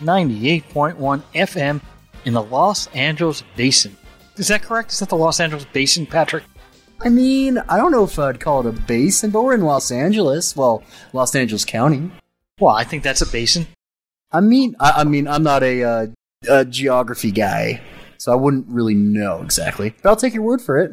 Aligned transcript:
98.1 0.00 1.22
FM 1.34 1.80
in 2.24 2.34
the 2.34 2.42
Los 2.42 2.86
Angeles 2.88 3.42
Basin. 3.56 3.96
Is 4.36 4.48
that 4.48 4.62
correct? 4.62 4.92
Is 4.92 5.00
that 5.00 5.08
the 5.08 5.16
Los 5.16 5.40
Angeles 5.40 5.64
Basin, 5.72 6.06
Patrick? 6.06 6.44
I 7.00 7.08
mean, 7.08 7.58
I 7.68 7.76
don't 7.76 7.92
know 7.92 8.04
if 8.04 8.18
I'd 8.18 8.40
call 8.40 8.60
it 8.60 8.66
a 8.66 8.72
basin, 8.72 9.30
but 9.30 9.42
we're 9.42 9.54
in 9.54 9.62
Los 9.62 9.90
Angeles. 9.90 10.56
Well, 10.56 10.82
Los 11.12 11.34
Angeles 11.34 11.64
County. 11.64 12.10
Well, 12.58 12.74
I 12.74 12.84
think 12.84 13.02
that's 13.02 13.22
a 13.22 13.26
basin. 13.26 13.66
I 14.32 14.40
mean, 14.40 14.74
I, 14.80 14.90
I 14.90 15.04
mean, 15.04 15.28
I'm 15.28 15.42
not 15.42 15.62
a, 15.62 15.82
uh, 15.82 16.06
a 16.48 16.64
geography 16.64 17.30
guy, 17.30 17.80
so 18.18 18.32
I 18.32 18.36
wouldn't 18.36 18.66
really 18.68 18.94
know 18.94 19.42
exactly. 19.42 19.94
But 20.02 20.08
I'll 20.08 20.16
take 20.16 20.34
your 20.34 20.42
word 20.42 20.60
for 20.60 20.78
it. 20.78 20.92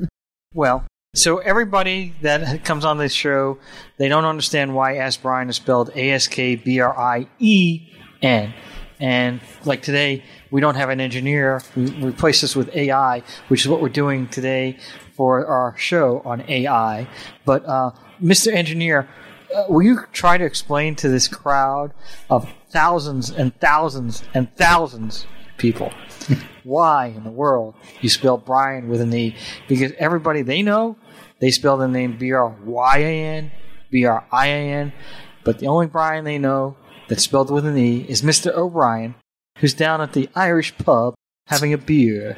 Well, 0.54 0.86
so 1.16 1.40
everybody 1.40 2.14
that 2.22 2.64
comes 2.64 2.86
on 2.86 2.98
this 2.98 3.14
show, 3.14 3.58
they 3.98 4.08
don't 4.08 4.26
understand 4.26 4.76
why 4.76 4.98
Ask 4.98 5.22
Brien 5.22 5.50
is 5.50 5.56
spelled 5.56 5.92
A 5.96 6.12
S 6.12 6.28
K 6.28 6.56
B 6.56 6.80
R 6.80 6.98
I 6.98 7.28
E 7.40 7.88
N. 8.22 8.54
And 9.00 9.42
like 9.66 9.82
today, 9.82 10.24
we 10.52 10.62
don't 10.62 10.76
have 10.76 10.90
an 10.90 11.02
engineer. 11.02 11.62
We 11.76 11.90
replace 12.04 12.42
this 12.42 12.56
with 12.56 12.74
AI, 12.76 13.24
which 13.50 13.62
is 13.62 13.68
what 13.68 13.82
we're 13.82 13.90
doing 13.90 14.28
today 14.28 14.78
for 15.16 15.46
our 15.46 15.78
show 15.78 16.22
on 16.26 16.44
AI. 16.50 17.08
But 17.46 17.66
uh, 17.66 17.92
Mr. 18.22 18.54
Engineer, 18.54 19.08
uh, 19.54 19.66
will 19.70 19.84
you 19.84 20.00
try 20.12 20.38
to 20.38 20.46
explain 20.46 20.96
to 20.96 21.10
this 21.10 21.28
crowd 21.28 21.94
of 22.30 22.50
thousands 22.70 23.30
and 23.30 23.58
thousands 23.60 24.24
and 24.34 24.54
thousands 24.56 25.24
of 25.24 25.58
people 25.58 25.94
why 26.64 27.08
in 27.08 27.24
the 27.24 27.32
world 27.32 27.76
you 28.02 28.10
spell 28.10 28.38
Brian 28.38 28.90
with 28.90 29.02
an 29.02 29.14
E? 29.14 29.36
Because 29.68 29.94
everybody 29.98 30.42
they 30.42 30.62
know, 30.62 30.98
they 31.40 31.52
spell 31.52 31.78
the 31.78 31.88
name 31.88 32.18
B 32.18 32.32
R 32.32 32.56
Y 32.64 32.98
A 32.98 33.24
N, 33.24 33.52
B 33.90 34.06
R 34.06 34.26
I 34.32 34.48
A 34.48 34.72
N, 34.72 34.94
but 35.44 35.60
the 35.60 35.68
only 35.68 35.88
Brian 35.88 36.26
they 36.26 36.38
know 36.38 36.76
that's 37.08 37.24
spelled 37.24 37.52
with 37.52 37.66
an 37.66 37.78
E 37.78 38.06
is 38.10 38.22
Mr. 38.22 38.54
O'Brien, 38.56 39.16
who's 39.60 39.74
down 39.74 40.02
at 40.02 40.14
the 40.14 40.30
Irish 40.36 40.78
pub 40.78 41.16
having 41.48 41.74
a 41.74 41.78
beer. 41.78 42.38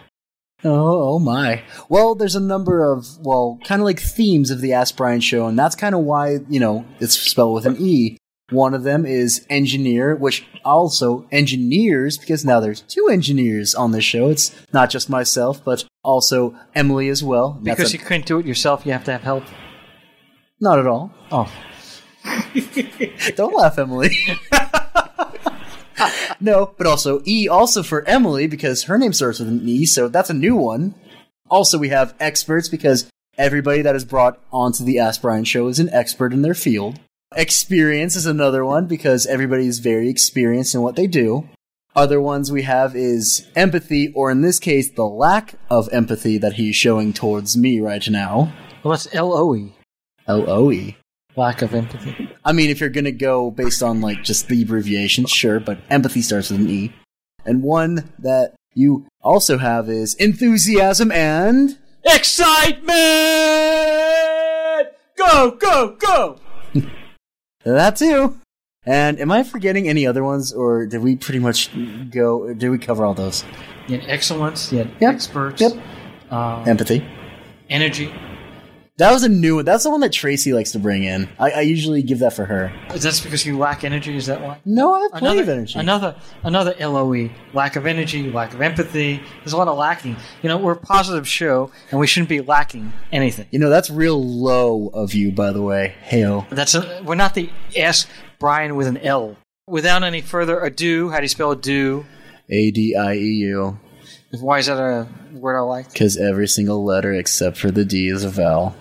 Oh, 0.63 1.13
oh 1.15 1.19
my. 1.19 1.61
Well, 1.87 2.15
there's 2.15 2.35
a 2.35 2.39
number 2.39 2.83
of, 2.91 3.05
well, 3.19 3.59
kind 3.63 3.79
of 3.81 3.85
like 3.85 3.99
themes 3.99 4.49
of 4.49 4.59
the 4.59 4.73
Ask 4.73 4.97
Brien 4.97 5.19
show, 5.19 5.45
and 5.47 5.57
that's 5.57 5.75
kind 5.75 5.93
of 5.93 6.01
why, 6.01 6.39
you 6.49 6.59
know, 6.59 6.83
it's 6.99 7.17
spelled 7.17 7.53
with 7.53 7.65
an 7.67 7.77
E. 7.79 8.17
One 8.49 8.73
of 8.73 8.83
them 8.83 9.05
is 9.05 9.45
engineer, 9.49 10.15
which 10.15 10.45
also 10.65 11.27
engineers, 11.31 12.17
because 12.17 12.43
now 12.45 12.59
there's 12.59 12.81
two 12.81 13.07
engineers 13.11 13.75
on 13.75 13.91
this 13.91 14.05
show. 14.05 14.29
It's 14.29 14.55
not 14.73 14.89
just 14.89 15.09
myself, 15.09 15.63
but 15.63 15.85
also 16.03 16.55
Emily 16.73 17.09
as 17.09 17.21
well. 17.23 17.59
That's 17.61 17.77
Because 17.77 17.93
a- 17.93 17.97
you 17.97 18.03
couldn't 18.03 18.25
do 18.25 18.39
it 18.39 18.45
yourself, 18.45 18.85
you 18.85 18.93
have 18.93 19.03
to 19.03 19.11
have 19.11 19.21
help. 19.23 19.43
Not 20.59 20.79
at 20.79 20.87
all. 20.87 21.11
Oh, 21.31 21.51
Don't 23.35 23.55
laugh, 23.55 23.77
Emily. 23.77 24.09
no, 26.39 26.73
but 26.77 26.87
also 26.87 27.21
E 27.25 27.47
also 27.47 27.83
for 27.83 28.07
Emily 28.07 28.47
because 28.47 28.83
her 28.83 28.97
name 28.97 29.13
starts 29.13 29.39
with 29.39 29.47
an 29.47 29.67
E, 29.67 29.85
so 29.85 30.07
that's 30.07 30.29
a 30.29 30.33
new 30.33 30.55
one. 30.55 30.95
Also, 31.49 31.77
we 31.77 31.89
have 31.89 32.13
experts 32.19 32.69
because 32.69 33.09
everybody 33.37 33.81
that 33.81 33.95
is 33.95 34.05
brought 34.05 34.39
onto 34.51 34.83
the 34.83 34.99
Ask 34.99 35.21
Brien 35.21 35.43
show 35.43 35.67
is 35.67 35.79
an 35.79 35.89
expert 35.91 36.33
in 36.33 36.41
their 36.41 36.53
field. 36.53 36.99
Experience 37.35 38.15
is 38.15 38.25
another 38.25 38.63
one 38.65 38.85
because 38.87 39.25
everybody 39.25 39.67
is 39.67 39.79
very 39.79 40.09
experienced 40.09 40.73
in 40.75 40.81
what 40.81 40.95
they 40.95 41.07
do. 41.07 41.47
Other 41.95 42.21
ones 42.21 42.51
we 42.51 42.61
have 42.61 42.95
is 42.95 43.47
empathy, 43.55 44.11
or 44.13 44.29
in 44.29 44.41
this 44.41 44.59
case, 44.59 44.91
the 44.91 45.05
lack 45.05 45.55
of 45.69 45.89
empathy 45.91 46.37
that 46.37 46.53
he's 46.53 46.75
showing 46.75 47.11
towards 47.11 47.57
me 47.57 47.79
right 47.79 48.07
now. 48.09 48.53
well, 48.83 48.91
that's 48.91 49.13
L 49.15 49.33
O 49.33 49.55
E, 49.55 49.73
L 50.27 50.47
O 50.49 50.71
E. 50.71 50.95
lack 51.35 51.61
of 51.63 51.73
empathy. 51.73 52.26
I 52.47 52.53
mean, 52.53 52.69
if 52.69 52.79
you're 52.79 52.87
gonna 52.89 53.11
go 53.11 53.51
based 53.51 53.83
on 53.83 53.99
like 53.99 54.23
just 54.23 54.47
the 54.47 54.61
abbreviation, 54.63 55.25
sure, 55.25 55.59
but 55.59 55.79
empathy 55.89 56.21
starts 56.21 56.49
with 56.49 56.61
an 56.61 56.69
E. 56.69 56.93
And 57.45 57.61
one 57.61 58.09
that 58.19 58.55
you 58.73 59.05
also 59.21 59.57
have 59.57 59.89
is 59.89 60.15
enthusiasm 60.15 61.11
and 61.11 61.77
Excitement! 62.05 62.87
Go, 65.17 65.51
go, 65.59 65.97
go! 65.99 66.39
that 67.65 67.97
too. 67.97 68.39
And 68.85 69.19
am 69.19 69.29
I 69.29 69.43
forgetting 69.43 69.89
any 69.89 70.07
other 70.07 70.23
ones, 70.23 70.53
or 70.53 70.85
did 70.85 71.01
we 71.01 71.17
pretty 71.17 71.39
much 71.39 71.69
go? 72.09 72.53
Did 72.53 72.69
we 72.69 72.77
cover 72.77 73.03
all 73.03 73.13
those? 73.13 73.43
You 73.89 73.99
had 73.99 74.09
excellence, 74.09 74.71
you 74.71 74.77
had 74.79 74.91
Yep, 75.01 75.13
experts, 75.15 75.61
yep. 75.61 75.73
uh, 76.31 76.63
Empathy. 76.65 77.05
energy. 77.69 78.13
That 78.97 79.11
was 79.11 79.21
a 79.21 79.29
new 79.29 79.57
one. 79.57 79.65
That's 79.65 79.83
the 79.83 79.91
one 79.91 79.99
that 79.99 80.11
Tracy 80.11 80.53
likes 80.53 80.71
to 80.71 80.79
bring 80.79 81.03
in. 81.03 81.29
I, 81.37 81.51
I 81.51 81.61
usually 81.61 82.01
give 82.01 82.17
that 82.19 82.33
for 82.33 82.45
her. 82.45 82.73
Is 82.95 83.03
that 83.03 83.21
because 83.23 83.45
you 83.45 83.55
lack 83.55 83.83
energy? 83.83 84.17
Is 84.17 84.25
that 84.25 84.41
why? 84.41 84.59
No, 84.65 84.95
I 84.95 85.01
have 85.01 85.11
plenty 85.11 85.25
another, 85.27 85.41
of 85.43 85.49
energy. 85.49 85.79
Another 85.79 86.15
another 86.41 86.75
LOE. 86.79 87.29
Lack 87.53 87.75
of 87.75 87.85
energy, 87.85 88.31
lack 88.31 88.55
of 88.55 88.61
empathy. 88.61 89.21
There's 89.41 89.53
a 89.53 89.57
lot 89.57 89.67
of 89.67 89.77
lacking. 89.77 90.15
You 90.41 90.49
know, 90.49 90.57
we're 90.57 90.71
a 90.71 90.77
positive 90.77 91.27
show 91.27 91.69
and 91.91 91.99
we 91.99 92.07
shouldn't 92.07 92.29
be 92.29 92.41
lacking 92.41 92.91
anything. 93.11 93.45
You 93.51 93.59
know, 93.59 93.69
that's 93.69 93.91
real 93.91 94.19
low 94.19 94.87
of 94.87 95.13
you, 95.13 95.31
by 95.31 95.51
the 95.51 95.61
way. 95.61 95.93
Heyo. 96.03 96.49
That's 96.49 96.73
a, 96.73 97.03
we're 97.05 97.13
not 97.13 97.35
the 97.35 97.51
ask 97.77 98.09
Brian 98.39 98.75
with 98.75 98.87
an 98.87 98.97
L. 98.97 99.37
Without 99.67 100.01
any 100.01 100.21
further 100.21 100.59
ado, 100.61 101.11
how 101.11 101.17
do 101.17 101.23
you 101.23 101.29
spell 101.29 101.51
ado? 101.51 102.03
A 102.49 102.71
D 102.71 102.95
I 102.95 103.13
E 103.13 103.19
U. 103.19 103.77
Why 104.39 104.57
is 104.57 104.65
that 104.65 104.79
a 104.79 105.07
word 105.33 105.55
I 105.55 105.61
like? 105.61 105.93
Because 105.93 106.17
every 106.17 106.47
single 106.47 106.83
letter 106.83 107.13
except 107.13 107.57
for 107.57 107.69
the 107.69 107.85
D 107.85 108.07
is 108.07 108.23
a 108.23 108.29
vowel. 108.29 108.75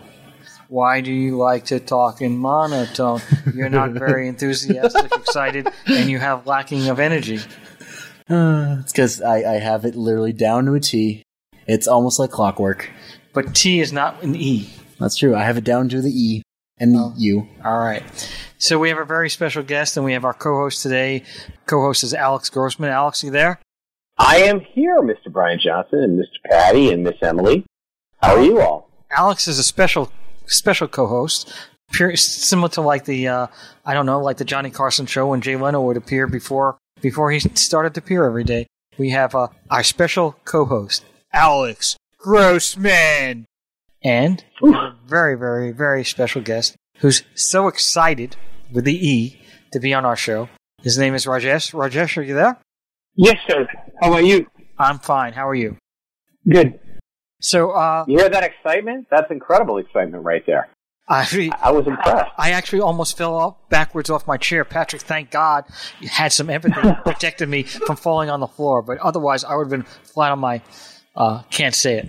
Why 0.69 1.01
do 1.01 1.13
you 1.13 1.37
like 1.37 1.67
to 1.67 1.81
talk 1.81 2.21
in 2.21 2.39
monotone? 2.39 3.21
You're 3.55 3.69
not 3.69 3.91
very 3.93 4.29
enthusiastic, 4.29 5.15
excited, 5.15 5.69
and 5.87 6.11
you 6.11 6.19
have 6.19 6.47
lacking 6.47 6.89
of 6.89 6.99
energy. 6.99 7.41
Uh, 8.29 8.79
it's 8.81 8.93
because 8.93 9.23
I, 9.23 9.55
I 9.55 9.59
have 9.59 9.85
it 9.85 9.95
literally 9.95 10.33
down 10.33 10.67
to 10.67 10.75
a 10.75 10.81
T. 10.81 11.23
It's 11.67 11.87
almost 11.87 12.19
like 12.19 12.31
clockwork. 12.31 12.91
But 13.33 13.55
T 13.55 13.81
is 13.81 13.93
not 13.93 14.23
an 14.23 14.35
E. 14.35 14.71
That's 14.99 15.17
true. 15.17 15.35
I 15.35 15.45
have 15.45 15.59
it 15.59 15.65
down 15.65 15.89
to 15.91 16.01
the 16.01 16.11
E 16.11 16.43
and 16.79 16.95
the 16.95 17.13
U. 17.17 17.47
All 17.65 17.79
right. 17.79 18.03
So 18.59 18.79
we 18.79 18.89
have 18.89 18.99
a 18.99 19.05
very 19.05 19.31
special 19.31 19.63
guest, 19.63 19.97
and 19.97 20.05
we 20.05 20.15
have 20.15 20.25
our 20.25 20.35
co-host 20.35 20.83
today. 20.83 21.23
Co-host 21.67 22.03
is 22.03 22.15
Alex 22.15 22.51
Grossman. 22.51 22.91
Alex, 22.91 23.23
you 23.23 23.31
there? 23.31 23.61
I 24.19 24.39
am 24.39 24.61
here, 24.61 25.01
Mr. 25.03 25.31
Brien 25.31 25.59
Johnson 25.63 26.03
and 26.03 26.19
Mr. 26.19 26.51
Patty 26.51 26.91
and 26.91 27.05
Miss 27.05 27.17
Emily. 27.23 27.65
How 28.23 28.37
are 28.37 28.43
you 28.43 28.61
all? 28.61 28.91
Alex 29.11 29.47
is 29.47 29.59
a 29.59 29.63
special 29.63 30.11
special 30.47 30.89
co-host, 30.89 31.53
similar 32.15 32.69
to 32.71 32.81
like 32.81 33.05
the 33.05 33.29
uh, 33.29 33.47
I 33.85 33.95
don't 33.95 34.07
know, 34.07 34.21
like 34.21 34.39
the 34.39 34.45
Johnny 34.45 34.71
Carson 34.71 35.07
show 35.07 35.29
when 35.29 35.41
Jay 35.41 35.57
Leno 35.57 35.81
would 35.83 35.97
appear 35.97 36.27
before 36.27 36.79
before 37.01 37.31
he 37.31 37.41
started 37.41 37.95
to 37.95 38.01
appear 38.01 38.25
every 38.25 38.45
day. 38.45 38.67
We 38.99 39.11
have 39.11 39.35
uh, 39.35 39.49
our 39.71 39.83
special 39.83 40.37
co-host, 40.45 41.05
Alex 41.33 41.97
Grossman, 42.19 43.45
and 44.03 44.45
a 44.63 44.93
very 45.07 45.37
very 45.37 45.73
very 45.73 46.05
special 46.05 46.43
guest 46.43 46.77
who's 46.99 47.23
so 47.35 47.69
excited 47.69 48.37
with 48.73 48.85
the 48.85 49.07
E 49.07 49.41
to 49.73 49.81
be 49.81 49.93
on 49.93 50.05
our 50.05 50.17
show. 50.17 50.49
His 50.83 50.99
name 50.99 51.15
is 51.15 51.27
Rajesh. 51.27 51.73
Rajesh, 51.73 52.17
are 52.17 52.23
you 52.23 52.35
there? 52.35 52.59
Yes, 53.15 53.37
sir. 53.49 53.67
How 54.01 54.13
are 54.13 54.23
you? 54.23 54.47
I'm 54.79 54.99
fine. 54.99 55.33
How 55.33 55.49
are 55.49 55.55
you? 55.55 55.79
Good. 56.49 56.79
So, 57.41 57.71
uh, 57.71 58.05
You 58.09 58.19
hear 58.19 58.29
that 58.29 58.45
excitement? 58.45 59.09
That's 59.11 59.31
incredible 59.31 59.79
excitement 59.79 60.25
right 60.25 60.45
there. 60.47 60.69
I 61.09 61.51
I 61.63 61.71
was 61.71 61.87
impressed. 61.87 62.33
I 62.37 62.51
actually 62.51 62.81
almost 62.81 63.17
fell 63.17 63.35
off 63.35 63.57
backwards 63.69 64.11
off 64.11 64.27
my 64.27 64.37
chair. 64.37 64.65
Patrick, 64.65 65.03
thank 65.03 65.31
God, 65.31 65.65
you 66.01 66.09
had 66.09 66.33
some 66.33 66.51
empathy, 66.51 66.81
and 66.83 66.97
protected 67.05 67.49
me 67.49 67.63
from 67.63 67.97
falling 67.97 68.29
on 68.29 68.41
the 68.41 68.49
floor. 68.49 68.83
But 68.83 68.99
otherwise, 68.99 69.45
I 69.45 69.55
would 69.55 69.65
have 69.65 69.71
been 69.71 69.85
flat 69.85 70.33
on 70.33 70.41
my. 70.41 70.63
Uh, 71.15 71.43
can't 71.51 71.75
say 71.75 71.99
it. 71.99 72.09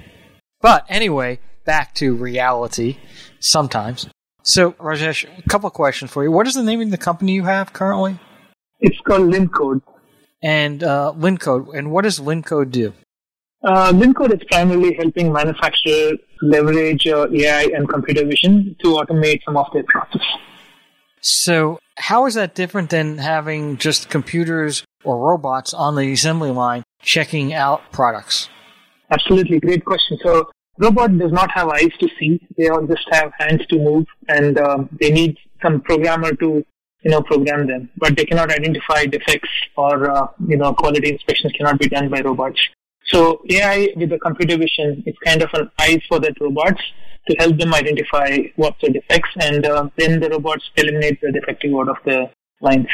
But 0.62 0.86
anyway, 0.90 1.40
back 1.64 1.94
to 1.96 2.16
reality. 2.16 2.98
Sometimes. 3.40 4.10
So, 4.42 4.72
Rajesh, 4.74 5.28
a 5.38 5.50
couple 5.50 5.68
of 5.68 5.74
questions 5.74 6.10
for 6.10 6.24
you. 6.24 6.32
What 6.32 6.48
is 6.48 6.56
the 6.56 6.64
name 6.64 6.82
of 6.82 6.90
the 6.90 6.98
company 6.98 7.34
you 7.34 7.44
have 7.44 7.74
currently? 7.74 8.18
It's 8.80 9.00
called 9.02 9.32
Lincode. 9.32 9.82
And 10.42 10.84
uh, 10.84 11.14
Lincode. 11.16 11.78
And 11.78 11.92
what 11.92 12.04
does 12.04 12.20
Lincode 12.20 12.72
do? 12.72 12.94
Uh, 13.64 13.92
Lincode 13.92 14.34
is 14.34 14.44
primarily 14.52 14.94
helping 14.96 15.34
manufacturers 15.34 16.20
leverage 16.42 17.08
uh, 17.08 17.28
AI 17.34 17.64
and 17.76 17.90
computer 17.90 18.24
vision 18.26 18.76
to 18.84 18.90
automate 18.90 19.42
some 19.44 19.58
of 19.58 19.66
their 19.74 19.84
processes. 19.84 20.28
So, 21.22 21.80
how 21.98 22.28
is 22.28 22.36
that 22.36 22.54
different 22.54 22.92
than 22.92 23.18
having 23.18 23.78
just 23.78 24.10
computers 24.10 24.84
or 25.04 25.18
robots 25.18 25.74
on 25.74 25.96
the 25.96 26.12
assembly 26.14 26.52
line 26.52 26.84
checking 27.02 27.54
out 27.54 27.92
products? 27.92 28.50
Absolutely, 29.10 29.60
great 29.60 29.84
question. 29.84 30.20
So, 30.22 30.52
robot 30.78 31.18
does 31.18 31.32
not 31.32 31.50
have 31.52 31.68
eyes 31.70 31.92
to 32.00 32.08
see; 32.20 32.40
they 32.58 32.70
all 32.70 32.86
just 32.86 33.08
have 33.12 33.32
hands 33.40 33.66
to 33.68 33.78
move, 33.78 34.06
and 34.30 34.60
um, 34.60 34.90
they 35.02 35.10
need 35.12 35.38
some 35.64 35.82
programmer 35.82 36.32
to 36.34 36.64
you 37.02 37.12
know 37.12 37.24
program 37.24 37.66
them. 37.66 37.90
But 37.98 38.16
they 38.16 38.26
cannot 38.26 38.52
identify 38.52 39.06
defects 39.06 39.50
or 39.76 40.12
uh, 40.12 40.28
you 40.48 40.58
know 40.58 40.76
quality 40.76 41.10
inspections 41.10 41.54
cannot 41.58 41.80
be 41.80 41.90
done 41.90 42.10
by 42.10 42.22
robots. 42.22 42.62
So 43.08 43.42
AI 43.50 43.90
with 43.96 44.10
the 44.10 44.20
computer 44.20 44.58
vision 44.58 45.04
is 45.06 45.16
kind 45.24 45.42
of 45.42 45.50
an 45.54 45.72
eye 45.80 46.02
for 46.08 46.20
that 46.20 46.40
robots 46.42 46.82
to 47.30 47.36
help 47.38 47.58
them 47.58 47.74
identify 47.74 48.38
what's 48.56 48.80
the 48.82 48.90
defects, 48.90 49.30
and 49.40 49.66
uh, 49.66 49.90
then 49.98 50.20
the 50.20 50.30
robots 50.30 50.70
eliminate 50.76 51.20
the 51.22 51.32
defective 51.32 51.74
out 51.74 51.90
of 51.90 51.98
the 52.06 52.30
lines. 52.62 52.88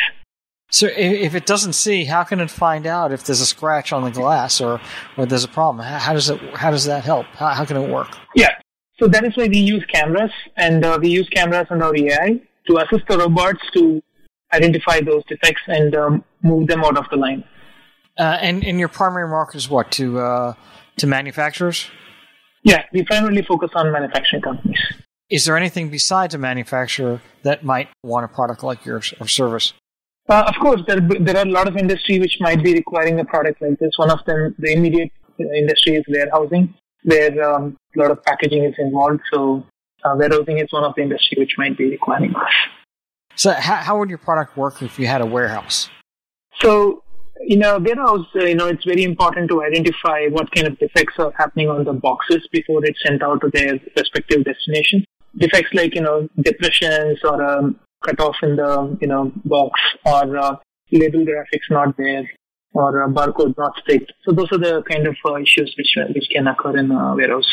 So 0.71 0.88
if 0.95 1.36
it 1.36 1.45
doesn't 1.45 1.74
see, 1.74 2.06
how 2.06 2.24
can 2.24 2.39
it 2.39 2.50
find 2.50 2.88
out 2.88 3.12
if 3.12 3.24
there's 3.25 3.42
a 3.42 3.45
scratch 3.45 3.94
on 3.94 4.04
the 4.04 4.10
glass 4.10 4.60
or, 4.60 4.81
or 5.18 5.27
there's 5.27 5.44
a 5.44 5.48
problem? 5.48 5.86
How 5.86 6.13
does 6.13 6.30
it 6.31 6.39
how 6.56 6.71
does 6.71 6.86
that 6.86 7.04
help? 7.04 7.27
How, 7.27 7.50
how 7.50 7.66
can 7.66 7.77
it 7.77 7.89
work? 7.89 8.18
Yeah, 8.36 8.56
so 9.00 9.07
that 9.07 9.24
is 9.24 9.38
why 9.38 9.48
we 9.48 9.57
use 9.57 9.86
cameras, 9.86 10.31
and 10.57 10.83
uh, 10.83 10.98
we 11.01 11.09
use 11.09 11.30
cameras 11.30 11.68
on 11.69 11.81
our 11.81 11.95
AI 11.95 12.39
to 12.68 12.77
assist 12.77 13.07
the 13.07 13.18
robots 13.18 13.59
to 13.74 14.01
identify 14.54 15.01
those 15.01 15.24
defects 15.25 15.62
and 15.68 15.95
um, 15.95 16.24
move 16.42 16.68
them 16.68 16.83
out 16.83 16.98
of 16.98 17.06
the 17.09 17.18
line. 17.18 17.44
Uh, 18.18 18.38
and 18.42 18.63
and 18.63 18.80
your 18.80 18.89
primary 18.89 19.27
market 19.27 19.57
is 19.57 19.69
what 19.69 19.92
to 19.92 20.19
uh, 20.19 20.54
to 20.98 21.07
manufacturers? 21.07 21.88
Yeah, 22.63 22.83
we 22.94 23.04
primarily 23.04 23.42
focus 23.42 23.71
on 23.75 23.92
manufacturing 23.92 24.42
companies. 24.42 24.80
Is 25.30 25.45
there 25.45 25.57
anything 25.57 25.89
besides 25.89 26.36
a 26.36 26.38
manufacturer 26.38 27.21
that 27.44 27.63
might 27.63 27.89
want 28.04 28.24
a 28.25 28.27
product 28.27 28.63
like 28.63 28.86
yours 28.86 29.13
or 29.19 29.27
service? 29.27 29.74
Uh, 30.30 30.44
of 30.48 30.56
course, 30.62 30.81
there, 30.88 31.01
there 31.01 31.36
are 31.38 31.45
a 31.45 31.50
lot 31.50 31.68
of 31.68 31.75
industry 31.75 32.19
which 32.19 32.38
might 32.39 32.63
be 32.63 32.74
requiring 32.74 33.19
a 33.19 33.25
product 33.25 33.62
like 33.62 33.77
this. 33.80 33.92
One 33.98 34.12
of 34.12 34.24
them, 34.25 34.56
the 34.57 34.71
immediate 34.71 35.12
industry 35.39 35.95
is 35.95 36.04
warehousing, 36.07 36.74
where 37.04 37.44
um, 37.44 37.75
a 37.95 38.00
lot 38.00 38.12
of 38.12 38.24
packaging 38.24 38.63
is 38.63 38.75
involved. 38.77 39.19
So 39.33 39.66
uh, 40.06 40.16
warehousing 40.16 40.59
is 40.59 40.71
one 40.71 40.83
of 40.83 40.94
the 40.95 41.01
industry 41.01 41.38
which 41.39 41.56
might 41.57 41.77
be 41.77 41.89
requiring 41.89 42.33
us. 42.36 42.54
So 43.36 43.51
how, 43.51 43.75
how 43.75 43.98
would 44.00 44.09
your 44.09 44.19
product 44.19 44.56
work 44.56 44.81
if 44.81 44.98
you 45.00 45.07
had 45.07 45.21
a 45.21 45.25
warehouse? 45.25 45.89
So 46.62 47.04
in 47.41 47.63
a 47.63 47.80
warehouse, 47.80 48.25
uh, 48.35 48.45
you 48.45 48.56
know, 48.56 48.68
it's 48.68 48.85
very 48.85 49.03
important 49.03 49.50
to 49.50 49.63
identify 49.63 50.27
what 50.27 50.51
kind 50.51 50.68
of 50.68 50.77
defects 50.80 51.15
are 51.18 51.33
happening 51.38 51.69
on 51.69 51.83
the 51.83 51.94
boxes 51.94 52.47
before 52.51 52.85
it's 52.85 53.00
sent 53.06 53.24
out 53.24 53.41
to 53.41 53.50
their 53.53 53.80
respective 53.97 54.44
destination. 54.44 55.06
Defects 55.38 55.74
like, 55.74 55.95
you 55.95 56.01
know, 56.01 56.30
depressions 56.41 57.19
or 57.24 57.44
um, 57.44 57.80
cut 58.03 58.19
off 58.19 58.35
in 58.44 58.56
the, 58.56 58.97
you 59.01 59.07
know, 59.07 59.31
box 59.45 59.80
or 60.06 60.38
uh, 60.38 60.56
label 60.91 61.25
graphics 61.25 61.69
not 61.69 61.97
there 61.97 62.30
or 62.74 63.01
a 63.01 63.09
barcode 63.09 63.57
not 63.57 63.74
sticked. 63.83 64.12
So 64.24 64.31
those 64.31 64.51
are 64.51 64.57
the 64.57 64.83
kind 64.83 65.07
of 65.07 65.15
uh, 65.25 65.35
issues 65.38 65.74
which, 65.77 65.95
uh, 65.97 66.12
which 66.13 66.27
can 66.31 66.47
occur 66.47 66.77
in 66.77 66.91
a 66.91 67.15
warehouse. 67.15 67.51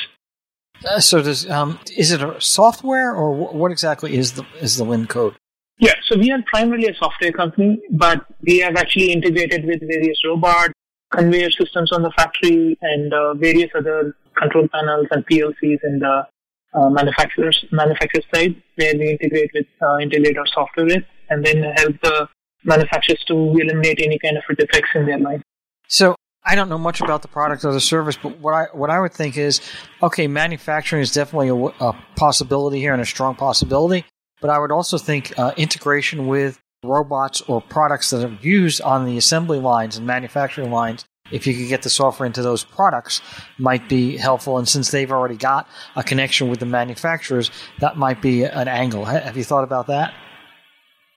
Uh, 0.88 0.98
so 0.98 1.22
does 1.22 1.48
um, 1.50 1.78
is 1.94 2.10
it 2.10 2.22
a 2.22 2.40
software 2.40 3.14
or 3.14 3.32
what 3.34 3.70
exactly 3.70 4.16
is 4.16 4.32
the 4.32 4.46
is 4.62 4.78
the 4.78 4.84
Lincode? 4.84 5.34
Yeah, 5.80 5.94
so 6.04 6.18
we 6.18 6.30
are 6.30 6.42
primarily 6.46 6.88
a 6.88 6.94
software 6.94 7.32
company, 7.32 7.80
but 7.90 8.26
we 8.42 8.58
have 8.58 8.76
actually 8.76 9.12
integrated 9.12 9.64
with 9.64 9.80
various 9.80 10.18
robots, 10.26 10.74
conveyor 11.10 11.50
systems 11.50 11.90
on 11.90 12.02
the 12.02 12.12
factory, 12.16 12.78
and 12.82 13.12
uh, 13.14 13.32
various 13.34 13.70
other 13.74 14.14
control 14.36 14.68
panels 14.68 15.06
and 15.10 15.26
PLCs 15.26 15.78
in 15.82 15.98
the 16.00 16.26
uh, 16.74 16.90
manufacturers 16.90 17.64
manufacturer 17.72 18.22
side, 18.32 18.54
where 18.76 18.94
we 18.94 19.10
integrate 19.10 19.50
with 19.54 19.66
uh, 19.80 20.38
our 20.38 20.46
software 20.46 20.84
with, 20.84 21.04
and 21.30 21.44
then 21.44 21.62
help 21.76 21.98
the 22.02 22.28
manufacturers 22.62 23.24
to 23.26 23.34
eliminate 23.34 24.00
any 24.02 24.18
kind 24.18 24.36
of 24.36 24.56
defects 24.56 24.90
in 24.94 25.06
their 25.06 25.18
line. 25.18 25.42
So 25.88 26.14
I 26.44 26.56
don't 26.56 26.68
know 26.68 26.78
much 26.78 27.00
about 27.00 27.22
the 27.22 27.28
product 27.28 27.64
or 27.64 27.72
the 27.72 27.80
service, 27.80 28.18
but 28.22 28.38
what 28.38 28.52
I 28.52 28.66
what 28.72 28.90
I 28.90 29.00
would 29.00 29.14
think 29.14 29.38
is, 29.38 29.62
okay, 30.02 30.26
manufacturing 30.26 31.00
is 31.00 31.12
definitely 31.12 31.48
a, 31.48 31.54
a 31.84 32.04
possibility 32.16 32.80
here 32.80 32.92
and 32.92 33.00
a 33.00 33.06
strong 33.06 33.34
possibility. 33.34 34.04
But 34.40 34.50
I 34.50 34.58
would 34.58 34.72
also 34.72 34.98
think 34.98 35.38
uh, 35.38 35.52
integration 35.56 36.26
with 36.26 36.58
robots 36.82 37.42
or 37.42 37.60
products 37.60 38.10
that 38.10 38.24
are 38.24 38.38
used 38.40 38.80
on 38.80 39.04
the 39.04 39.18
assembly 39.18 39.58
lines 39.58 39.96
and 39.96 40.06
manufacturing 40.06 40.70
lines, 40.70 41.04
if 41.30 41.46
you 41.46 41.54
could 41.54 41.68
get 41.68 41.82
the 41.82 41.90
software 41.90 42.26
into 42.26 42.42
those 42.42 42.64
products, 42.64 43.20
might 43.58 43.88
be 43.88 44.16
helpful. 44.16 44.58
And 44.58 44.68
since 44.68 44.90
they've 44.90 45.10
already 45.12 45.36
got 45.36 45.68
a 45.94 46.02
connection 46.02 46.48
with 46.48 46.60
the 46.60 46.66
manufacturers, 46.66 47.50
that 47.78 47.96
might 47.96 48.20
be 48.22 48.44
an 48.44 48.68
angle. 48.68 49.04
Have 49.04 49.36
you 49.36 49.44
thought 49.44 49.64
about 49.64 49.86
that? 49.88 50.14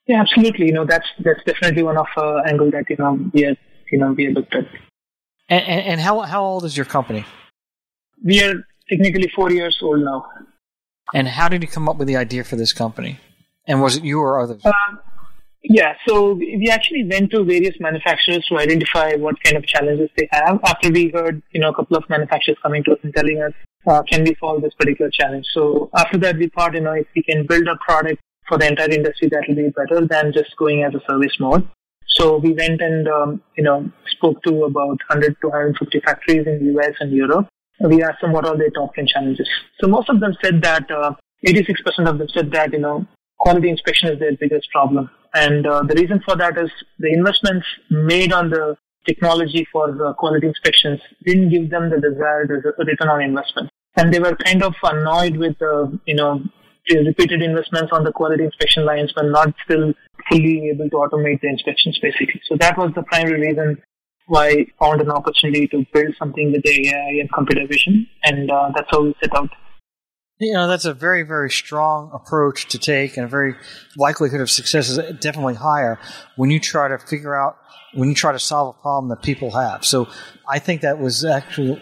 Yeah, 0.07 0.19
absolutely. 0.19 0.67
You 0.67 0.73
know, 0.73 0.85
that's 0.85 1.07
that's 1.19 1.39
definitely 1.45 1.83
one 1.83 1.97
of 1.97 2.07
uh, 2.17 2.39
angle 2.45 2.69
that 2.71 2.89
you 2.89 2.97
know 2.99 3.17
we 3.33 3.45
are 3.45 3.55
you 3.91 3.99
know 3.99 4.11
we 4.11 4.27
are 4.27 4.31
looked 4.31 4.53
at. 4.53 4.65
And, 5.49 5.63
and, 5.65 5.85
and 5.85 6.01
how 6.01 6.19
how 6.21 6.43
old 6.43 6.65
is 6.65 6.75
your 6.75 6.85
company? 6.85 7.25
We 8.23 8.43
are 8.43 8.53
technically 8.89 9.31
four 9.33 9.51
years 9.51 9.79
old 9.81 10.01
now. 10.01 10.25
And 11.13 11.27
how 11.27 11.47
did 11.47 11.61
you 11.61 11.67
come 11.67 11.87
up 11.87 11.97
with 11.97 12.07
the 12.07 12.17
idea 12.17 12.43
for 12.43 12.55
this 12.55 12.73
company? 12.73 13.19
And 13.67 13.81
was 13.81 13.95
it 13.95 14.03
you 14.03 14.19
or 14.19 14.39
others? 14.39 14.65
Uh, 14.65 14.71
yeah, 15.63 15.93
so 16.07 16.33
we 16.33 16.69
actually 16.69 17.07
went 17.09 17.31
to 17.31 17.43
various 17.43 17.75
manufacturers 17.79 18.45
to 18.49 18.57
identify 18.57 19.13
what 19.13 19.41
kind 19.43 19.55
of 19.55 19.65
challenges 19.65 20.09
they 20.17 20.27
have. 20.31 20.59
After 20.65 20.91
we 20.91 21.09
heard, 21.09 21.41
you 21.51 21.61
know, 21.61 21.69
a 21.69 21.75
couple 21.75 21.95
of 21.95 22.03
manufacturers 22.09 22.57
coming 22.61 22.83
to 22.85 22.93
us 22.93 22.99
and 23.03 23.13
telling 23.15 23.41
us, 23.41 23.53
uh, 23.87 24.01
can 24.03 24.23
we 24.23 24.35
solve 24.39 24.61
this 24.61 24.73
particular 24.73 25.09
challenge? 25.11 25.45
So 25.53 25.89
after 25.95 26.17
that, 26.17 26.37
we 26.37 26.49
thought, 26.49 26.73
you 26.73 26.81
know, 26.81 26.93
if 26.93 27.07
we 27.15 27.23
can 27.23 27.45
build 27.45 27.67
a 27.67 27.77
product 27.77 28.19
for 28.47 28.57
the 28.57 28.67
entire 28.67 28.89
industry, 28.89 29.29
that 29.29 29.45
will 29.47 29.55
be 29.55 29.69
better 29.69 30.05
than 30.05 30.33
just 30.33 30.57
going 30.57 30.83
as 30.83 30.93
a 30.95 31.01
service 31.09 31.37
mode. 31.39 31.67
So 32.07 32.37
we 32.37 32.53
went 32.53 32.81
and, 32.81 33.07
um, 33.07 33.41
you 33.55 33.63
know, 33.63 33.89
spoke 34.11 34.43
to 34.43 34.65
about 34.65 34.99
100 35.09 35.37
to 35.41 35.47
150 35.47 36.01
factories 36.01 36.45
in 36.45 36.59
the 36.59 36.79
US 36.79 36.95
and 36.99 37.11
Europe 37.11 37.47
we 37.81 38.03
asked 38.03 38.21
them 38.21 38.31
what 38.31 38.45
are 38.45 38.57
their 38.57 38.69
top 38.69 38.93
10 38.95 39.07
challenges. 39.07 39.49
So 39.79 39.87
most 39.87 40.09
of 40.09 40.19
them 40.19 40.35
said 40.43 40.61
that, 40.61 40.89
uh, 40.89 41.13
86% 41.45 42.07
of 42.07 42.17
them 42.17 42.27
said 42.29 42.51
that, 42.51 42.71
you 42.73 42.79
know, 42.79 43.05
quality 43.39 43.69
inspection 43.69 44.09
is 44.09 44.19
their 44.19 44.35
biggest 44.37 44.69
problem. 44.71 45.09
And 45.33 45.65
uh, 45.65 45.83
the 45.83 45.95
reason 45.95 46.21
for 46.25 46.35
that 46.37 46.57
is 46.57 46.71
the 46.99 47.11
investments 47.11 47.65
made 47.89 48.31
on 48.31 48.49
the 48.49 48.77
technology 49.05 49.67
for 49.71 49.91
the 49.91 50.13
quality 50.13 50.47
inspections 50.47 51.01
didn't 51.25 51.49
give 51.49 51.69
them 51.69 51.89
the 51.89 51.99
desired 51.99 52.49
return 52.77 53.09
on 53.09 53.21
investment. 53.21 53.69
And 53.97 54.13
they 54.13 54.19
were 54.19 54.35
kind 54.35 54.63
of 54.63 54.73
annoyed 54.81 55.37
with 55.37 55.57
the, 55.59 55.99
you 56.05 56.15
know, 56.15 56.41
repeated 56.89 57.41
investments 57.41 57.91
on 57.91 58.03
the 58.03 58.11
quality 58.11 58.43
inspection 58.43 58.85
lines 58.85 59.11
but 59.15 59.25
not 59.25 59.53
still 59.63 59.93
fully 60.29 60.69
able 60.69 60.89
to 60.89 60.95
automate 60.97 61.41
the 61.41 61.47
inspections 61.47 61.97
basically. 62.01 62.41
So 62.47 62.55
that 62.59 62.77
was 62.77 62.91
the 62.95 63.03
primary 63.03 63.39
reason 63.39 63.81
I 64.33 64.67
found 64.79 65.01
an 65.01 65.09
opportunity 65.09 65.67
to 65.67 65.85
build 65.93 66.15
something 66.17 66.51
with 66.51 66.65
AI 66.65 67.19
and 67.19 67.31
computer 67.33 67.67
vision, 67.67 68.07
and 68.23 68.49
uh, 68.49 68.71
that's 68.75 68.87
how 68.89 69.03
we 69.03 69.15
set 69.21 69.35
out. 69.35 69.49
You 70.39 70.53
know, 70.53 70.67
that's 70.67 70.85
a 70.85 70.93
very, 70.93 71.23
very 71.23 71.49
strong 71.49 72.11
approach 72.13 72.67
to 72.69 72.79
take, 72.79 73.17
and 73.17 73.25
a 73.25 73.29
very 73.29 73.55
likelihood 73.97 74.41
of 74.41 74.49
success 74.49 74.89
is 74.89 74.97
definitely 75.19 75.55
higher 75.55 75.99
when 76.35 76.49
you 76.49 76.59
try 76.59 76.87
to 76.87 76.97
figure 76.97 77.35
out, 77.35 77.57
when 77.93 78.09
you 78.09 78.15
try 78.15 78.31
to 78.31 78.39
solve 78.39 78.75
a 78.75 78.81
problem 78.81 79.09
that 79.09 79.21
people 79.21 79.51
have. 79.51 79.85
So 79.85 80.07
I 80.49 80.59
think 80.59 80.81
that 80.81 80.99
was 80.99 81.23
actually 81.23 81.81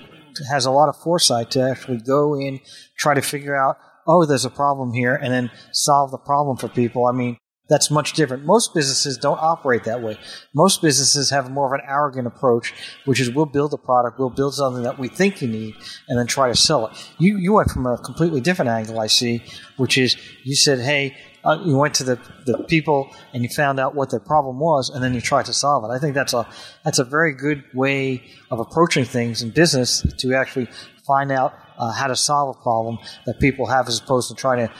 has 0.50 0.66
a 0.66 0.72
lot 0.72 0.90
of 0.90 0.96
foresight 0.98 1.52
to 1.52 1.62
actually 1.62 1.98
go 1.98 2.36
in, 2.36 2.60
try 2.98 3.14
to 3.14 3.22
figure 3.22 3.56
out, 3.56 3.78
oh, 4.08 4.26
there's 4.26 4.46
a 4.46 4.50
problem 4.50 4.94
here, 4.94 5.16
and 5.16 5.34
then 5.34 5.52
solve 5.72 6.12
the 6.12 6.18
problem 6.18 6.58
for 6.58 6.68
people. 6.68 7.06
I 7.06 7.12
mean, 7.12 7.38
that's 7.70 7.90
much 7.90 8.14
different. 8.14 8.44
Most 8.46 8.74
businesses 8.74 9.18
don't 9.18 9.40
operate 9.40 9.86
that 9.86 10.02
way. 10.02 10.18
Most 10.54 10.82
businesses 10.82 11.30
have 11.30 11.50
more 11.50 11.68
of 11.68 11.72
an 11.72 11.88
arrogant 11.88 12.28
approach, 12.28 12.74
which 13.06 13.20
is 13.20 13.32
we'll 13.32 13.46
build 13.46 13.74
a 13.74 13.78
product, 13.78 14.20
we'll 14.20 14.30
build 14.30 14.56
something 14.56 14.84
that 14.84 15.00
we 15.00 15.08
think 15.08 15.42
you 15.42 15.48
need, 15.48 15.76
and 16.10 16.20
then 16.20 16.28
try 16.28 16.50
to 16.50 16.56
sell 16.56 16.88
it. 16.88 17.14
You 17.18 17.38
you 17.38 17.54
went 17.54 17.72
from 17.72 17.86
a 17.86 17.98
completely 17.98 18.42
different 18.42 18.70
angle, 18.70 19.00
I 19.00 19.08
see, 19.08 19.44
which 19.78 19.98
is 19.98 20.18
you 20.44 20.56
said, 20.56 20.80
hey, 20.80 21.16
uh, 21.44 21.60
you 21.66 21.78
went 21.78 21.94
to 21.96 22.04
the, 22.04 22.20
the 22.46 22.64
people 22.66 23.10
and 23.34 23.42
you 23.44 23.50
found 23.50 23.80
out 23.80 23.96
what 23.96 24.12
their 24.12 24.20
problem 24.20 24.60
was, 24.60 24.90
and 24.90 25.04
then 25.04 25.14
you 25.14 25.22
tried 25.22 25.46
to 25.46 25.54
solve 25.54 25.84
it. 25.86 25.94
I 25.94 26.00
think 26.00 26.14
that's 26.14 26.34
a 26.34 26.48
that's 26.84 27.00
a 27.00 27.04
very 27.04 27.34
good 27.34 27.64
way 27.74 28.24
of 28.50 28.60
approaching 28.60 29.06
things 29.06 29.42
in 29.42 29.50
business 29.52 30.06
to 30.18 30.34
actually 30.36 30.68
find 31.08 31.32
out 31.32 31.54
uh, 31.78 31.92
how 31.92 32.08
to 32.08 32.16
solve 32.16 32.56
a 32.58 32.62
problem 32.62 33.00
that 33.26 33.40
people 33.40 33.66
have, 33.68 33.88
as 33.88 34.00
opposed 34.00 34.30
to 34.30 34.36
trying 34.36 34.68
to 34.68 34.74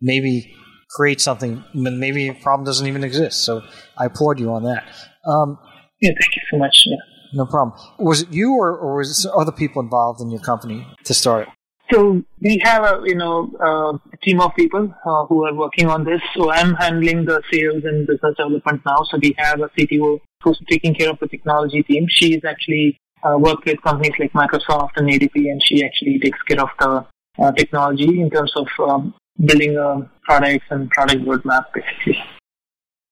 maybe 0.00 0.54
create 0.94 1.20
something. 1.20 1.64
Maybe 1.74 2.28
a 2.28 2.34
problem 2.34 2.64
doesn't 2.64 2.86
even 2.86 3.04
exist. 3.04 3.44
So 3.44 3.62
I 3.98 4.06
applaud 4.06 4.38
you 4.38 4.50
on 4.52 4.64
that. 4.64 4.84
Um, 5.26 5.58
yeah, 6.00 6.10
thank 6.10 6.36
you 6.36 6.42
so 6.50 6.58
much. 6.58 6.84
Yeah. 6.86 6.96
No 7.32 7.46
problem. 7.46 7.78
Was 7.98 8.22
it 8.22 8.32
you 8.32 8.52
or, 8.54 8.76
or 8.76 8.96
was 8.96 9.24
it 9.24 9.30
other 9.36 9.52
people 9.52 9.82
involved 9.82 10.20
in 10.20 10.30
your 10.30 10.40
company 10.40 10.86
to 11.04 11.14
start? 11.14 11.48
So 11.92 12.22
we 12.40 12.60
have 12.62 12.82
a 12.82 13.02
you 13.04 13.14
know 13.14 13.52
a 13.60 14.16
team 14.24 14.40
of 14.40 14.54
people 14.54 14.94
uh, 15.04 15.26
who 15.26 15.44
are 15.44 15.54
working 15.54 15.88
on 15.88 16.04
this. 16.04 16.20
So 16.34 16.50
I'm 16.50 16.74
handling 16.74 17.24
the 17.26 17.42
sales 17.52 17.84
and 17.84 18.06
business 18.06 18.36
development 18.36 18.82
now. 18.86 18.98
So 19.10 19.18
we 19.20 19.34
have 19.36 19.60
a 19.60 19.68
CTO 19.68 20.20
who's 20.42 20.60
taking 20.68 20.94
care 20.94 21.10
of 21.10 21.18
the 21.18 21.26
technology 21.26 21.82
team. 21.82 22.06
She's 22.08 22.44
actually 22.44 22.98
uh, 23.22 23.36
worked 23.38 23.66
with 23.66 23.82
companies 23.82 24.14
like 24.18 24.32
Microsoft 24.32 24.90
and 24.96 25.08
ADP, 25.08 25.34
and 25.34 25.60
she 25.64 25.84
actually 25.84 26.18
takes 26.20 26.40
care 26.42 26.62
of 26.62 26.70
the 26.78 27.06
uh, 27.42 27.52
technology 27.52 28.20
in 28.20 28.30
terms 28.30 28.52
of 28.56 28.66
um, 28.88 29.14
building 29.38 29.76
a 29.76 30.08
products 30.22 30.66
and 30.70 30.90
product 30.90 31.22
roadmap 31.24 31.64
basically. 31.74 32.22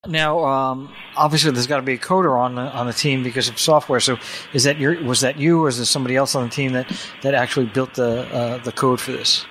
Now, 0.07 0.45
um, 0.45 0.93
obviously, 1.17 1.53
there's 1.53 1.69
got 1.69 1.77
to 1.77 1.83
be 1.83 1.93
a 1.93 1.99
coder 1.99 2.37
on 2.37 2.57
the 2.57 2.63
on 2.63 2.87
the 2.87 2.93
team 2.93 3.23
because 3.23 3.49
of 3.49 3.59
software. 3.59 4.01
So, 4.01 4.19
is 4.53 4.65
that 4.65 4.79
your 4.79 5.01
was 5.05 5.21
that 5.21 5.39
you, 5.39 5.63
or 5.63 5.69
is 5.69 5.77
there 5.77 5.87
somebody 5.87 6.17
else 6.17 6.35
on 6.35 6.43
the 6.43 6.51
team 6.51 6.73
that 6.73 6.91
that 7.23 7.35
actually 7.35 7.67
built 7.67 7.95
the 7.95 8.23
uh, 8.35 8.59
the 8.59 8.73
code 8.73 9.01
for 9.01 9.13
this? 9.13 9.47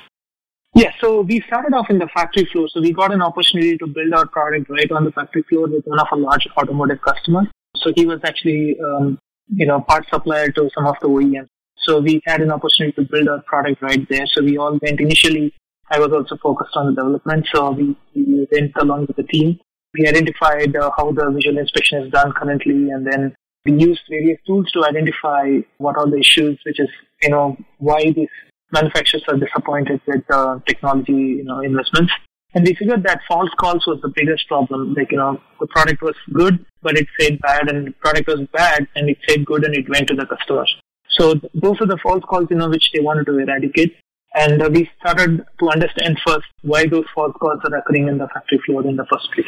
Yeah, 0.74 0.92
so 1.00 1.22
we 1.22 1.42
started 1.48 1.74
off 1.74 1.90
in 1.90 2.00
the 2.00 2.08
factory 2.08 2.46
floor. 2.46 2.68
So 2.70 2.82
we 2.82 2.94
got 2.94 3.14
an 3.14 3.22
opportunity 3.22 3.78
to 3.78 3.88
build 3.88 4.14
our 4.14 4.26
product 4.26 4.70
right 4.70 4.90
on 4.92 5.04
the 5.04 5.12
factory 5.12 5.44
floor 5.44 5.68
with 5.68 5.86
one 5.86 6.00
of 6.00 6.08
our 6.12 6.18
large 6.18 6.48
automotive 6.58 7.02
customers. 7.02 7.48
So 7.76 7.92
he 7.96 8.06
was 8.06 8.20
actually, 8.24 8.78
um, 8.80 9.20
you 9.48 9.66
know, 9.66 9.82
part 9.82 10.06
supplier 10.10 10.50
to 10.50 10.70
some 10.74 10.86
of 10.86 10.96
the 11.02 11.10
OEMs. 11.10 11.48
So 11.78 12.00
we 12.00 12.22
had 12.26 12.42
an 12.42 12.52
opportunity 12.52 12.94
to 12.96 13.10
build 13.10 13.28
our 13.28 13.42
product 13.42 13.82
right 13.82 14.08
there. 14.10 14.26
So 14.28 14.44
we 14.44 14.58
all 14.58 14.78
went 14.82 15.02
initially. 15.02 15.54
I 15.92 16.00
was 16.00 16.12
also 16.14 16.38
focused 16.42 16.76
on 16.76 16.88
the 16.88 17.02
development. 17.02 17.48
So 17.54 17.72
we, 17.72 17.96
we 18.16 18.48
went 18.52 18.72
along 18.80 19.08
with 19.08 19.18
the 19.18 19.24
team. 19.24 19.60
We 19.94 20.08
identified 20.08 20.76
uh, 20.76 20.90
how 20.98 21.12
the 21.12 21.30
visual 21.32 21.58
inspection 21.58 22.04
is 22.04 22.12
done 22.12 22.32
currently, 22.32 22.90
and 22.92 23.06
then 23.06 23.36
we 23.66 23.74
used 23.74 24.02
various 24.10 24.40
tools 24.48 24.72
to 24.72 24.86
identify 24.86 25.60
what 25.78 25.98
are 25.98 26.10
the 26.10 26.18
issues, 26.18 26.58
which 26.66 26.80
is, 26.80 26.90
you 27.22 27.30
know, 27.30 27.58
why 27.78 28.02
these 28.16 28.30
manufacturers 28.72 29.24
are 29.28 29.38
disappointed 29.38 30.00
with 30.08 30.24
uh, 30.32 30.60
technology, 30.66 31.12
you 31.12 31.44
know, 31.44 31.60
investments. 31.60 32.14
And 32.54 32.66
we 32.66 32.74
figured 32.74 33.04
that 33.04 33.20
false 33.28 33.50
calls 33.60 33.86
was 33.86 34.00
the 34.02 34.12
biggest 34.16 34.48
problem. 34.48 34.94
Like, 34.94 35.12
you 35.12 35.18
know, 35.18 35.42
the 35.60 35.68
product 35.68 36.02
was 36.02 36.16
good, 36.34 36.66
but 36.82 36.98
it 36.98 37.08
said 37.20 37.40
bad, 37.40 37.70
and 37.70 37.88
the 37.88 37.92
product 37.92 38.28
was 38.28 38.48
bad, 38.54 38.88
and 38.96 39.10
it 39.10 39.18
said 39.28 39.46
good, 39.46 39.66
and 39.66 39.76
it 39.76 39.90
went 39.90 40.08
to 40.08 40.16
the 40.16 40.26
customer. 40.26 40.66
So 41.10 41.36
those 41.54 41.80
are 41.82 41.88
the 41.88 42.00
false 42.02 42.24
calls, 42.28 42.48
you 42.50 42.58
know, 42.58 42.70
which 42.70 42.92
they 42.94 43.02
wanted 43.02 43.26
to 43.26 43.38
eradicate. 43.38 43.96
And 44.34 44.62
we 44.74 44.90
started 45.00 45.46
to 45.60 45.70
understand 45.70 46.20
first 46.26 46.48
why 46.62 46.86
those 46.86 47.06
false 47.14 47.36
calls 47.40 47.60
are 47.66 47.78
occurring 47.78 48.08
in 48.08 48.18
the 48.18 48.28
factory 48.28 48.60
floor 48.66 48.86
in 48.88 48.96
the 48.96 49.06
first 49.12 49.30
place. 49.34 49.46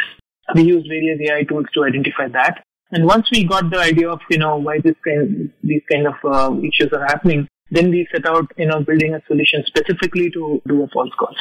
We 0.55 0.63
used 0.63 0.87
various 0.87 1.19
AI 1.29 1.43
tools 1.43 1.67
to 1.73 1.85
identify 1.85 2.27
that. 2.29 2.63
And 2.91 3.05
once 3.05 3.29
we 3.31 3.45
got 3.45 3.71
the 3.71 3.79
idea 3.79 4.09
of, 4.09 4.19
you 4.29 4.37
know, 4.37 4.57
why 4.57 4.79
this 4.79 4.95
kind, 5.07 5.51
these 5.63 5.81
kind 5.91 6.05
of 6.07 6.15
uh, 6.23 6.55
issues 6.59 6.91
are 6.91 7.05
happening, 7.05 7.47
then 7.71 7.89
we 7.89 8.07
set 8.11 8.25
out, 8.27 8.51
you 8.57 8.67
know, 8.67 8.83
building 8.83 9.15
a 9.15 9.21
solution 9.25 9.63
specifically 9.65 10.29
to 10.31 10.61
do 10.67 10.83
a 10.83 10.87
false 10.89 11.09
calls. 11.17 11.37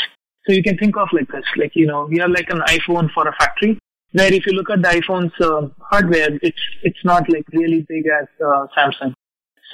So 0.47 0.55
you 0.55 0.63
can 0.63 0.79
think 0.79 0.97
of 0.97 1.09
like 1.13 1.29
this, 1.29 1.45
like, 1.57 1.73
you 1.75 1.87
know, 1.87 2.07
we 2.07 2.21
are 2.21 2.29
like 2.29 2.49
an 2.51 2.61
iPhone 2.61 3.11
for 3.13 3.29
a 3.29 3.35
factory, 3.39 3.79
where 4.13 4.33
if 4.33 4.47
you 4.47 4.53
look 4.53 4.71
at 4.71 4.83
the 4.83 4.89
iPhone's 4.89 5.33
uh, 5.41 5.69
hardware, 5.91 6.31
it's, 6.43 6.63
it's 6.83 7.05
not 7.05 7.29
like 7.29 7.45
really 7.53 7.85
big 7.89 8.05
as 8.07 8.29
uh, 8.41 8.67
Samsung. 8.77 9.15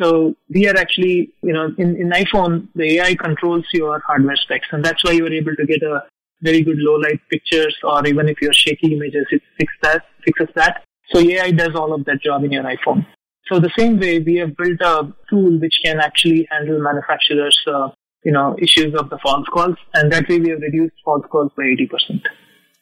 So 0.00 0.37
we 0.49 0.69
are 0.69 0.76
actually, 0.76 1.33
you 1.43 1.52
know, 1.52 1.75
in, 1.76 1.97
in 1.97 2.11
iPhone, 2.11 2.69
the 2.75 2.99
AI 2.99 3.14
controls 3.17 3.64
your 3.73 4.00
hardware 4.07 4.37
specs, 4.37 4.69
and 4.71 4.85
that's 4.85 5.05
why 5.05 5.12
you 5.12 5.26
are 5.26 5.33
able 5.33 5.57
to 5.57 5.67
get 5.67 5.83
a 5.83 6.05
very 6.40 6.62
good 6.62 6.76
low 6.78 6.97
light 6.97 7.21
pictures, 7.31 7.76
or 7.83 8.07
even 8.07 8.28
if 8.28 8.40
you're 8.40 8.52
shaky 8.52 8.95
images, 8.95 9.26
it 9.31 9.43
fixes 9.59 9.78
that, 9.83 10.02
fixes 10.25 10.49
that. 10.55 10.85
So 11.12 11.19
AI 11.19 11.50
does 11.50 11.75
all 11.75 11.93
of 11.93 12.05
that 12.05 12.23
job 12.23 12.45
in 12.45 12.52
your 12.52 12.62
iPhone. 12.62 13.07
So 13.50 13.59
the 13.59 13.71
same 13.76 13.99
way, 13.99 14.21
we 14.21 14.37
have 14.37 14.57
built 14.57 14.81
a 14.81 15.12
tool 15.31 15.59
which 15.59 15.81
can 15.85 16.00
actually 16.00 16.47
handle 16.50 16.81
manufacturers, 16.81 17.59
uh, 17.67 17.88
you 18.25 18.33
know, 18.33 18.57
issues 18.61 18.95
of 18.95 19.11
the 19.11 19.19
false 19.19 19.47
calls, 19.49 19.76
and 19.95 20.12
that 20.12 20.28
way 20.28 20.38
we 20.38 20.50
have 20.50 20.61
reduced 20.61 20.95
false 21.05 21.25
calls 21.31 21.50
by 21.57 21.64
80%. 21.64 22.21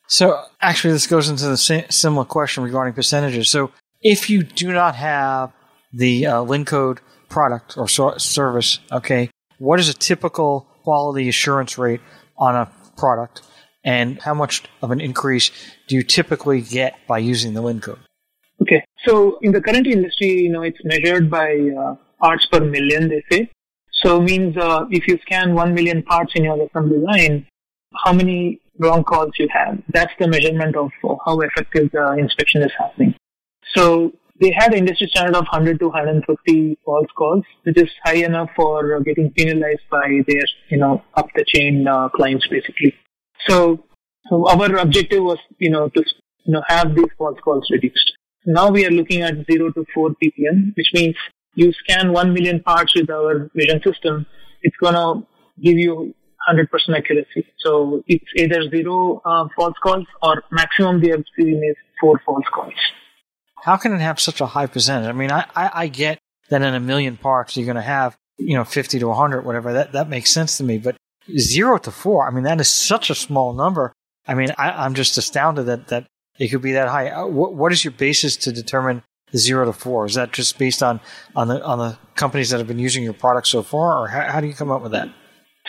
So 0.08 0.42
actually, 0.60 0.92
this 0.92 1.06
goes 1.06 1.28
into 1.28 1.46
the 1.46 1.56
similar 1.56 2.24
question 2.24 2.64
regarding 2.64 2.94
percentages. 2.94 3.48
So 3.48 3.70
if 4.02 4.28
you 4.28 4.42
do 4.42 4.72
not 4.72 4.96
have 4.96 5.52
the 5.92 6.26
uh, 6.26 6.34
Lincode 6.44 6.98
product 7.28 7.76
or 7.76 7.88
so- 7.88 8.16
service, 8.18 8.78
okay, 8.92 9.30
what 9.58 9.80
is 9.80 9.88
a 9.88 9.94
typical 9.94 10.66
quality 10.82 11.28
assurance 11.28 11.78
rate 11.78 12.00
on 12.38 12.54
a 12.54 12.70
product, 12.96 13.42
and 13.84 14.20
how 14.22 14.34
much 14.34 14.62
of 14.82 14.90
an 14.90 15.00
increase 15.00 15.50
do 15.88 15.96
you 15.96 16.02
typically 16.02 16.60
get 16.60 16.94
by 17.06 17.18
using 17.18 17.54
the 17.54 17.62
Lincode? 17.62 17.98
Okay. 18.62 18.84
So 19.04 19.38
in 19.42 19.52
the 19.52 19.60
current 19.60 19.86
industry, 19.86 20.28
you 20.28 20.50
know, 20.50 20.62
it's 20.62 20.78
measured 20.84 21.30
by 21.30 21.70
uh, 21.78 21.94
parts 22.20 22.46
per 22.46 22.60
million, 22.60 23.08
they 23.08 23.22
say. 23.30 23.50
So 23.92 24.20
means 24.20 24.56
uh, 24.56 24.86
if 24.90 25.06
you 25.06 25.18
scan 25.22 25.54
1 25.54 25.74
million 25.74 26.02
parts 26.02 26.32
in 26.34 26.44
your 26.44 26.60
assembly 26.66 26.98
line, 26.98 27.46
how 28.04 28.12
many 28.12 28.60
wrong 28.78 29.04
calls 29.04 29.32
you 29.38 29.48
have. 29.52 29.78
That's 29.88 30.12
the 30.18 30.28
measurement 30.28 30.76
of 30.76 30.90
how 31.24 31.40
effective 31.40 31.90
the 31.92 32.12
inspection 32.18 32.62
is 32.62 32.72
happening. 32.78 33.14
So 33.74 34.12
they 34.40 34.52
had 34.56 34.74
industry 34.74 35.08
standard 35.10 35.36
of 35.36 35.44
100 35.44 35.78
to 35.80 35.86
150 35.86 36.78
false 36.84 37.06
calls, 37.16 37.44
which 37.62 37.78
is 37.78 37.90
high 38.04 38.16
enough 38.24 38.50
for 38.54 39.00
getting 39.00 39.32
penalized 39.32 39.88
by 39.90 40.20
their, 40.28 40.44
you 40.70 40.78
know, 40.78 41.02
up 41.14 41.28
the 41.34 41.44
chain 41.46 41.86
uh, 41.88 42.08
clients 42.10 42.46
basically. 42.48 42.94
So, 43.48 43.84
so 44.28 44.48
our 44.48 44.76
objective 44.76 45.22
was, 45.22 45.38
you 45.58 45.70
know, 45.70 45.88
to 45.88 46.04
you 46.44 46.52
know 46.52 46.62
have 46.68 46.94
these 46.94 47.12
false 47.18 47.38
calls 47.42 47.66
reduced. 47.70 48.12
Now 48.44 48.70
we 48.70 48.86
are 48.86 48.90
looking 48.90 49.22
at 49.22 49.34
0 49.50 49.72
to 49.72 49.84
4 49.94 50.10
ppm, 50.10 50.76
which 50.76 50.90
means 50.94 51.16
you 51.54 51.72
scan 51.72 52.12
1 52.12 52.32
million 52.32 52.62
parts 52.62 52.94
with 52.94 53.10
our 53.10 53.50
vision 53.54 53.80
system, 53.82 54.26
it's 54.62 54.76
to 54.82 55.26
give 55.60 55.78
you 55.78 56.14
100% 56.48 56.68
accuracy. 56.96 57.46
So 57.58 58.02
it's 58.06 58.24
either 58.36 58.62
zero 58.70 59.20
uh, 59.24 59.48
false 59.56 59.74
calls 59.82 60.06
or 60.22 60.44
maximum 60.50 61.00
we 61.00 61.08
have 61.08 61.24
seen 61.36 61.62
is 61.68 61.76
four 62.00 62.20
false 62.24 62.44
calls. 62.54 62.74
How 63.62 63.76
can 63.76 63.92
it 63.92 64.00
have 64.00 64.20
such 64.20 64.40
a 64.40 64.46
high 64.46 64.66
percentage? 64.66 65.08
I 65.08 65.12
mean, 65.12 65.32
I, 65.32 65.46
I, 65.54 65.70
I 65.74 65.88
get 65.88 66.18
that 66.50 66.62
in 66.62 66.74
a 66.74 66.80
million 66.80 67.16
parts 67.16 67.56
you're 67.56 67.66
going 67.66 67.76
to 67.76 67.82
have, 67.82 68.16
you 68.38 68.54
know, 68.54 68.64
50 68.64 68.98
to 68.98 69.08
100, 69.08 69.44
whatever. 69.44 69.72
That, 69.72 69.92
that 69.92 70.08
makes 70.08 70.30
sense 70.30 70.58
to 70.58 70.64
me. 70.64 70.78
But 70.78 70.96
zero 71.36 71.78
to 71.78 71.90
four, 71.90 72.28
I 72.28 72.30
mean, 72.30 72.44
that 72.44 72.60
is 72.60 72.68
such 72.68 73.10
a 73.10 73.14
small 73.14 73.52
number. 73.52 73.92
I 74.28 74.34
mean, 74.34 74.50
I, 74.58 74.70
I'm 74.70 74.94
just 74.94 75.16
astounded 75.16 75.66
that, 75.66 75.88
that 75.88 76.06
it 76.38 76.48
could 76.48 76.62
be 76.62 76.72
that 76.72 76.88
high. 76.88 77.10
Uh, 77.10 77.26
what, 77.26 77.54
what 77.54 77.72
is 77.72 77.84
your 77.84 77.92
basis 77.92 78.36
to 78.38 78.52
determine 78.52 79.02
the 79.32 79.38
zero 79.38 79.64
to 79.64 79.72
four? 79.72 80.06
Is 80.06 80.14
that 80.14 80.32
just 80.32 80.58
based 80.58 80.82
on 80.82 81.00
on 81.34 81.48
the 81.48 81.64
on 81.64 81.78
the 81.78 81.98
companies 82.14 82.50
that 82.50 82.58
have 82.58 82.66
been 82.66 82.78
using 82.78 83.02
your 83.02 83.12
product 83.12 83.46
so 83.46 83.62
far, 83.62 83.98
or 83.98 84.08
how, 84.08 84.32
how 84.32 84.40
do 84.40 84.46
you 84.46 84.54
come 84.54 84.70
up 84.70 84.82
with 84.82 84.92
that? 84.92 85.08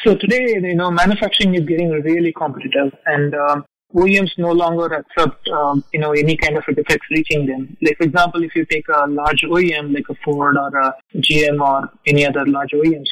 So 0.03 0.15
today, 0.15 0.60
you 0.62 0.75
know, 0.75 0.91
manufacturing 0.91 1.56
is 1.56 1.65
getting 1.65 1.89
really 1.89 2.34
competitive, 2.34 2.94
and 3.06 3.34
um, 3.34 3.65
OEMs 3.96 4.32
no 4.38 4.51
longer 4.51 4.88
accept, 4.88 5.48
um, 5.50 5.84
you 5.94 6.00
know, 6.00 6.12
any 6.12 6.36
kind 6.36 6.58
of 6.58 6.63
defects 6.75 7.08
reaching 7.10 7.46
them. 7.46 7.77
Like, 7.82 7.98
for 7.98 8.03
example, 8.03 8.44
if 8.44 8.56
you 8.56 8.65
take 8.65 8.88
a 8.89 9.08
large 9.08 9.41
OEM 9.44 9.94
like 9.94 10.06
a 10.10 10.15
Ford 10.25 10.58
or 10.58 10.77
a 10.77 10.94
GM 11.15 11.62
or 11.62 11.89
any 12.06 12.25
other 12.25 12.46
large 12.46 12.72
OEMs, 12.72 13.08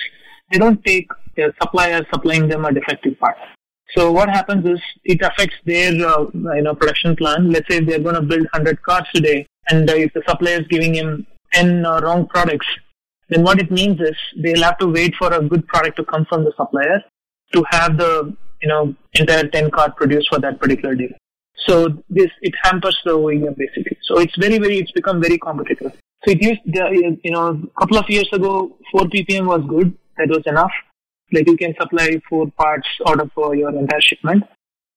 they 0.51 0.59
don't 0.59 0.83
take 0.83 1.09
their 1.35 1.53
suppliers 1.61 2.05
supplying 2.13 2.47
them 2.47 2.65
a 2.65 2.73
defective 2.73 3.17
part. 3.19 3.37
So 3.95 4.11
what 4.11 4.29
happens 4.29 4.67
is 4.67 4.81
it 5.05 5.21
affects 5.21 5.55
their 5.65 5.91
uh, 6.05 6.25
you 6.33 6.61
know 6.61 6.75
production 6.75 7.15
plan. 7.15 7.51
Let's 7.51 7.67
say 7.69 7.79
they're 7.79 7.99
going 7.99 8.15
to 8.15 8.21
build 8.21 8.47
100 8.51 8.81
cars 8.81 9.07
today, 9.13 9.47
and 9.69 9.89
uh, 9.89 9.93
if 9.93 10.11
the 10.13 10.23
supplier 10.27 10.59
is 10.59 10.67
giving 10.67 10.93
him 10.93 11.25
10 11.53 11.85
uh, 11.85 12.01
wrong 12.01 12.27
products, 12.27 12.67
then 13.29 13.43
what 13.43 13.59
it 13.59 13.71
means 13.71 14.01
is 14.01 14.15
they'll 14.43 14.63
have 14.63 14.77
to 14.79 14.87
wait 14.87 15.13
for 15.17 15.31
a 15.31 15.41
good 15.41 15.65
product 15.67 15.97
to 15.97 16.03
come 16.05 16.25
from 16.25 16.43
the 16.43 16.51
supplier 16.57 17.01
to 17.53 17.63
have 17.71 17.97
the 17.97 18.35
you 18.61 18.69
know 18.69 18.95
entire 19.13 19.47
10 19.47 19.71
car 19.71 19.91
produced 19.91 20.29
for 20.29 20.39
that 20.39 20.59
particular 20.59 20.95
day. 20.95 21.13
So 21.67 21.89
this 22.09 22.29
it 22.41 22.53
hampers 22.63 22.97
the 23.05 23.11
OEM 23.11 23.57
basically. 23.57 23.97
So 24.03 24.19
it's 24.19 24.35
very 24.37 24.57
very 24.59 24.79
it's 24.79 24.91
become 24.91 25.21
very 25.21 25.37
competitive. 25.37 25.93
So 26.23 26.31
it 26.31 26.41
used 26.41 26.61
you 26.65 27.31
know 27.31 27.47
a 27.47 27.79
couple 27.79 27.97
of 27.97 28.09
years 28.09 28.29
ago 28.33 28.77
4 28.91 29.01
ppm 29.01 29.45
was 29.45 29.63
good 29.67 29.97
that 30.17 30.29
was 30.29 30.43
enough 30.45 30.71
like 31.31 31.47
you 31.47 31.57
can 31.57 31.73
supply 31.79 32.09
four 32.29 32.51
parts 32.51 32.87
out 33.07 33.19
of 33.19 33.31
uh, 33.37 33.51
your 33.51 33.69
entire 33.69 34.01
shipment. 34.01 34.43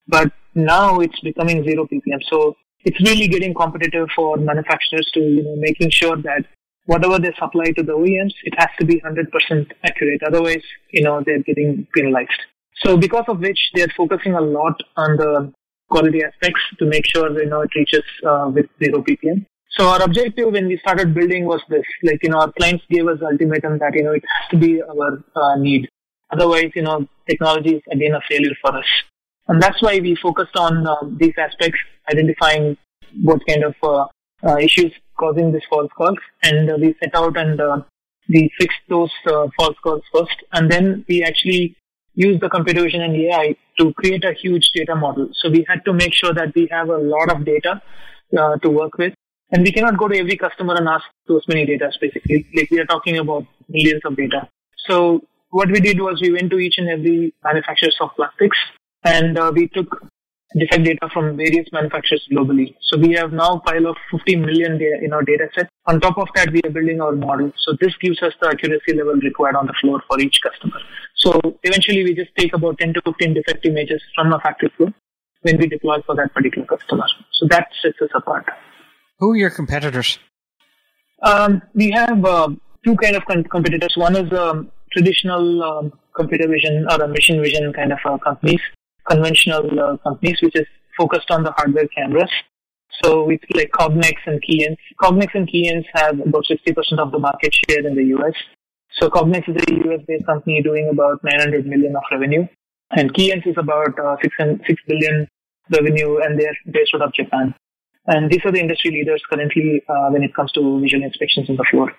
But 0.07 0.33
now 0.55 1.01
it's 1.01 1.19
becoming 1.21 1.65
zero 1.65 1.87
ppm. 1.87 2.23
So 2.31 2.57
it's 2.81 3.01
really 3.01 3.29
getting 3.29 3.55
competitive 3.55 4.09
for 4.15 4.37
manufacturers 4.37 5.11
to, 5.15 5.21
you 5.21 5.43
know, 5.43 5.57
making 5.57 5.91
sure 5.91 6.17
that 6.17 6.45
whatever 6.87 7.19
they 7.19 7.33
supply 7.39 7.71
to 7.77 7.83
the 7.83 7.93
OEMs, 7.93 8.33
it 8.45 8.55
has 8.57 8.69
to 8.79 8.87
be 8.87 9.01
100% 9.01 9.71
accurate. 9.85 10.23
Otherwise, 10.27 10.63
you 10.91 11.03
know, 11.03 11.23
they're 11.25 11.43
getting 11.43 11.87
penalized. 11.95 12.41
So 12.85 12.97
because 12.97 13.25
of 13.29 13.41
which 13.41 13.59
they're 13.75 13.93
focusing 13.97 14.35
a 14.35 14.41
lot 14.41 14.81
on 14.97 15.17
the 15.17 15.53
quality 15.91 16.23
aspects 16.23 16.61
to 16.79 16.87
make 16.87 17.05
sure, 17.07 17.31
you 17.41 17.49
know, 17.49 17.63
it 17.63 17.71
reaches 17.75 18.05
uh, 18.27 18.51
with 18.55 18.67
zero 18.83 19.03
ppm. 19.03 19.47
So 19.71 19.89
our 19.89 20.03
objective 20.03 20.53
when 20.53 20.67
we 20.67 20.79
started 20.79 21.15
building 21.15 21.45
was 21.45 21.61
this, 21.69 21.85
like, 22.03 22.23
you 22.23 22.31
know, 22.31 22.41
our 22.41 22.53
clients 22.53 22.85
gave 22.91 23.07
us 23.07 23.21
ultimatum 23.23 23.79
that, 23.79 23.95
you 23.95 24.03
know, 24.03 24.13
it 24.13 24.25
has 24.25 24.51
to 24.51 24.57
be 24.57 24.83
our 24.83 25.23
uh, 25.37 25.57
need. 25.57 25.89
Otherwise, 26.31 26.71
you 26.75 26.83
know, 26.83 27.07
technology 27.29 27.77
is 27.77 27.83
again 27.91 28.15
a 28.15 28.21
failure 28.29 28.55
for 28.61 28.77
us. 28.77 28.87
And 29.47 29.63
that's 29.63 29.81
why 29.83 29.99
we 30.01 30.15
focused 30.15 30.57
on 30.57 30.87
uh, 30.87 30.97
these 31.17 31.33
aspects, 31.39 31.79
identifying 32.11 32.77
what 33.23 33.41
kind 33.47 33.65
of 33.65 33.75
uh, 33.83 34.07
uh, 34.47 34.59
issues 34.59 34.93
causing 35.19 35.53
these 35.53 35.63
false 35.71 35.91
calls. 35.97 36.19
And 36.43 36.71
uh, 36.71 36.77
we 36.79 36.95
set 37.03 37.15
out 37.15 37.37
and 37.37 37.85
we 38.29 38.51
fixed 38.59 38.81
those 38.89 39.11
false 39.25 39.77
calls 39.83 40.03
first. 40.15 40.37
And 40.53 40.71
then 40.71 41.05
we 41.09 41.23
actually 41.23 41.77
used 42.27 42.41
the 42.41 42.49
computer 42.49 42.83
vision 42.83 43.01
and 43.01 43.15
AI 43.17 43.57
to 43.79 43.93
create 43.95 44.25
a 44.25 44.33
huge 44.33 44.71
data 44.75 44.97
model. 44.97 45.29
So 45.41 45.51
we 45.51 45.65
had 45.69 45.85
to 45.85 45.93
make 45.93 46.13
sure 46.13 46.35
that 46.35 46.55
we 46.55 46.69
have 46.71 46.89
a 46.89 46.97
lot 46.97 47.31
of 47.31 47.45
data 47.45 47.81
to 48.63 48.71
work 48.71 48.99
with. 48.99 49.15
And 49.53 49.65
we 49.65 49.73
cannot 49.73 49.97
go 49.97 50.09
to 50.09 50.19
every 50.19 50.37
customer 50.37 50.75
and 50.75 50.89
ask 50.89 51.05
those 51.27 51.45
many 51.49 51.65
data, 51.65 51.91
basically. 52.01 52.47
Like 52.55 52.71
we 52.71 52.81
are 52.81 52.87
talking 52.87 53.19
about 53.19 53.47
millions 53.69 54.03
of 54.05 54.17
data. 54.17 54.49
So 54.87 55.23
what 55.51 55.71
we 55.71 55.81
did 55.81 56.01
was 56.01 56.21
we 56.21 56.33
went 56.33 56.51
to 56.51 56.59
each 56.59 56.79
and 56.79 56.89
every 56.89 57.35
manufacturers 57.45 57.97
of 58.01 58.11
plastics 58.17 58.59
and 59.05 59.39
uh, 59.39 59.53
we 59.55 59.69
took 59.69 60.08
defect 60.57 60.85
data 60.85 61.09
from 61.13 61.37
various 61.37 61.67
manufacturers 61.73 62.27
globally. 62.33 62.75
So 62.81 62.99
we 62.99 63.13
have 63.15 63.33
now 63.33 63.57
a 63.57 63.61
pile 63.61 63.87
of 63.87 63.97
50 64.11 64.37
million 64.37 64.79
data, 64.79 64.99
in 65.03 65.13
our 65.13 65.23
data 65.23 65.49
set. 65.55 65.69
On 65.87 66.01
top 66.01 66.17
of 66.17 66.29
that, 66.35 66.51
we 66.51 66.63
are 66.65 66.71
building 66.71 67.01
our 67.01 67.13
model. 67.13 67.53
So 67.59 67.77
this 67.81 67.95
gives 68.01 68.23
us 68.23 68.33
the 68.41 68.49
accuracy 68.49 68.95
level 68.95 69.15
required 69.15 69.57
on 69.57 69.67
the 69.67 69.75
floor 69.81 70.03
for 70.09 70.19
each 70.21 70.41
customer. 70.43 70.81
So 71.17 71.59
eventually 71.63 72.05
we 72.05 72.15
just 72.15 72.31
take 72.37 72.55
about 72.55 72.79
10 72.79 72.95
to 72.95 73.03
15 73.05 73.35
defect 73.35 73.67
images 73.67 74.03
from 74.15 74.33
a 74.33 74.41
factory 74.41 74.73
floor 74.77 74.93
when 75.43 75.59
we 75.59 75.67
deploy 75.67 76.01
for 76.07 76.15
that 76.17 76.33
particular 76.35 76.67
customer. 76.67 77.07
So 77.33 77.47
that 77.51 77.69
sets 77.83 78.01
us 78.01 78.11
apart. 78.15 78.47
Who 79.19 79.33
are 79.33 79.37
your 79.37 79.51
competitors? 79.51 80.19
Um, 81.23 81.63
we 81.75 81.91
have 81.91 82.25
uh, 82.25 82.49
two 82.85 82.97
kind 82.97 83.17
of 83.17 83.25
con- 83.27 83.45
competitors. 83.45 83.95
One 83.97 84.17
is 84.17 84.33
um, 84.33 84.71
traditional 84.93 85.63
um, 85.63 85.93
computer 86.15 86.49
vision 86.49 86.87
or 86.91 87.03
a 87.03 87.09
machine 87.09 87.43
vision 87.43 87.73
kind 87.73 87.93
of 87.93 87.99
uh, 88.05 88.19
companies, 88.19 88.61
conventional 89.09 89.65
uh, 89.81 89.97
companies, 89.99 90.39
which 90.43 90.57
is 90.57 90.67
focused 90.97 91.31
on 91.31 91.43
the 91.45 91.53
hardware 91.53 91.89
cameras. 91.89 92.31
So 93.03 93.31
it's 93.31 93.45
like 93.55 93.71
Cognex 93.71 94.15
and 94.27 94.43
Keyence. 94.43 94.79
Cognex 95.01 95.29
and 95.35 95.49
Keyence 95.49 95.87
have 95.95 96.19
about 96.21 96.45
60% 96.51 96.99
of 96.99 97.13
the 97.13 97.19
market 97.19 97.55
share 97.55 97.87
in 97.87 97.95
the 97.95 98.05
US. 98.17 98.35
So 98.93 99.09
Cognex 99.09 99.49
is 99.49 99.57
a 99.57 99.91
US-based 99.91 100.27
company 100.27 100.63
doing 100.63 100.89
about 100.91 101.23
900 101.23 101.67
million 101.67 101.95
of 101.95 102.03
revenue, 102.11 102.47
and 102.91 103.13
Keyence 103.15 103.47
is 103.47 103.57
about 103.59 103.99
uh, 103.99 104.17
6, 104.23 104.35
and 104.39 104.61
6 104.67 104.83
billion 104.87 105.29
revenue, 105.71 106.19
and 106.23 106.41
they're 106.41 106.57
based 106.71 106.95
out 106.95 107.03
of 107.03 107.13
Japan. 107.13 107.55
And 108.07 108.31
these 108.31 108.41
are 108.47 108.53
the 108.53 108.61
industry 108.61 108.91
leaders 108.91 109.23
currently 109.31 109.83
uh, 109.89 110.09
when 110.09 110.23
it 110.23 110.35
comes 110.35 110.51
to 110.53 110.81
visual 110.81 111.05
inspections 111.05 111.51
on 111.51 111.57
the 111.57 111.67
floor. 111.71 111.93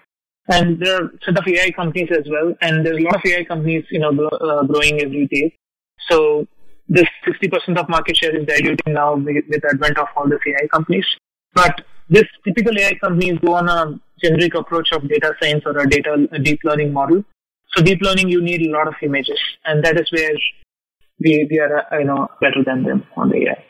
And 0.51 0.79
there 0.79 0.95
are 0.95 1.11
set 1.23 1.37
of 1.37 1.47
AI 1.47 1.69
companies 1.71 2.09
as 2.11 2.25
well, 2.27 2.55
and 2.61 2.83
there's 2.83 2.97
a 2.97 3.05
lot 3.05 3.15
of 3.15 3.21
AI 3.25 3.43
companies, 3.43 3.85
you 3.91 3.99
know, 3.99 4.09
uh, 4.09 4.63
growing 4.63 4.99
every 4.99 5.27
day. 5.27 5.55
So 6.09 6.47
this 6.89 7.07
60% 7.27 7.77
of 7.77 7.87
market 7.87 8.17
share 8.17 8.35
is 8.35 8.45
diluting 8.45 8.93
now 8.93 9.15
with, 9.15 9.45
with 9.47 9.61
the 9.61 9.69
advent 9.69 9.97
of 9.99 10.07
all 10.17 10.27
the 10.27 10.39
AI 10.47 10.67
companies. 10.67 11.05
But 11.53 11.81
this 12.09 12.25
typical 12.43 12.77
AI 12.77 12.95
companies 12.95 13.37
go 13.45 13.53
on 13.53 13.69
a 13.69 13.99
generic 14.21 14.55
approach 14.55 14.91
of 14.91 15.07
data 15.07 15.33
science 15.41 15.63
or 15.65 15.77
a 15.77 15.87
data 15.87 16.27
a 16.31 16.39
deep 16.39 16.59
learning 16.63 16.91
model. 16.91 17.23
So 17.75 17.83
deep 17.83 18.01
learning, 18.01 18.29
you 18.29 18.41
need 18.41 18.63
a 18.63 18.71
lot 18.71 18.87
of 18.87 18.95
images, 19.03 19.39
and 19.63 19.83
that 19.85 19.99
is 19.99 20.11
where 20.11 20.33
we, 21.19 21.47
we 21.49 21.59
are, 21.59 21.93
uh, 21.93 21.99
you 21.99 22.05
know, 22.05 22.27
better 22.41 22.63
than 22.65 22.83
them 22.83 23.05
on 23.15 23.29
the 23.29 23.37
AI. 23.49 23.63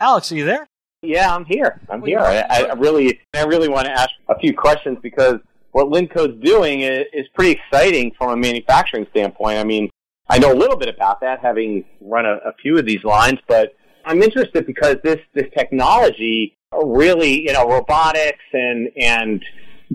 Alex, 0.00 0.32
are 0.32 0.36
you 0.36 0.46
there? 0.46 0.66
Yeah, 1.02 1.34
I'm 1.34 1.44
here. 1.44 1.80
I'm 1.90 2.02
here. 2.02 2.20
I, 2.20 2.40
I 2.40 2.72
really, 2.72 3.20
I 3.36 3.44
really 3.44 3.68
want 3.68 3.86
to 3.86 3.92
ask 3.92 4.10
a 4.28 4.38
few 4.38 4.54
questions 4.54 4.98
because 5.02 5.40
what 5.72 5.90
Lincode's 5.90 6.42
doing 6.42 6.80
is, 6.80 7.04
is 7.12 7.26
pretty 7.34 7.60
exciting 7.60 8.12
from 8.16 8.30
a 8.30 8.36
manufacturing 8.36 9.06
standpoint. 9.10 9.58
I 9.58 9.64
mean, 9.64 9.90
I 10.28 10.38
know 10.38 10.52
a 10.52 10.56
little 10.56 10.76
bit 10.76 10.88
about 10.88 11.20
that, 11.20 11.40
having 11.40 11.84
run 12.00 12.26
a, 12.26 12.34
a 12.48 12.52
few 12.60 12.78
of 12.78 12.86
these 12.86 13.02
lines, 13.04 13.38
but 13.48 13.74
I'm 14.04 14.22
interested 14.22 14.66
because 14.66 14.96
this 15.02 15.18
this 15.34 15.46
technology 15.56 16.56
really, 16.72 17.42
you 17.42 17.52
know, 17.52 17.66
robotics 17.66 18.44
and 18.52 18.88
and 19.00 19.42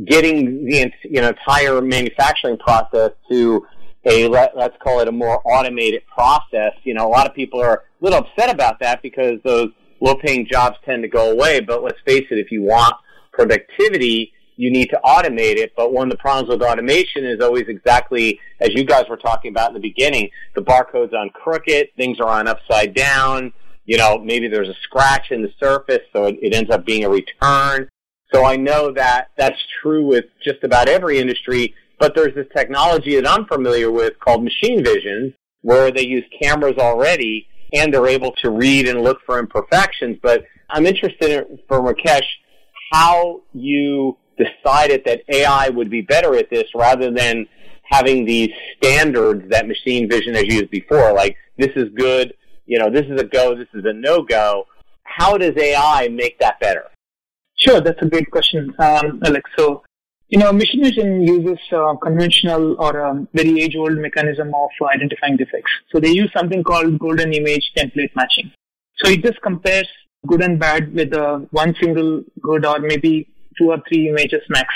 getting 0.06 0.66
the 0.66 0.92
you 1.04 1.22
know 1.22 1.30
entire 1.30 1.82
manufacturing 1.82 2.58
process 2.58 3.12
to 3.30 3.66
a 4.06 4.28
let, 4.28 4.58
let's 4.58 4.76
call 4.84 5.00
it 5.00 5.08
a 5.08 5.12
more 5.12 5.42
automated 5.46 6.02
process. 6.08 6.74
You 6.84 6.94
know, 6.94 7.08
a 7.08 7.12
lot 7.12 7.28
of 7.28 7.36
people 7.36 7.62
are 7.62 7.76
a 7.76 7.82
little 8.02 8.20
upset 8.20 8.50
about 8.50 8.80
that 8.82 9.02
because 9.02 9.40
those 9.44 9.70
low-paying 10.02 10.48
jobs 10.52 10.76
tend 10.86 11.04
to 11.04 11.08
go 11.08 11.32
away. 11.32 11.62
But 11.62 11.84
let's 11.84 12.00
face 12.06 12.26
it, 12.30 12.38
if 12.38 12.52
you 12.52 12.64
want 12.64 12.96
productivity, 13.32 14.34
you 14.56 14.72
need 14.72 14.90
to 14.90 15.00
automate 15.04 15.58
it. 15.58 15.74
But 15.76 15.94
one 15.94 16.08
of 16.08 16.12
the 16.12 16.18
problems 16.18 16.50
with 16.50 16.62
automation 16.62 17.26
is 17.26 17.42
always 17.42 17.66
exactly 17.68 18.40
as 18.60 18.70
you 18.74 18.84
guys 18.84 19.06
were 19.10 19.18
talking 19.18 19.52
about 19.52 19.70
in 19.70 19.74
the 19.76 19.80
beginning. 19.80 20.30
The 20.56 20.62
barcode's 20.62 21.14
on 21.14 21.30
crooked, 21.30 21.90
things 21.98 22.20
are 22.20 22.30
on 22.30 22.48
upside 22.48 22.94
down. 22.94 23.54
You 23.86 23.98
know, 23.98 24.18
maybe 24.18 24.48
there's 24.48 24.70
a 24.70 24.76
scratch 24.84 25.32
in 25.32 25.42
the 25.42 25.52
surface, 25.60 26.02
so 26.14 26.26
it, 26.26 26.38
it 26.42 26.54
ends 26.54 26.72
up 26.72 26.86
being 26.86 27.04
a 27.04 27.10
return. 27.10 27.90
So 28.34 28.46
I 28.46 28.56
know 28.56 28.92
that 28.94 29.28
that's 29.38 29.60
true 29.82 30.06
with 30.06 30.26
just 30.44 30.64
about 30.64 30.88
every 30.88 31.20
industry, 31.20 31.76
but 32.00 32.16
there's 32.16 32.34
this 32.34 32.48
technology 32.56 33.16
that 33.16 33.30
I'm 33.30 33.46
familiar 33.46 33.92
with 33.92 34.20
called 34.20 34.44
machine 34.44 34.84
vision, 34.84 35.36
where 35.62 35.92
they 35.92 36.06
use 36.06 36.24
cameras 36.42 36.78
already 36.78 37.48
and 37.74 37.94
they're 37.94 38.08
able 38.08 38.32
to 38.44 38.52
read 38.52 38.88
and 38.88 39.02
look 39.02 39.20
for 39.26 39.40
imperfections. 39.40 40.18
But 40.22 40.46
I'm 40.70 40.86
interested 40.86 41.30
in, 41.30 41.60
for 41.68 41.82
Rakesh 41.82 42.26
how 42.92 43.42
you 43.54 44.18
decided 44.38 45.04
that 45.06 45.22
AI 45.30 45.70
would 45.70 45.90
be 45.90 46.02
better 46.02 46.36
at 46.36 46.50
this 46.50 46.66
rather 46.76 47.12
than 47.12 47.48
having 47.84 48.26
these 48.26 48.50
standards 48.78 49.50
that 49.50 49.68
machine 49.68 50.10
vision 50.10 50.34
has 50.34 50.46
used 50.46 50.70
before. 50.72 51.14
Like 51.14 51.36
this 51.58 51.72
is 51.76 51.90
good, 51.96 52.34
you 52.66 52.80
know, 52.80 52.90
this 52.90 53.06
is 53.06 53.20
a 53.20 53.24
go, 53.24 53.56
this 53.56 53.68
is 53.74 53.86
a 53.86 53.94
no 53.94 54.22
go. 54.24 54.66
How 55.04 55.38
does 55.38 55.56
AI 55.58 56.08
make 56.10 56.40
that 56.40 56.60
better? 56.60 56.86
Sure, 57.56 57.82
that's 57.82 58.02
a 58.02 58.10
great 58.10 58.32
question, 58.32 58.74
um, 58.80 59.22
Alex. 59.24 59.50
So, 59.58 59.84
you 60.30 60.40
know, 60.40 60.52
machine 60.52 60.84
vision 60.84 61.22
uses 61.22 61.60
uh, 61.72 61.96
conventional 62.02 62.76
or 62.80 63.00
a 63.00 63.12
um, 63.12 63.28
very 63.34 63.62
age-old 63.62 63.98
mechanism 63.98 64.52
of 64.56 64.70
identifying 64.96 65.38
defects. 65.38 65.72
So 65.92 66.00
they 66.00 66.10
use 66.10 66.32
something 66.36 66.64
called 66.64 66.98
golden 66.98 67.32
image 67.34 67.72
template 67.78 68.16
matching. 68.16 68.52
So 68.98 69.12
it 69.12 69.24
just 69.24 69.42
compares 69.42 69.88
good 70.26 70.42
and 70.42 70.60
bad 70.60 70.94
with 70.94 71.14
uh, 71.14 71.40
one 71.52 71.76
single 71.80 72.24
good 72.42 72.66
or 72.66 72.80
maybe 72.80 73.28
two 73.58 73.72
or 73.72 73.78
three 73.88 74.10
images 74.10 74.42
max. 74.50 74.68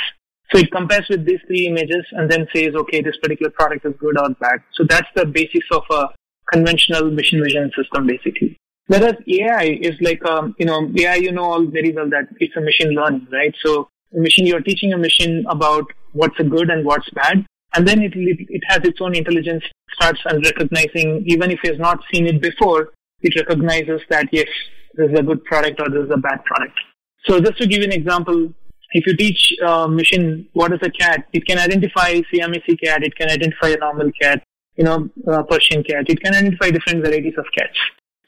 So 0.52 0.60
it 0.60 0.72
compares 0.72 1.06
with 1.10 1.26
these 1.26 1.40
three 1.48 1.68
images 1.68 2.06
and 2.12 2.32
then 2.32 2.48
says, 2.56 2.74
okay, 2.74 3.02
this 3.02 3.18
particular 3.22 3.52
product 3.52 3.86
is 3.86 3.94
good 4.00 4.18
or 4.20 4.30
bad. 4.30 4.60
So 4.74 4.86
that's 4.88 5.08
the 5.16 5.26
basis 5.26 5.64
of 5.72 5.84
a 5.90 6.08
conventional 6.52 7.12
machine 7.12 7.44
vision 7.44 7.70
system, 7.76 8.08
basically. 8.08 8.58
Whereas 8.88 9.16
AI 9.28 9.78
is 9.82 9.96
like, 10.00 10.24
um, 10.26 10.56
you 10.58 10.66
know, 10.66 10.90
AI, 10.98 11.16
you 11.16 11.34
know 11.34 11.44
all 11.44 11.66
very 11.66 11.92
well 11.92 12.10
that 12.10 12.30
it's 12.40 12.56
a 12.56 12.62
machine 12.62 12.92
learning, 12.92 13.28
right? 13.32 13.54
So 13.66 13.90
machine, 14.14 14.46
you're 14.46 14.62
teaching 14.62 14.94
a 14.94 14.98
machine 14.98 15.46
about 15.50 15.86
what's 16.14 16.40
a 16.40 16.44
good 16.44 16.70
and 16.70 16.86
what's 16.86 17.10
bad. 17.10 17.46
And 17.76 17.86
then 17.86 18.02
it, 18.02 18.14
it 18.16 18.62
has 18.68 18.80
its 18.86 19.02
own 19.02 19.16
intelligence, 19.16 19.64
starts 19.94 20.22
and 20.26 20.44
recognizing, 20.46 21.24
even 21.28 21.52
if 21.52 21.60
it 21.64 21.72
has 21.72 21.80
not 21.80 22.00
seen 22.14 22.26
it 22.26 22.42
before, 22.42 22.94
it 23.22 23.36
recognizes 23.36 24.02
that 24.10 24.30
yes, 24.32 24.48
this 24.94 25.12
is 25.12 25.20
a 25.20 25.24
good 25.24 25.44
product 25.44 25.82
or 25.82 25.90
this 25.90 26.06
is 26.06 26.12
a 26.12 26.18
bad 26.18 26.44
product. 26.46 26.80
So 27.26 27.42
just 27.42 27.58
to 27.58 27.68
give 27.68 27.80
you 27.80 27.86
an 27.86 27.92
example, 27.92 28.54
if 28.98 29.06
you 29.06 29.16
teach 29.16 29.54
a 29.64 29.88
machine 29.88 30.48
what 30.54 30.74
is 30.74 30.80
a 30.82 30.90
cat, 30.90 31.26
it 31.32 31.46
can 31.46 31.60
identify 31.60 32.20
Siamese 32.32 32.78
cat, 32.84 33.04
it 33.04 33.16
can 33.16 33.30
identify 33.30 33.70
a 33.70 33.78
normal 33.78 34.10
cat, 34.20 34.44
you 34.76 34.84
know, 34.84 35.10
Persian 35.50 35.84
cat, 35.84 36.06
it 36.10 36.20
can 36.24 36.34
identify 36.34 36.72
different 36.72 37.06
varieties 37.06 37.38
of 37.38 37.46
cats. 37.58 37.78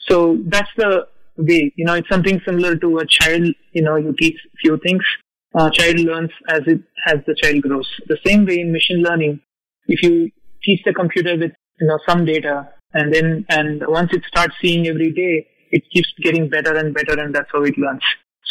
So 0.07 0.37
that's 0.45 0.69
the 0.77 1.07
way, 1.37 1.73
you 1.75 1.85
know, 1.85 1.95
it's 1.95 2.09
something 2.09 2.39
similar 2.45 2.75
to 2.75 2.99
a 2.99 3.05
child, 3.07 3.47
you 3.73 3.81
know, 3.81 3.95
you 3.95 4.13
teach 4.19 4.37
few 4.61 4.77
things, 4.85 5.03
uh, 5.55 5.71
child 5.71 5.99
learns 5.99 6.31
as 6.47 6.61
it, 6.67 6.81
as 7.07 7.17
the 7.25 7.35
child 7.41 7.63
grows. 7.63 7.89
The 8.07 8.19
same 8.25 8.45
way 8.45 8.59
in 8.59 8.71
machine 8.71 9.01
learning, 9.01 9.39
if 9.87 10.03
you 10.03 10.29
teach 10.63 10.81
the 10.85 10.93
computer 10.93 11.35
with, 11.35 11.51
you 11.79 11.87
know, 11.87 11.97
some 12.07 12.25
data 12.25 12.69
and 12.93 13.11
then, 13.11 13.45
and 13.49 13.83
once 13.87 14.13
it 14.13 14.23
starts 14.27 14.55
seeing 14.61 14.87
every 14.87 15.11
day, 15.13 15.47
it 15.71 15.83
keeps 15.91 16.13
getting 16.21 16.47
better 16.47 16.75
and 16.75 16.93
better 16.93 17.19
and 17.19 17.33
that's 17.33 17.49
how 17.51 17.63
it 17.63 17.77
learns. 17.77 18.03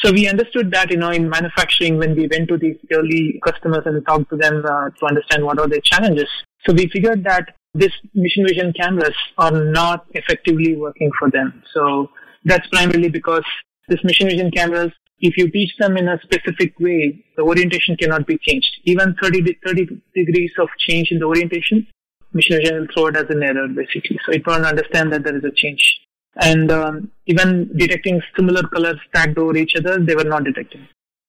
So 0.02 0.12
we 0.12 0.28
understood 0.28 0.70
that, 0.72 0.90
you 0.90 0.96
know, 0.96 1.10
in 1.10 1.28
manufacturing, 1.28 1.98
when 1.98 2.14
we 2.14 2.28
went 2.28 2.48
to 2.48 2.56
these 2.56 2.76
early 2.92 3.40
customers 3.44 3.82
and 3.84 4.04
talked 4.06 4.30
to 4.30 4.36
them 4.36 4.64
uh, 4.64 4.90
to 4.90 5.06
understand 5.06 5.44
what 5.44 5.58
are 5.58 5.68
their 5.68 5.80
challenges. 5.80 6.28
So 6.66 6.72
we 6.72 6.88
figured 6.88 7.24
that 7.24 7.54
this 7.74 7.92
machine 8.14 8.46
vision 8.46 8.72
cameras 8.72 9.14
are 9.38 9.50
not 9.50 10.06
effectively 10.10 10.76
working 10.76 11.10
for 11.18 11.30
them. 11.30 11.62
So 11.74 12.10
that's 12.44 12.66
primarily 12.68 13.08
because 13.08 13.44
this 13.88 14.02
machine 14.04 14.28
vision 14.28 14.52
cameras, 14.52 14.92
if 15.18 15.36
you 15.36 15.50
teach 15.50 15.72
them 15.78 15.96
in 15.96 16.08
a 16.08 16.18
specific 16.22 16.78
way, 16.78 17.24
the 17.36 17.42
orientation 17.42 17.96
cannot 17.96 18.26
be 18.26 18.38
changed. 18.38 18.70
Even 18.84 19.16
30, 19.20 19.58
30 19.66 20.00
degrees 20.14 20.52
of 20.60 20.68
change 20.78 21.08
in 21.10 21.18
the 21.18 21.26
orientation, 21.26 21.86
machine 22.32 22.58
vision 22.58 22.78
will 22.78 22.86
throw 22.94 23.06
it 23.08 23.16
as 23.16 23.26
an 23.30 23.42
error 23.42 23.66
basically. 23.66 24.18
So 24.24 24.32
it 24.32 24.46
won't 24.46 24.64
understand 24.64 25.12
that 25.12 25.24
there 25.24 25.36
is 25.36 25.44
a 25.44 25.52
change 25.54 26.00
and 26.38 26.70
um, 26.70 27.10
even 27.26 27.70
detecting 27.76 28.20
similar 28.36 28.62
colors 28.62 28.98
stacked 29.08 29.38
over 29.38 29.56
each 29.56 29.74
other, 29.76 29.98
they 29.98 30.14
were 30.14 30.24
not 30.24 30.44
detecting. 30.44 30.86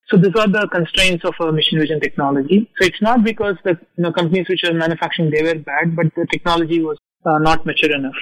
So 0.10 0.17
these 0.17 0.36
are 0.36 0.48
the 0.48 0.67
constraints 0.72 1.24
of 1.24 1.36
a 1.39 1.52
machine 1.52 1.80
vision 1.80 2.00
technology. 2.00 2.69
So 2.80 2.88
it's 2.88 3.02
not 3.02 3.24
because 3.24 3.58
the 3.63 3.78
you 3.98 4.04
know, 4.04 4.12
companies 4.12 4.48
which 4.50 4.63
are 4.63 4.74
manufacturing 4.74 5.30
they 5.30 5.43
were 5.43 5.60
bad, 5.60 5.95
but 5.95 6.08
the 6.15 6.26
technology 6.32 6.82
was 6.82 6.98
uh, 7.26 7.38
not 7.38 7.65
mature 7.65 7.93
enough. 7.93 8.15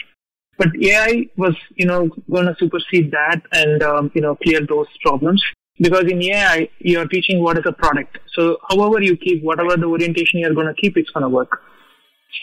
But 0.58 0.69
AI 0.82 1.30
was 1.38 1.56
you 1.76 1.86
know 1.86 2.10
going 2.32 2.47
to 2.47 2.56
supersede 2.58 3.12
that 3.12 3.41
and 3.52 3.84
um, 3.84 4.12
you 4.15 4.21
know 4.21 4.36
clear 4.36 4.60
those 4.67 4.88
problems 5.04 5.43
because 5.80 6.06
in 6.12 6.21
AI 6.23 6.67
you 6.80 7.00
are 7.00 7.06
teaching 7.06 7.41
what 7.43 7.58
is 7.58 7.65
a 7.65 7.71
product. 7.71 8.17
So 8.34 8.58
however 8.69 9.02
you 9.02 9.15
keep 9.15 9.43
whatever 9.43 9.78
the 9.78 9.86
orientation 9.86 10.39
you're 10.39 10.56
going 10.56 10.67
to 10.67 10.73
keep, 10.73 10.97
it's 10.97 11.12
going 11.12 11.23
to 11.23 11.30
work. 11.30 11.62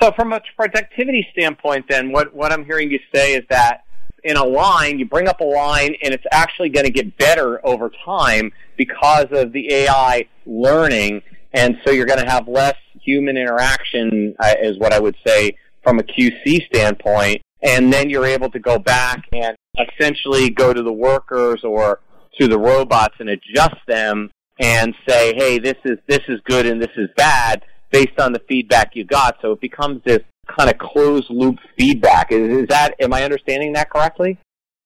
So 0.01 0.13
from 0.13 0.33
a 0.33 0.41
productivity 0.57 1.27
standpoint, 1.33 1.87
then 1.89 2.13
what 2.13 2.35
what 2.35 2.53
I'm 2.53 2.65
hearing 2.65 2.91
you 2.91 3.01
say 3.15 3.35
is 3.35 3.45
that 3.51 3.84
in 4.25 4.37
a 4.37 4.45
line, 4.45 4.99
you 4.99 5.07
bring 5.07 5.29
up 5.29 5.41
a 5.41 5.45
line, 5.45 5.95
and 6.03 6.15
it's 6.15 6.25
actually 6.33 6.71
going 6.71 6.87
to 6.87 6.93
get 6.93 7.17
better 7.19 7.65
over 7.65 7.91
time 8.05 8.53
because 8.77 9.27
of 9.31 9.53
the 9.53 9.73
AI 9.73 10.27
learning. 10.47 11.23
And 11.53 11.77
so 11.85 11.93
you're 11.93 12.07
going 12.07 12.25
to 12.25 12.31
have 12.31 12.49
less 12.49 12.77
human 13.01 13.37
interaction, 13.37 14.35
uh, 14.41 14.55
is 14.61 14.79
what 14.79 14.93
I 14.93 14.99
would 14.99 15.17
say 15.27 15.57
from 15.83 15.99
a 15.99 16.03
QC 16.03 16.67
standpoint. 16.67 17.43
And 17.63 17.93
then 17.93 18.11
you're 18.11 18.27
able 18.27 18.51
to 18.51 18.59
go 18.59 18.79
back 18.79 19.25
and 19.33 19.57
essentially 19.79 20.51
go 20.51 20.73
to 20.73 20.83
the 20.83 20.93
workers 20.93 21.63
or 21.63 22.01
to 22.39 22.49
the 22.49 22.59
robots 22.59 23.15
and 23.21 23.29
adjust 23.29 23.77
them 23.87 24.31
and 24.59 24.95
say, 25.07 25.35
hey, 25.35 25.59
this 25.59 25.77
is 25.85 25.99
this 26.07 26.21
is 26.29 26.41
good 26.45 26.67
and 26.67 26.81
this 26.81 26.91
is 26.97 27.09
bad 27.17 27.65
based 27.91 28.19
on 28.19 28.33
the 28.33 28.41
feedback 28.49 28.95
you 28.95 29.05
got. 29.05 29.37
So 29.41 29.53
it 29.53 29.61
becomes 29.61 30.03
this 30.05 30.21
kind 30.47 30.71
of 30.71 30.79
closed 30.79 31.31
loop 31.31 31.59
feedback. 31.79 32.33
Is, 32.33 32.63
is 32.63 32.69
that 32.69 32.95
am 33.01 33.13
I 33.13 33.25
understanding 33.25 33.73
that 33.75 33.91
correctly? 33.91 34.39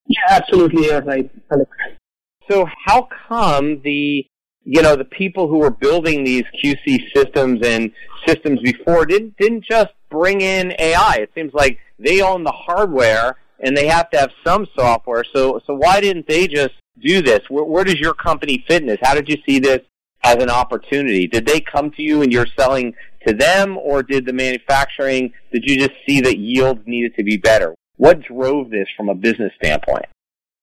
Yeah, 0.06 0.18
absolutely. 0.30 0.90
Right. 0.90 1.30
So 2.50 2.66
how 2.86 3.08
come 3.28 3.80
the 3.82 4.26
you 4.64 4.82
know 4.82 4.96
the 4.96 5.04
people 5.04 5.48
who 5.48 5.58
were 5.58 5.70
building 5.70 6.24
these 6.24 6.44
QC 6.62 7.12
systems 7.14 7.60
and 7.64 7.92
systems 8.26 8.60
before 8.60 9.06
didn't 9.06 9.36
didn't 9.36 9.64
just 9.64 9.90
bring 10.10 10.40
in 10.40 10.74
AI? 10.78 11.18
It 11.20 11.30
seems 11.34 11.52
like 11.54 11.78
they 11.98 12.20
own 12.22 12.44
the 12.44 12.52
hardware 12.52 13.36
and 13.60 13.76
they 13.76 13.86
have 13.86 14.08
to 14.10 14.18
have 14.18 14.30
some 14.44 14.66
software. 14.76 15.24
So 15.34 15.60
so 15.66 15.74
why 15.74 16.00
didn't 16.00 16.26
they 16.26 16.48
just 16.48 16.74
do 17.02 17.22
this? 17.22 17.40
Where, 17.48 17.64
where 17.64 17.84
does 17.84 18.00
your 18.00 18.14
company 18.14 18.64
fit 18.66 18.82
in 18.82 18.88
this? 18.88 18.98
How 19.02 19.14
did 19.14 19.28
you 19.28 19.36
see 19.46 19.58
this 19.58 19.80
as 20.24 20.36
an 20.36 20.50
opportunity? 20.50 21.26
Did 21.26 21.46
they 21.46 21.60
come 21.60 21.90
to 21.92 22.02
you 22.02 22.22
and 22.22 22.32
you're 22.32 22.48
selling 22.58 22.94
to 23.26 23.34
them, 23.34 23.76
or 23.76 24.02
did 24.02 24.26
the 24.26 24.32
manufacturing? 24.32 25.32
Did 25.52 25.64
you 25.64 25.78
just 25.78 25.92
see 26.06 26.20
that 26.20 26.38
yields 26.38 26.80
needed 26.86 27.14
to 27.16 27.24
be 27.24 27.36
better? 27.36 27.74
What 27.96 28.22
drove 28.22 28.70
this 28.70 28.86
from 28.96 29.08
a 29.08 29.14
business 29.14 29.52
standpoint? 29.56 30.06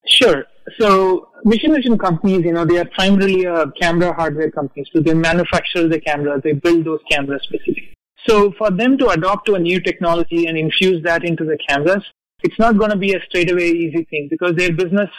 Sure. 0.07 0.45
So 0.79 1.29
machine 1.43 1.73
vision 1.73 1.97
companies, 1.97 2.43
you 2.45 2.53
know, 2.53 2.65
they 2.65 2.77
are 2.79 2.85
primarily 2.85 3.45
a 3.45 3.67
camera 3.79 4.13
hardware 4.13 4.51
companies. 4.51 4.87
So 4.93 5.01
they 5.01 5.13
manufacture 5.13 5.87
the 5.87 5.99
cameras, 5.99 6.41
they 6.43 6.53
build 6.53 6.85
those 6.85 7.01
cameras 7.09 7.41
specifically. 7.43 7.93
So 8.27 8.51
for 8.57 8.71
them 8.71 8.97
to 8.99 9.09
adopt 9.09 9.45
to 9.47 9.55
a 9.55 9.59
new 9.59 9.79
technology 9.79 10.47
and 10.47 10.57
infuse 10.57 11.03
that 11.03 11.23
into 11.23 11.43
the 11.43 11.57
cameras, 11.67 12.03
it's 12.43 12.57
not 12.57 12.77
going 12.77 12.91
to 12.91 12.97
be 12.97 13.13
a 13.13 13.19
straightaway 13.27 13.69
easy 13.69 14.03
thing 14.09 14.27
because 14.29 14.55
their 14.55 14.73
business, 14.73 15.09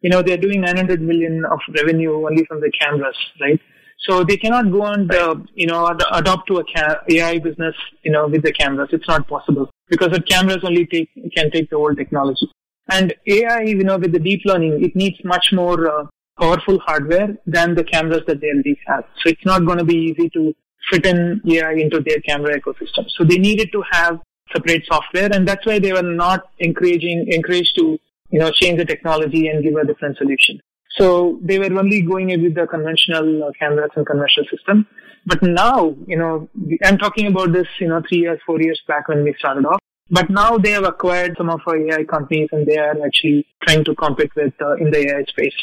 you 0.00 0.10
know, 0.10 0.22
they're 0.22 0.36
doing 0.36 0.60
900 0.60 1.00
million 1.00 1.44
of 1.44 1.60
revenue 1.76 2.26
only 2.26 2.44
from 2.46 2.60
the 2.60 2.70
cameras, 2.80 3.16
right? 3.40 3.60
So 4.00 4.24
they 4.24 4.36
cannot 4.36 4.70
go 4.70 4.84
and, 4.86 5.12
uh, 5.12 5.36
you 5.54 5.66
know, 5.66 5.88
ad- 5.88 6.02
adopt 6.12 6.46
to 6.48 6.58
a 6.58 6.64
ca- 6.64 7.00
AI 7.10 7.38
business, 7.38 7.74
you 8.02 8.12
know, 8.12 8.28
with 8.28 8.42
the 8.42 8.52
cameras. 8.52 8.90
It's 8.92 9.08
not 9.08 9.26
possible 9.28 9.70
because 9.88 10.10
the 10.10 10.22
cameras 10.22 10.58
only 10.62 10.86
take, 10.86 11.10
can 11.34 11.50
take 11.50 11.68
the 11.70 11.76
old 11.76 11.96
technology. 11.96 12.48
And 12.90 13.14
AI, 13.26 13.62
you 13.62 13.84
know, 13.84 13.98
with 13.98 14.12
the 14.12 14.18
deep 14.18 14.42
learning, 14.44 14.82
it 14.84 14.94
needs 14.96 15.16
much 15.24 15.48
more 15.52 15.88
uh, 15.88 16.06
powerful 16.40 16.78
hardware 16.78 17.36
than 17.46 17.74
the 17.74 17.84
cameras 17.84 18.22
that 18.26 18.40
they 18.40 18.48
already 18.48 18.78
have. 18.86 19.04
So 19.22 19.30
it's 19.30 19.44
not 19.44 19.66
going 19.66 19.78
to 19.78 19.84
be 19.84 19.96
easy 19.96 20.30
to 20.30 20.54
fit 20.90 21.04
in 21.04 21.40
AI 21.46 21.72
into 21.72 22.00
their 22.00 22.20
camera 22.20 22.58
ecosystem. 22.58 23.06
So 23.16 23.24
they 23.24 23.38
needed 23.38 23.70
to 23.72 23.82
have 23.90 24.20
separate 24.52 24.84
software, 24.86 25.28
and 25.32 25.46
that's 25.46 25.66
why 25.66 25.78
they 25.78 25.92
were 25.92 26.02
not 26.02 26.48
encouraging 26.58 27.26
encouraged 27.30 27.74
to 27.76 27.98
you 28.30 28.38
know 28.38 28.50
change 28.50 28.78
the 28.78 28.84
technology 28.84 29.48
and 29.48 29.62
give 29.62 29.74
a 29.74 29.84
different 29.84 30.16
solution. 30.16 30.60
So 30.98 31.38
they 31.42 31.58
were 31.58 31.72
only 31.78 32.02
going 32.02 32.28
with 32.28 32.54
the 32.54 32.66
conventional 32.66 33.44
uh, 33.44 33.52
cameras 33.58 33.90
and 33.96 34.06
conventional 34.06 34.46
system. 34.50 34.86
But 35.26 35.42
now, 35.42 35.94
you 36.06 36.16
know, 36.16 36.48
I'm 36.84 36.98
talking 36.98 37.26
about 37.26 37.52
this, 37.52 37.66
you 37.80 37.88
know, 37.88 38.02
three 38.08 38.18
years, 38.18 38.40
four 38.46 38.60
years 38.60 38.80
back 38.88 39.08
when 39.08 39.24
we 39.24 39.34
started 39.38 39.66
off. 39.66 39.78
But 40.10 40.30
now 40.30 40.56
they 40.56 40.70
have 40.70 40.84
acquired 40.84 41.36
some 41.36 41.50
of 41.50 41.60
our 41.66 41.76
AI 41.76 42.04
companies 42.04 42.48
and 42.52 42.66
they 42.66 42.78
are 42.78 42.96
actually 43.04 43.46
trying 43.62 43.84
to 43.84 43.94
compete 43.94 44.34
with 44.34 44.54
uh, 44.60 44.76
in 44.76 44.90
the 44.90 45.10
AI 45.10 45.24
space. 45.24 45.54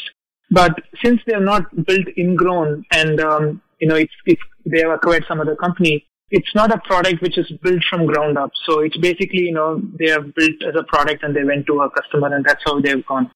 But 0.50 0.78
since 1.02 1.20
they 1.26 1.34
are 1.34 1.40
not 1.40 1.64
built 1.84 2.06
ingrown 2.16 2.84
and, 2.92 3.20
um, 3.20 3.62
you 3.80 3.88
know, 3.88 3.96
it's, 3.96 4.12
it's, 4.24 4.42
they 4.64 4.80
have 4.80 4.92
acquired 4.92 5.24
some 5.26 5.40
other 5.40 5.56
company, 5.56 6.06
it's 6.30 6.54
not 6.54 6.72
a 6.72 6.78
product 6.78 7.20
which 7.22 7.38
is 7.38 7.50
built 7.62 7.82
from 7.90 8.06
ground 8.06 8.38
up. 8.38 8.50
So 8.66 8.80
it's 8.80 8.96
basically, 8.96 9.40
you 9.40 9.52
know, 9.52 9.82
they 9.98 10.08
have 10.10 10.34
built 10.34 10.62
as 10.66 10.74
a 10.78 10.84
product 10.84 11.24
and 11.24 11.34
they 11.34 11.44
went 11.44 11.66
to 11.66 11.80
a 11.80 11.90
customer 11.90 12.34
and 12.34 12.44
that's 12.44 12.62
how 12.64 12.80
they've 12.80 13.04
gone. 13.04 13.30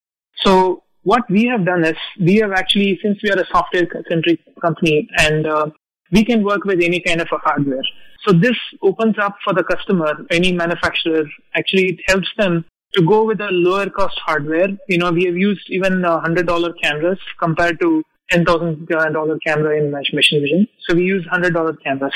So 0.44 0.84
what 1.02 1.22
we 1.30 1.46
have 1.46 1.64
done 1.64 1.84
is 1.84 1.96
we 2.20 2.36
have 2.36 2.52
actually, 2.52 2.98
since 3.02 3.18
we 3.22 3.30
are 3.30 3.38
a 3.38 3.46
software 3.46 3.86
centric 4.08 4.40
company 4.60 5.08
and 5.18 5.46
uh, 5.46 5.66
we 6.12 6.24
can 6.24 6.44
work 6.44 6.64
with 6.64 6.80
any 6.82 7.00
kind 7.00 7.20
of 7.20 7.28
a 7.32 7.38
hardware. 7.38 7.82
So 8.26 8.32
this 8.32 8.56
opens 8.82 9.16
up 9.18 9.36
for 9.44 9.54
the 9.54 9.64
customer, 9.64 10.12
any 10.30 10.52
manufacturer. 10.52 11.24
Actually, 11.54 11.86
it 11.92 12.00
helps 12.06 12.28
them 12.36 12.64
to 12.94 13.02
go 13.02 13.24
with 13.24 13.40
a 13.40 13.48
lower 13.50 13.88
cost 13.88 14.18
hardware. 14.26 14.68
You 14.88 14.98
know, 14.98 15.10
we 15.10 15.24
have 15.24 15.36
used 15.36 15.70
even 15.70 16.04
a 16.04 16.20
hundred 16.20 16.46
dollar 16.46 16.72
cameras 16.74 17.18
compared 17.38 17.80
to 17.80 18.02
ten 18.30 18.44
thousand 18.44 18.86
dollar 18.88 19.38
camera 19.38 19.78
in 19.78 19.90
machine 19.90 20.42
vision. 20.42 20.68
So 20.86 20.94
we 20.94 21.04
use 21.04 21.26
hundred 21.30 21.54
dollar 21.54 21.72
cameras. 21.74 22.12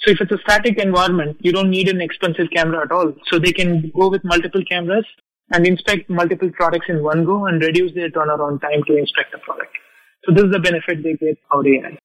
So 0.00 0.10
if 0.10 0.20
it's 0.20 0.32
a 0.32 0.38
static 0.38 0.78
environment, 0.78 1.36
you 1.40 1.52
don't 1.52 1.70
need 1.70 1.88
an 1.88 2.00
expensive 2.00 2.48
camera 2.52 2.82
at 2.82 2.90
all. 2.90 3.12
So 3.30 3.38
they 3.38 3.52
can 3.52 3.92
go 3.96 4.08
with 4.08 4.24
multiple 4.24 4.62
cameras 4.68 5.06
and 5.52 5.66
inspect 5.66 6.08
multiple 6.08 6.50
products 6.50 6.86
in 6.88 7.02
one 7.02 7.24
go 7.24 7.46
and 7.46 7.62
reduce 7.62 7.94
their 7.94 8.10
turnaround 8.10 8.60
time 8.60 8.82
to 8.86 8.96
inspect 8.96 9.32
the 9.32 9.38
product. 9.38 9.76
So 10.24 10.34
this 10.34 10.44
is 10.44 10.52
the 10.52 10.58
benefit 10.58 11.02
they 11.02 11.14
get 11.14 11.38
out 11.52 11.60
of 11.60 11.66
AI. 11.66 11.98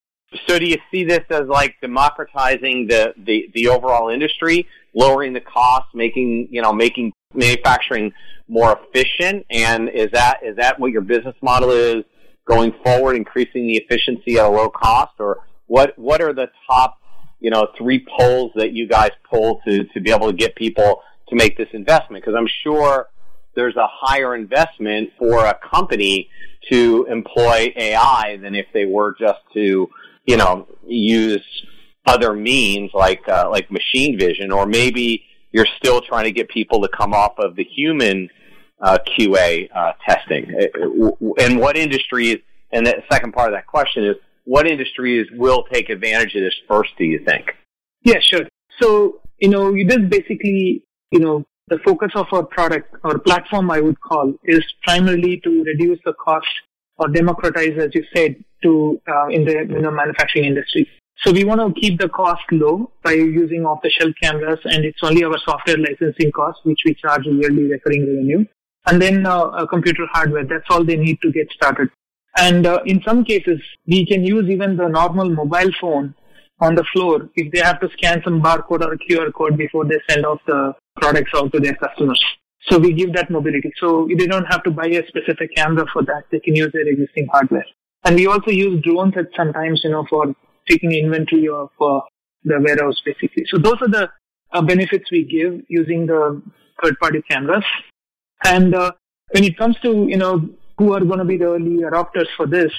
So 0.47 0.60
do 0.60 0.65
you 0.65 0.78
see 0.91 1.04
this 1.04 1.23
as 1.30 1.47
like 1.47 1.75
democratizing 1.82 2.88
the, 2.88 3.13
the, 3.17 3.49
the 3.54 3.67
overall 3.67 4.10
industry, 4.10 4.67
lowering 4.93 5.34
the 5.34 5.41
cost, 5.41 5.88
making, 5.93 6.49
you 6.52 6.62
know, 6.62 6.71
making 6.73 7.13
manufacturing 7.34 8.12
more 8.47 8.80
efficient? 8.80 9.45
And 9.49 9.89
is 9.89 10.10
that, 10.12 10.39
is 10.43 10.56
that 10.58 10.80
what 10.80 10.91
your 10.91 11.02
business 11.02 11.36
model 11.41 11.71
is 11.71 12.04
going 12.45 12.73
forward, 12.84 13.15
increasing 13.15 13.67
the 13.67 13.78
efficiency 13.78 14.38
at 14.38 14.45
a 14.45 14.49
low 14.49 14.69
cost? 14.69 15.13
Or 15.17 15.47
what, 15.67 15.97
what 15.97 16.21
are 16.21 16.34
the 16.34 16.47
top, 16.69 16.99
you 17.39 17.49
know, 17.49 17.67
three 17.78 18.06
poles 18.19 18.52
that 18.56 18.73
you 18.73 18.88
guys 18.88 19.12
pull 19.28 19.62
to, 19.67 19.86
to 19.86 19.99
be 19.99 20.12
able 20.12 20.28
to 20.28 20.38
get 20.38 20.56
people 20.56 21.02
to 21.30 21.36
make 21.36 21.58
this 21.58 21.69
investment? 21.73 22.23
Because 22.23 22.38
I'm 22.38 22.49
sure 22.63 23.08
there's 23.60 23.76
a 23.76 23.88
higher 23.91 24.36
investment 24.36 25.12
for 25.17 25.45
a 25.45 25.58
company 25.72 26.30
to 26.72 27.06
employ 27.10 27.74
AI 27.76 28.38
than 28.41 28.56
if 28.56 28.65
they 28.74 28.86
were 28.86 29.15
just 29.19 29.39
to 29.54 29.89
you 30.30 30.38
know, 30.38 30.67
use 30.86 31.43
other 32.06 32.34
means 32.34 32.91
like 32.93 33.28
uh, 33.28 33.50
like 33.50 33.72
machine 33.72 34.17
vision, 34.17 34.52
or 34.52 34.67
maybe 34.67 35.24
you're 35.52 35.67
still 35.78 36.02
trying 36.02 36.26
to 36.26 36.32
get 36.32 36.48
people 36.50 36.82
to 36.84 36.88
come 36.88 37.13
off 37.13 37.34
of 37.39 37.56
the 37.56 37.63
human 37.63 38.30
uh, 38.80 39.00
QA 39.08 39.67
uh, 39.76 39.93
testing. 40.08 40.54
Uh, 40.54 41.10
and 41.39 41.60
what 41.60 41.76
industries? 41.76 42.38
And 42.72 42.86
the 42.86 43.02
second 43.12 43.34
part 43.34 43.52
of 43.52 43.58
that 43.58 43.65
question 43.65 44.06
is, 44.06 44.17
what 44.45 44.67
industries 44.67 45.26
will 45.34 45.63
take 45.63 45.89
advantage 45.89 46.36
of 46.36 46.43
this 46.43 46.54
first? 46.67 46.91
Do 47.00 47.06
you 47.06 47.26
think? 47.26 47.48
Yeah, 48.04 48.19
sure. 48.22 48.48
So 48.80 49.22
you 49.39 49.50
know, 49.50 49.74
this 49.74 49.98
basically, 50.10 50.84
you 51.12 51.19
know, 51.19 51.43
the 51.69 51.79
focus 51.86 52.12
of 52.15 52.27
our 52.32 52.43
product 52.43 52.95
or 53.03 53.19
platform, 53.19 53.71
I 53.71 53.79
would 53.79 53.99
call, 54.01 54.34
is 54.43 54.63
primarily 54.84 55.39
to 55.43 55.63
reduce 55.63 55.99
the 56.05 56.13
cost 56.13 56.47
or 56.97 57.08
democratize, 57.08 57.77
as 57.77 57.95
you 57.95 58.03
said, 58.13 58.36
to 58.63 59.01
uh, 59.08 59.27
in 59.27 59.45
the 59.45 59.65
you 59.69 59.82
know, 59.82 59.91
manufacturing 59.91 60.45
industry. 60.45 60.88
So 61.23 61.32
we 61.32 61.43
want 61.43 61.60
to 61.60 61.79
keep 61.79 61.99
the 61.99 62.10
cost 62.10 62.43
low 62.51 62.91
by 63.03 63.12
using 63.12 63.65
off-the-shelf 63.65 64.13
cameras, 64.21 64.60
and 64.63 64.86
it's 64.86 64.99
only 65.03 65.23
our 65.23 65.38
software 65.45 65.77
licensing 65.77 66.32
cost, 66.32 66.60
which 66.63 66.79
we 66.86 66.93
charge 66.95 67.25
yearly 67.25 67.63
recurring 67.63 68.01
revenue, 68.01 68.45
and 68.88 69.01
then 69.01 69.25
uh, 69.25 69.65
computer 69.65 70.05
hardware. 70.12 70.45
That's 70.45 70.65
all 70.69 70.84
they 70.84 70.95
need 70.95 71.19
to 71.21 71.32
get 71.32 71.51
started. 71.51 71.89
And 72.38 72.65
uh, 72.65 72.79
in 72.86 73.01
some 73.03 73.25
cases, 73.25 73.60
we 73.86 74.05
can 74.05 74.23
use 74.23 74.49
even 74.49 74.77
the 74.77 74.88
normal 74.88 75.29
mobile 75.29 75.71
phone 75.82 76.15
on 76.62 76.75
the 76.75 76.86
floor 76.93 77.29
if 77.36 77.51
they 77.51 77.60
have 77.60 77.79
to 77.82 77.89
scan 77.97 78.21
some 78.23 78.41
barcode 78.41 78.82
or 78.82 78.97
QR 78.97 79.34
code 79.34 79.58
before 79.58 79.86
they 79.86 79.99
send 80.10 80.25
off 80.25 80.39
the 80.45 80.73
products 81.00 81.32
out 81.36 81.52
to 81.54 81.60
their 81.60 81.76
customers. 81.76 82.24
So 82.70 82.78
we 82.78 82.94
give 82.94 83.14
that 83.14 83.30
mobility. 83.30 83.72
So 83.80 84.08
they 84.18 84.28
don't 84.28 84.46
have 84.46 84.64
to 84.64 84.72
buy 84.72 84.88
a 84.88 85.08
specific 85.08 85.56
camera 85.56 85.86
for 85.92 86.04
that. 86.04 86.24
They 86.32 86.40
can 86.40 86.56
use 86.56 86.72
their 86.74 86.88
existing 86.88 87.28
hardware. 87.32 87.66
And 88.04 88.16
we 88.16 88.28
also 88.28 88.52
use 88.52 88.82
drones 88.84 89.14
at 89.18 89.28
sometimes, 89.36 89.82
you 89.84 89.92
know, 89.92 90.06
for 90.10 90.34
taking 90.68 90.92
inventory 90.92 91.48
of 91.48 91.70
uh, 91.82 92.02
the 92.44 92.60
warehouse 92.60 93.02
basically. 93.06 93.46
So 93.48 93.58
those 93.58 93.82
are 93.82 93.88
the 93.88 94.10
uh, 94.52 94.62
benefits 94.62 95.12
we 95.12 95.24
give 95.24 95.62
using 95.68 96.06
the 96.06 96.42
third 96.82 97.00
party 97.00 97.22
cameras. 97.30 97.64
And 98.46 98.76
uh, 98.76 98.92
when 99.32 99.44
it 99.44 99.58
comes 99.58 99.76
to, 99.84 100.08
you 100.08 100.18
know, 100.18 100.50
who 100.78 100.94
are 100.94 101.02
going 101.02 101.20
to 101.20 101.26
be 101.26 101.38
the 101.38 101.46
early 101.46 101.80
adopters 101.80 102.28
for 102.38 102.48
this, 102.48 102.72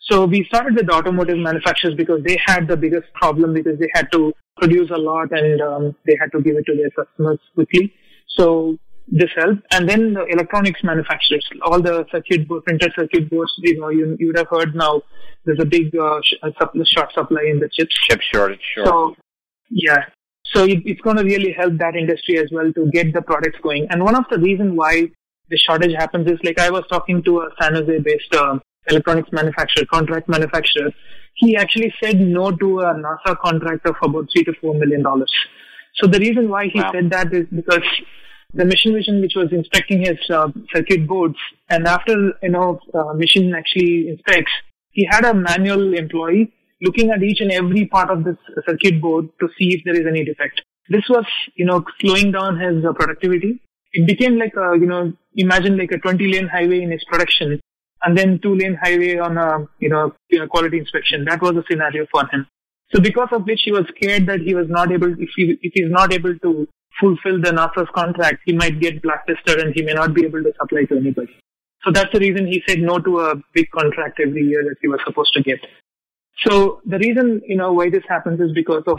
so 0.00 0.26
we 0.26 0.44
started 0.44 0.74
with 0.76 0.90
automotive 0.90 1.38
manufacturers 1.38 1.94
because 1.94 2.22
they 2.24 2.38
had 2.44 2.68
the 2.68 2.76
biggest 2.76 3.12
problem 3.14 3.54
because 3.54 3.78
they 3.78 3.88
had 3.94 4.12
to 4.12 4.34
produce 4.56 4.90
a 4.90 4.98
lot 4.98 5.28
and 5.32 5.60
um, 5.60 5.96
they 6.06 6.16
had 6.20 6.30
to 6.32 6.40
give 6.42 6.56
it 6.56 6.64
to 6.66 6.76
their 6.76 6.90
customers 6.90 7.38
quickly. 7.54 7.92
So 8.28 8.78
this 9.08 9.30
help. 9.36 9.58
And 9.70 9.88
then 9.88 10.14
the 10.14 10.24
electronics 10.26 10.82
manufacturers, 10.82 11.46
all 11.62 11.80
the 11.80 12.06
circuit 12.10 12.48
board, 12.48 12.64
printed 12.64 12.92
circuit 12.96 13.28
boards, 13.30 13.52
you 13.58 13.78
know, 13.78 13.90
you, 13.90 14.16
you 14.18 14.28
would 14.28 14.38
have 14.38 14.48
heard 14.48 14.74
now 14.74 15.02
there's 15.44 15.60
a 15.60 15.66
big 15.66 15.94
uh, 15.94 16.20
sh- 16.22 16.36
short 16.86 17.12
supply 17.12 17.42
in 17.50 17.60
the 17.60 17.68
chips. 17.68 17.94
Chip 18.08 18.20
shortage, 18.32 18.60
sure. 18.74 18.86
So, 18.86 19.16
yeah. 19.70 20.06
So 20.46 20.64
it, 20.64 20.82
it's 20.84 21.00
going 21.00 21.16
to 21.16 21.24
really 21.24 21.52
help 21.52 21.76
that 21.78 21.96
industry 21.96 22.38
as 22.38 22.48
well 22.52 22.72
to 22.72 22.90
get 22.92 23.12
the 23.12 23.22
products 23.22 23.58
going. 23.62 23.86
And 23.90 24.04
one 24.04 24.14
of 24.14 24.24
the 24.30 24.38
reasons 24.38 24.72
why 24.74 25.10
the 25.50 25.58
shortage 25.58 25.94
happens 25.94 26.30
is 26.30 26.38
like 26.42 26.58
I 26.58 26.70
was 26.70 26.84
talking 26.88 27.22
to 27.24 27.40
a 27.40 27.48
San 27.60 27.74
Jose 27.74 27.98
based 27.98 28.34
uh, 28.34 28.58
electronics 28.88 29.30
manufacturer, 29.32 29.84
contract 29.86 30.28
manufacturer. 30.28 30.90
He 31.34 31.56
actually 31.56 31.92
said 32.02 32.20
no 32.20 32.50
to 32.50 32.80
a 32.80 32.94
NASA 32.94 33.38
contract 33.40 33.86
of 33.86 33.96
about 34.02 34.28
three 34.32 34.44
to 34.44 34.52
four 34.60 34.74
million 34.74 35.02
dollars. 35.02 35.32
So 35.96 36.06
the 36.06 36.18
reason 36.18 36.48
why 36.48 36.66
he 36.72 36.80
wow. 36.80 36.90
said 36.92 37.10
that 37.10 37.32
is 37.32 37.46
because 37.54 37.82
the 38.54 38.64
machine 38.64 38.94
vision 38.94 39.20
which 39.20 39.34
was 39.34 39.48
inspecting 39.52 40.00
his 40.00 40.18
uh, 40.30 40.48
circuit 40.72 41.06
boards. 41.06 41.36
And 41.68 41.86
after, 41.86 42.32
you 42.42 42.50
know, 42.50 42.78
uh, 42.94 43.12
machine 43.14 43.52
actually 43.54 44.08
inspects, 44.08 44.52
he 44.90 45.06
had 45.10 45.24
a 45.24 45.34
manual 45.34 45.94
employee 45.94 46.52
looking 46.82 47.10
at 47.10 47.22
each 47.22 47.40
and 47.40 47.50
every 47.50 47.86
part 47.86 48.10
of 48.10 48.24
this 48.24 48.36
circuit 48.66 49.00
board 49.00 49.28
to 49.40 49.48
see 49.58 49.74
if 49.74 49.82
there 49.84 49.94
is 49.94 50.06
any 50.06 50.24
defect. 50.24 50.60
This 50.88 51.04
was, 51.08 51.24
you 51.56 51.64
know, 51.64 51.84
slowing 52.00 52.30
down 52.30 52.60
his 52.60 52.84
uh, 52.84 52.92
productivity. 52.92 53.60
It 53.92 54.06
became 54.06 54.38
like 54.38 54.52
a, 54.56 54.78
you 54.78 54.86
know, 54.86 55.12
imagine 55.34 55.76
like 55.76 55.90
a 55.92 55.98
20 55.98 56.32
lane 56.32 56.48
highway 56.48 56.82
in 56.82 56.90
his 56.90 57.04
production 57.04 57.60
and 58.04 58.16
then 58.16 58.38
two 58.40 58.54
lane 58.54 58.78
highway 58.82 59.18
on 59.18 59.38
a, 59.38 59.66
you 59.78 59.88
know, 59.88 60.12
quality 60.50 60.78
inspection. 60.78 61.24
That 61.24 61.42
was 61.42 61.54
the 61.54 61.64
scenario 61.68 62.06
for 62.10 62.26
him. 62.26 62.46
So 62.94 63.00
because 63.00 63.28
of 63.32 63.44
which 63.44 63.62
he 63.64 63.72
was 63.72 63.86
scared 63.96 64.26
that 64.26 64.40
he 64.40 64.54
was 64.54 64.66
not 64.68 64.92
able, 64.92 65.12
if 65.18 65.30
he, 65.36 65.58
if 65.62 65.72
he's 65.74 65.90
not 65.90 66.12
able 66.12 66.38
to 66.38 66.68
fulfill 67.00 67.40
the 67.40 67.50
NASA's 67.50 67.88
contract, 67.94 68.42
he 68.44 68.52
might 68.52 68.78
get 68.80 69.02
blacklisted 69.02 69.58
and 69.58 69.74
he 69.74 69.82
may 69.82 69.94
not 69.94 70.14
be 70.14 70.24
able 70.24 70.42
to 70.42 70.52
supply 70.60 70.84
to 70.84 70.96
anybody. 70.96 71.34
So 71.82 71.90
that's 71.90 72.12
the 72.12 72.20
reason 72.20 72.46
he 72.46 72.62
said 72.66 72.78
no 72.78 72.98
to 72.98 73.20
a 73.20 73.34
big 73.52 73.70
contract 73.70 74.20
every 74.24 74.42
year 74.42 74.62
that 74.62 74.76
he 74.80 74.88
was 74.88 75.00
supposed 75.04 75.34
to 75.34 75.42
get. 75.42 75.58
So 76.46 76.80
the 76.84 76.98
reason, 76.98 77.42
you 77.46 77.56
know, 77.56 77.72
why 77.72 77.90
this 77.90 78.04
happens 78.08 78.40
is 78.40 78.52
because 78.52 78.84
of, 78.86 78.98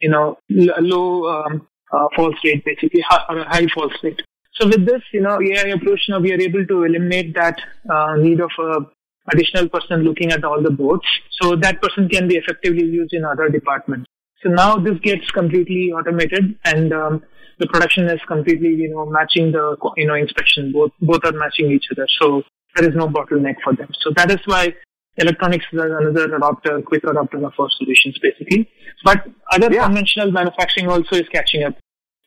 you 0.00 0.10
know, 0.10 0.38
low 0.50 1.28
um, 1.28 1.66
uh, 1.92 2.08
false 2.14 2.34
rate, 2.44 2.64
basically, 2.64 3.04
or 3.28 3.38
a 3.38 3.48
high 3.48 3.66
false 3.74 3.92
rate. 4.02 4.20
So 4.58 4.66
with 4.66 4.86
this, 4.86 5.02
you 5.12 5.20
know, 5.20 5.38
AI 5.40 5.68
approach, 5.68 6.00
now 6.08 6.18
we 6.18 6.32
are 6.32 6.40
able 6.40 6.66
to 6.66 6.84
eliminate 6.84 7.34
that 7.34 7.60
uh, 7.90 8.16
need 8.16 8.40
of 8.40 8.50
a 8.58 8.86
additional 9.32 9.68
person 9.68 10.02
looking 10.02 10.32
at 10.32 10.44
all 10.44 10.62
the 10.62 10.70
boards. 10.70 11.04
So 11.42 11.56
that 11.56 11.82
person 11.82 12.08
can 12.08 12.28
be 12.28 12.36
effectively 12.36 12.84
used 12.84 13.12
in 13.12 13.24
other 13.24 13.48
departments. 13.48 14.06
So 14.42 14.48
now 14.50 14.76
this 14.76 14.98
gets 15.00 15.30
completely 15.30 15.90
automated 15.92 16.56
and 16.64 16.92
um, 16.92 17.22
the 17.58 17.66
production 17.66 18.06
is 18.08 18.20
completely, 18.28 18.68
you 18.68 18.90
know, 18.90 19.06
matching 19.06 19.52
the, 19.52 19.76
you 19.96 20.06
know, 20.06 20.14
inspection. 20.14 20.72
Both, 20.72 20.92
both 21.00 21.24
are 21.24 21.32
matching 21.32 21.70
each 21.70 21.86
other. 21.90 22.06
So 22.20 22.42
there 22.76 22.88
is 22.88 22.94
no 22.94 23.08
bottleneck 23.08 23.56
for 23.64 23.74
them. 23.74 23.88
So 24.00 24.12
that 24.16 24.30
is 24.30 24.38
why 24.44 24.74
electronics 25.16 25.64
is 25.72 25.80
another 25.80 26.28
adopter, 26.28 26.84
quick 26.84 27.02
adopter 27.02 27.44
of 27.44 27.52
our 27.58 27.70
solutions, 27.78 28.18
basically. 28.18 28.68
But 29.04 29.26
other 29.50 29.72
yeah. 29.72 29.84
conventional 29.84 30.30
manufacturing 30.30 30.88
also 30.88 31.16
is 31.16 31.28
catching 31.30 31.64
up. 31.64 31.74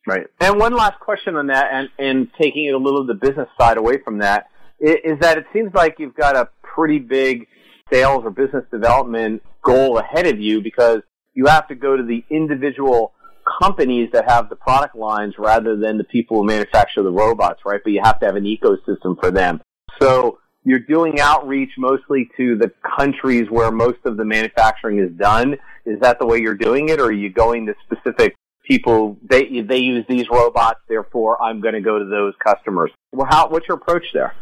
Right. 0.09 0.25
And 0.39 0.59
one 0.59 0.73
last 0.73 0.99
question 0.99 1.35
on 1.35 1.47
that, 1.47 1.67
and, 1.71 1.89
and 1.99 2.27
taking 2.41 2.65
it 2.65 2.73
a 2.73 2.77
little 2.77 3.01
of 3.01 3.07
the 3.07 3.13
business 3.13 3.47
side 3.59 3.77
away 3.77 3.99
from 4.03 4.19
that, 4.19 4.47
is 4.79 5.19
that 5.19 5.37
it 5.37 5.45
seems 5.53 5.71
like 5.73 5.95
you've 5.99 6.15
got 6.15 6.35
a 6.35 6.49
pretty 6.63 6.97
big 6.97 7.47
sales 7.91 8.23
or 8.23 8.31
business 8.31 8.63
development 8.71 9.43
goal 9.63 9.99
ahead 9.99 10.25
of 10.25 10.39
you 10.39 10.61
because 10.61 11.01
you 11.33 11.45
have 11.45 11.67
to 11.67 11.75
go 11.75 11.95
to 11.95 12.03
the 12.03 12.23
individual 12.29 13.13
companies 13.61 14.09
that 14.13 14.29
have 14.29 14.49
the 14.49 14.55
product 14.55 14.95
lines 14.95 15.35
rather 15.37 15.75
than 15.75 15.97
the 15.97 16.03
people 16.03 16.37
who 16.37 16.45
manufacture 16.45 17.03
the 17.03 17.11
robots, 17.11 17.61
right? 17.65 17.81
But 17.83 17.93
you 17.93 18.01
have 18.03 18.19
to 18.21 18.25
have 18.25 18.35
an 18.35 18.45
ecosystem 18.45 19.19
for 19.19 19.31
them. 19.31 19.61
So 20.01 20.39
you're 20.63 20.79
doing 20.79 21.19
outreach 21.19 21.71
mostly 21.77 22.29
to 22.37 22.57
the 22.57 22.71
countries 22.97 23.47
where 23.49 23.71
most 23.71 23.99
of 24.05 24.17
the 24.17 24.25
manufacturing 24.25 24.99
is 24.99 25.11
done. 25.17 25.55
Is 25.85 25.99
that 26.01 26.19
the 26.19 26.25
way 26.25 26.39
you're 26.39 26.55
doing 26.55 26.89
it, 26.89 26.99
or 26.99 27.05
are 27.05 27.11
you 27.11 27.31
going 27.31 27.65
to 27.65 27.75
specific 27.83 28.35
people? 28.69 29.17
They 29.29 29.61
they 29.61 29.79
use 29.79 30.05
these 30.07 30.27
robots, 30.31 30.79
therefore 30.87 31.41
I'm 31.41 31.59
going 31.59 31.73
to 31.73 31.81
go 31.81 31.99
to 31.99 32.05
those 32.05 32.33
customers. 32.43 32.91
Well, 33.11 33.27
how 33.29 33.49
what's 33.49 33.67
your 33.67 33.77
approach 33.77 34.05
there, 34.13 34.33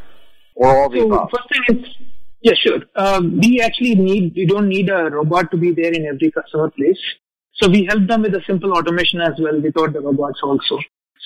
or 0.56 0.68
all 0.78 0.90
the 0.90 1.00
so 1.00 1.08
above? 1.08 1.30
First 1.36 1.50
thing 1.52 1.78
is, 1.78 1.86
yeah, 2.42 2.54
sure. 2.54 2.82
Um, 2.96 3.40
we 3.40 3.62
actually 3.62 3.96
need 3.96 4.34
we 4.36 4.46
don't 4.46 4.70
need 4.70 4.90
a 4.90 5.10
robot 5.10 5.50
to 5.52 5.58
be 5.58 5.72
there 5.72 5.94
in 5.94 6.06
every 6.06 6.32
customer 6.32 6.70
place. 6.70 7.00
So 7.54 7.70
we 7.70 7.86
help 7.86 8.08
them 8.08 8.22
with 8.22 8.36
a 8.36 8.44
simple 8.46 8.74
automation 8.74 9.20
as 9.20 9.34
well 9.40 9.60
without 9.60 9.94
the 9.94 10.02
robots 10.02 10.42
also. 10.44 10.78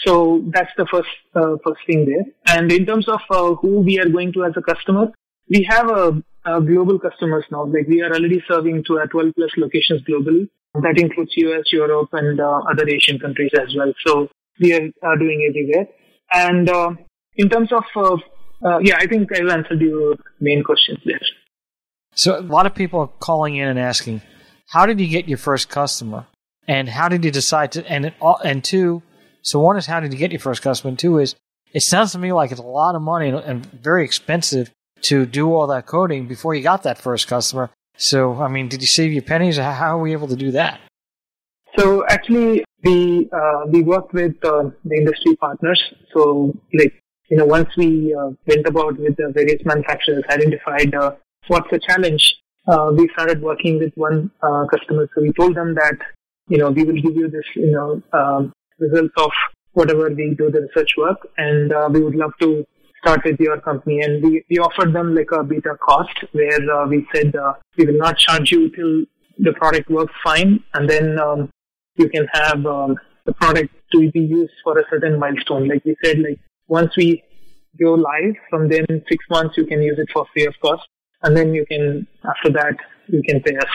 So 0.06 0.44
that's 0.54 0.72
the 0.78 0.88
first 0.92 1.10
uh, 1.36 1.58
first 1.64 1.82
thing 1.86 2.06
there. 2.06 2.26
And 2.56 2.72
in 2.72 2.86
terms 2.86 3.08
of 3.08 3.20
uh, 3.30 3.56
who 3.56 3.82
we 3.82 4.00
are 4.00 4.08
going 4.08 4.32
to 4.34 4.46
as 4.46 4.54
a 4.56 4.62
customer, 4.62 5.12
we 5.50 5.68
have 5.70 5.90
a, 5.90 6.24
a, 6.46 6.62
global 6.62 6.98
customers 6.98 7.46
now. 7.52 7.66
Like 7.66 7.88
we 7.88 8.02
are 8.02 8.14
already 8.14 8.42
serving 8.48 8.86
to 8.86 9.00
12 9.12 9.34
plus 9.36 9.52
locations 9.58 10.02
globally. 10.04 10.50
That 10.74 10.98
includes 10.98 11.32
US, 11.36 11.64
Europe, 11.72 12.10
and 12.14 12.40
uh, 12.40 12.62
other 12.72 12.88
Asian 12.88 13.20
countries 13.20 13.52
as 13.60 13.76
well. 13.76 13.94
So 14.06 14.30
we 14.60 14.74
are, 14.74 15.18
doing 15.18 15.48
everywhere. 15.50 15.88
And 16.34 16.70
uh, 16.70 16.92
in 17.36 17.50
terms 17.50 17.72
of 17.74 17.84
uh, 17.96 18.18
uh, 18.64 18.80
yeah, 18.80 18.96
I 18.98 19.08
think 19.08 19.30
I've 19.36 19.48
answered 19.48 19.82
your 19.82 20.16
main 20.40 20.64
questions 20.64 21.00
there. 21.06 21.20
So 22.14 22.40
a 22.40 22.42
lot 22.42 22.66
of 22.66 22.76
people 22.76 23.00
are 23.00 23.08
calling 23.08 23.56
in 23.56 23.68
and 23.68 23.80
asking, 23.80 24.22
how 24.68 24.86
did 24.86 25.00
you 25.00 25.08
get 25.08 25.28
your 25.28 25.38
first 25.38 25.70
customer, 25.70 26.28
and 26.68 26.88
how 26.88 27.10
did 27.10 27.26
you 27.26 27.32
decide 27.32 27.72
to? 27.74 27.86
And 27.92 28.14
and 28.44 28.64
two, 28.64 29.02
so 29.42 29.60
one 29.60 29.78
is 29.78 29.86
how 29.86 30.00
did 30.00 30.14
you 30.14 30.20
get 30.20 30.32
your 30.32 30.40
first 30.40 30.62
customer, 30.62 30.90
and 30.90 31.00
two 31.00 31.18
is 31.18 31.36
it 31.74 31.82
sounds 31.82 32.12
to 32.12 32.20
me 32.20 32.32
like 32.34 32.52
it's 32.52 32.60
a 32.60 32.64
lot 32.64 32.96
of 32.96 33.02
money 33.02 33.30
and 33.30 33.66
very 33.66 34.04
expensive 34.04 34.72
to 35.04 35.26
do 35.26 35.54
all 35.54 35.68
that 35.68 35.86
coding 35.86 36.28
before 36.28 36.54
you 36.54 36.62
got 36.62 36.84
that 36.84 36.98
first 36.98 37.28
customer. 37.28 37.70
So 38.02 38.42
I 38.42 38.48
mean, 38.48 38.68
did 38.68 38.82
you 38.82 38.88
save 38.88 39.14
your 39.14 39.22
pennies? 39.22 39.58
How 39.58 39.96
are 39.96 40.02
we 40.02 40.12
able 40.14 40.28
to 40.28 40.36
do 40.36 40.50
that? 40.52 40.82
So 41.78 42.04
actually, 42.08 42.64
we 42.84 43.30
uh, 43.32 43.66
we 43.68 43.84
worked 43.84 44.12
with 44.12 44.36
uh, 44.44 44.72
the 44.84 44.96
industry 44.96 45.36
partners. 45.36 45.80
So 46.12 46.52
like 46.74 46.94
you 47.30 47.38
know, 47.38 47.46
once 47.46 47.70
we 47.78 48.14
uh, 48.16 48.32
went 48.48 48.66
about 48.66 48.98
with 48.98 49.16
the 49.18 49.30
various 49.30 49.62
manufacturers, 49.66 50.24
identified 50.30 50.96
uh, 50.96 51.12
what's 51.48 51.70
the 51.70 51.80
challenge, 51.80 52.24
uh, 52.68 52.92
we 52.92 53.08
started 53.10 53.40
working 53.40 53.78
with 53.78 53.94
one 53.94 54.32
uh, 54.42 54.66
customer. 54.74 55.08
So 55.14 55.22
we 55.22 55.32
told 55.34 55.56
them 55.56 55.76
that, 55.76 55.98
you 56.48 56.58
know, 56.58 56.72
we 56.72 56.84
will 56.84 57.00
give 57.06 57.16
you 57.16 57.30
this, 57.30 57.46
you 57.56 57.72
know, 57.72 58.02
um, 58.14 58.52
results 58.80 59.14
of 59.18 59.32
whatever 59.74 60.10
we 60.10 60.34
do 60.36 60.50
the 60.50 60.62
research 60.62 60.94
work, 60.98 61.20
and 61.38 61.72
we 61.94 62.02
would 62.02 62.16
love 62.16 62.34
to 62.42 62.66
start 63.02 63.22
with 63.26 63.40
your 63.40 63.60
company. 63.60 64.02
And 64.02 64.24
we, 64.24 64.44
we 64.50 64.58
offered 64.60 64.94
them 64.94 65.16
like 65.16 65.32
a 65.32 65.44
beta 65.44 65.78
cost 65.82 66.24
where 66.32 66.72
uh, 66.72 66.88
we 66.88 67.06
said 67.14 67.34
we 67.78 67.86
will 67.86 67.98
not 67.98 68.18
charge 68.18 68.52
you 68.52 68.70
till 68.70 69.06
the 69.40 69.54
product 69.54 69.90
works 69.90 70.14
fine, 70.24 70.64
and 70.74 70.90
then 70.90 71.20
um, 71.20 71.50
you 71.96 72.10
can 72.10 72.28
have 72.32 72.66
um, 72.66 72.96
the 73.26 73.34
product 73.34 73.74
to 73.92 74.12
be 74.12 74.20
used 74.20 74.54
for 74.64 74.78
a 74.78 74.84
certain 74.90 75.20
milestone. 75.20 75.68
Like 75.68 75.84
we 75.84 75.96
said, 76.04 76.20
like 76.20 76.40
once 76.68 76.96
we 76.96 77.24
go 77.80 77.94
live, 77.94 78.36
from 78.50 78.70
then 78.70 78.86
six 79.10 79.26
months 79.30 79.58
you 79.58 79.66
can 79.66 79.82
use 79.82 79.98
it 79.98 80.10
for 80.14 80.26
free 80.34 80.46
of 80.46 80.54
cost, 80.62 80.88
and 81.24 81.36
then 81.36 81.54
you 81.54 81.66
can 81.66 82.08
after 82.24 82.52
that 82.54 82.78
you 83.08 83.22
can 83.28 83.42
pay 83.42 83.58
us. 83.58 83.74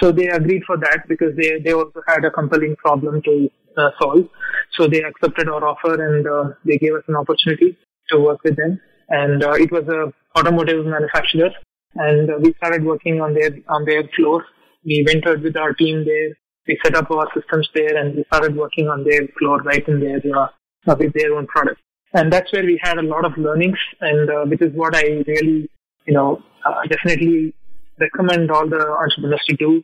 So 0.00 0.12
they 0.12 0.28
agreed 0.28 0.62
for 0.66 0.76
that 0.76 1.06
because 1.08 1.36
they 1.36 1.60
they 1.60 1.72
also 1.72 2.02
had 2.06 2.24
a 2.24 2.30
compelling 2.30 2.76
problem 2.76 3.22
to 3.22 3.50
uh, 3.76 3.90
solve. 4.00 4.28
So 4.72 4.86
they 4.86 5.02
accepted 5.02 5.48
our 5.48 5.64
offer 5.64 5.94
and 5.94 6.26
uh, 6.26 6.54
they 6.64 6.76
gave 6.78 6.94
us 6.94 7.04
an 7.08 7.16
opportunity 7.16 7.76
to 8.10 8.18
work 8.18 8.42
with 8.44 8.56
them. 8.56 8.80
And 9.08 9.42
uh, 9.42 9.52
it 9.52 9.70
was 9.72 9.84
a 9.88 10.12
automotive 10.38 10.84
manufacturer, 10.84 11.50
and 11.94 12.30
uh, 12.30 12.38
we 12.40 12.52
started 12.54 12.84
working 12.84 13.20
on 13.20 13.34
their 13.34 13.50
on 13.68 13.84
their 13.84 14.04
floor. 14.14 14.44
We 14.84 15.06
entered 15.08 15.42
with 15.42 15.56
our 15.56 15.72
team 15.72 16.04
there. 16.04 16.30
We 16.66 16.78
set 16.84 16.94
up 16.94 17.10
our 17.10 17.28
systems 17.34 17.68
there, 17.74 17.96
and 17.96 18.16
we 18.16 18.24
started 18.24 18.54
working 18.56 18.88
on 18.88 19.04
their 19.04 19.26
floor 19.38 19.58
right 19.62 19.86
in 19.88 20.00
their 20.00 20.20
uh, 20.36 20.48
with 20.98 21.12
their 21.14 21.34
own 21.34 21.46
product 21.46 21.80
and 22.14 22.32
that's 22.32 22.52
where 22.52 22.64
we 22.64 22.80
had 22.82 22.98
a 22.98 23.02
lot 23.02 23.24
of 23.24 23.36
learnings, 23.36 23.78
and 24.00 24.30
uh, 24.30 24.44
which 24.44 24.62
is 24.62 24.72
what 24.74 24.96
I 24.96 25.22
really, 25.26 25.68
you 26.06 26.14
know, 26.14 26.42
uh, 26.64 26.82
definitely 26.88 27.54
recommend 28.00 28.50
all 28.50 28.68
the 28.68 28.80
entrepreneurs 28.80 29.44
to 29.48 29.56
do, 29.56 29.82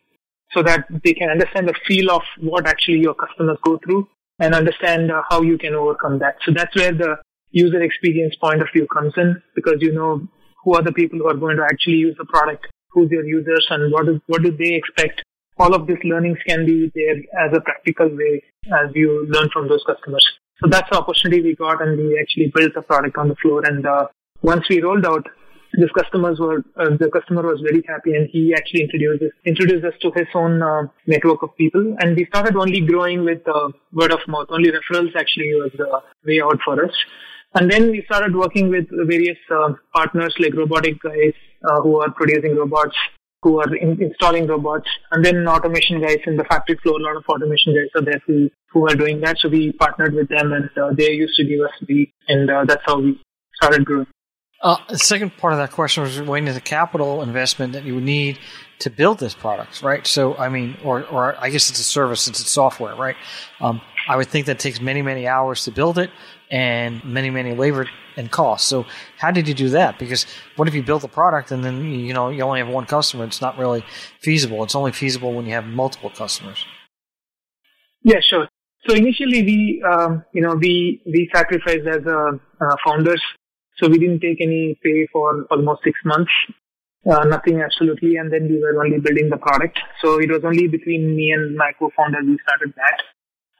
so 0.53 0.63
that 0.63 0.87
they 1.05 1.13
can 1.13 1.29
understand 1.29 1.69
the 1.69 1.75
feel 1.87 2.11
of 2.11 2.23
what 2.41 2.67
actually 2.67 3.01
your 3.01 3.15
customers 3.15 3.59
go 3.63 3.79
through 3.85 4.09
and 4.39 4.55
understand 4.55 5.11
uh, 5.11 5.23
how 5.29 5.43
you 5.43 5.59
can 5.59 5.75
overcome 5.75 6.19
that. 6.19 6.37
So 6.45 6.53
that's 6.53 6.75
where 6.75 6.93
the 6.93 7.17
user 7.63 7.83
experience 7.83 8.35
point 8.45 8.61
of 8.61 8.69
view 8.75 8.87
comes 8.93 9.15
in, 9.17 9.41
because 9.55 9.79
you 9.81 9.93
know 9.93 10.13
who 10.63 10.75
are 10.77 10.83
the 10.83 10.93
people 10.93 11.19
who 11.21 11.29
are 11.33 11.41
going 11.45 11.57
to 11.57 11.67
actually 11.71 12.01
use 12.07 12.17
the 12.19 12.25
product, 12.25 12.67
who's 12.91 13.11
your 13.11 13.25
users, 13.25 13.67
and 13.71 13.93
what 13.93 14.09
is 14.09 14.21
what 14.27 14.43
do 14.43 14.51
they 14.63 14.75
expect. 14.75 15.23
All 15.57 15.73
of 15.75 15.87
these 15.87 16.03
learnings 16.03 16.39
can 16.49 16.67
be 16.67 16.91
there 16.95 17.19
as 17.45 17.57
a 17.57 17.61
practical 17.61 18.09
way 18.09 18.43
as 18.81 18.91
you 18.95 19.27
learn 19.35 19.49
from 19.53 19.69
those 19.69 19.85
customers. 19.87 20.25
So 20.61 20.69
that's 20.69 20.91
the 20.91 20.99
opportunity 20.99 21.43
we 21.43 21.55
got, 21.55 21.83
and 21.83 21.97
we 21.97 22.19
actually 22.21 22.51
built 22.55 22.75
the 22.75 22.83
product 22.83 23.17
on 23.17 23.29
the 23.29 23.37
floor. 23.37 23.63
And 23.65 23.87
uh, 23.87 24.07
once 24.43 24.65
we 24.69 24.81
rolled 24.83 25.07
out, 25.07 25.27
this 25.77 25.91
customers 25.91 26.39
were 26.39 26.59
uh, 26.77 26.91
the 27.03 27.11
customer 27.13 27.43
was 27.43 27.61
very 27.61 27.83
happy, 27.87 28.15
and 28.15 28.29
he 28.31 28.55
actually 28.59 28.83
introduced 28.83 29.23
us, 29.23 29.35
introduced 29.45 29.85
us 29.85 29.95
to 30.03 30.11
his 30.15 30.29
own 30.35 30.63
uh, 30.63 30.83
network 31.07 31.43
of 31.43 31.57
people. 31.57 31.97
And 32.01 32.17
we 32.17 32.27
started 32.27 32.57
only 32.57 32.81
growing 32.81 33.25
with 33.25 33.47
uh, 33.47 33.69
word 33.93 34.13
of 34.13 34.21
mouth. 34.27 34.49
Only 34.51 34.71
referrals 34.71 35.15
actually 35.23 35.55
was 35.63 35.73
the 35.77 35.89
way 36.27 36.41
out 36.41 36.59
for 36.65 36.85
us. 36.85 36.95
And 37.55 37.71
then 37.71 37.91
we 37.91 38.03
started 38.07 38.35
working 38.35 38.69
with 38.69 38.87
various 38.91 39.39
uh, 39.51 39.75
partners 39.95 40.35
like 40.39 40.55
robotic 40.55 41.01
guys 41.01 41.35
uh, 41.65 41.81
who 41.81 42.01
are 42.01 42.11
producing 42.11 42.57
robots 42.57 42.97
who 43.45 43.61
are 43.61 43.77
in, 43.77 44.03
installing 44.03 44.47
robots, 44.47 44.89
and 45.13 45.25
then 45.25 45.47
automation 45.47 46.01
guys 46.01 46.19
in 46.27 46.37
the 46.37 46.45
factory 46.45 46.77
floor. 46.83 46.99
A 46.99 47.03
lot 47.03 47.17
of 47.17 47.25
automation 47.29 47.75
guys 47.75 47.91
are 47.95 48.05
there 48.05 48.21
who, 48.27 48.51
who 48.71 48.89
are 48.89 48.97
doing 48.97 49.21
that. 49.21 49.39
So 49.39 49.49
we 49.49 49.73
partnered 49.73 50.15
with 50.15 50.29
them, 50.29 50.53
and 50.53 50.71
uh, 50.77 50.93
they 50.97 51.13
used 51.13 51.37
to 51.37 51.45
give 51.45 51.61
us 51.61 51.73
the, 51.87 52.09
and 52.27 52.51
uh, 52.51 52.65
that's 52.65 52.83
how 52.87 52.99
we 53.01 53.21
started 53.55 53.85
growing. 53.85 54.07
Uh, 54.63 54.79
the 54.89 54.99
second 54.99 55.37
part 55.37 55.53
of 55.53 55.59
that 55.59 55.73
question 55.73 56.03
was 56.03 56.19
relating 56.19 56.47
to 56.47 56.55
the 56.55 56.61
capital 56.61 57.23
investment 57.23 57.75
that 57.75 57.85
you 57.85 57.97
would 57.97 58.05
need 58.05 58.39
to 58.79 58.89
build 58.89 59.19
this 59.19 59.35
product, 59.35 59.83
right? 59.83 60.07
So, 60.07 60.35
I 60.37 60.49
mean, 60.49 60.79
or, 60.83 61.05
or 61.05 61.37
I 61.39 61.51
guess 61.51 61.69
it's 61.69 61.79
a 61.81 61.85
service 61.85 62.23
since 62.23 62.41
it's 62.41 62.51
software, 62.51 62.97
right? 62.97 63.17
Um, 63.61 63.83
I 64.09 64.17
would 64.17 64.29
think 64.29 64.47
that 64.47 64.59
takes 64.59 64.81
many, 64.81 65.03
many 65.03 65.29
hours 65.29 65.65
to 65.65 65.71
build 65.71 65.99
it 65.99 66.11
and 66.51 67.05
many, 67.05 67.31
many 67.31 67.55
labor 67.55 67.87
and 68.17 68.31
costs. 68.31 68.69
So 68.69 68.87
how 69.19 69.31
did 69.31 69.49
you 69.49 69.55
do 69.55 69.69
that? 69.71 69.99
Because 69.99 70.27
what 70.57 70.69
if 70.69 70.75
you 70.75 70.83
built 70.83 71.05
a 71.05 71.09
product 71.09 71.51
and 71.51 71.65
then 71.65 71.85
you 71.85 72.13
know 72.13 72.29
you 72.29 72.43
only 72.43 72.61
have 72.61 72.69
one 72.69 72.87
customer? 72.87 73.25
It's 73.25 73.41
not 73.41 73.59
really 73.59 73.85
feasible. 74.21 74.63
It's 74.65 74.75
only 74.75 74.93
feasible 74.93 75.33
when 75.35 75.47
you 75.47 75.53
have 75.53 75.67
multiple 75.67 76.11
customers. 76.11 76.65
Yeah, 78.03 78.21
sure. 78.21 78.49
So 78.87 78.95
initially, 78.95 79.43
we 79.43 79.83
um, 79.83 80.25
you 80.33 80.43
know 80.43 80.55
we 80.55 81.03
we 81.07 81.31
sacrificed 81.35 81.87
as 81.87 82.07
uh, 82.07 82.33
uh, 82.61 82.77
founders, 82.87 83.23
so 83.77 83.89
we 83.89 83.99
didn't 83.99 84.21
take 84.21 84.41
any 84.41 84.79
pay 84.83 85.07
for 85.13 85.47
almost 85.51 85.83
six 85.85 85.99
months, 86.05 86.31
uh, 87.11 87.25
nothing 87.25 87.63
absolutely, 87.63 88.17
and 88.17 88.33
then 88.33 88.49
we 88.49 88.59
were 88.59 88.85
only 88.85 88.99
building 88.99 89.31
the 89.31 89.39
product. 89.39 89.79
So 90.03 90.21
it 90.21 90.31
was 90.31 90.43
only 90.45 90.69
between 90.69 91.17
me 91.17 91.31
and 91.33 91.57
my 91.57 91.73
co-founder 91.79 92.21
we 92.25 92.39
started 92.47 92.75
that, 92.77 93.03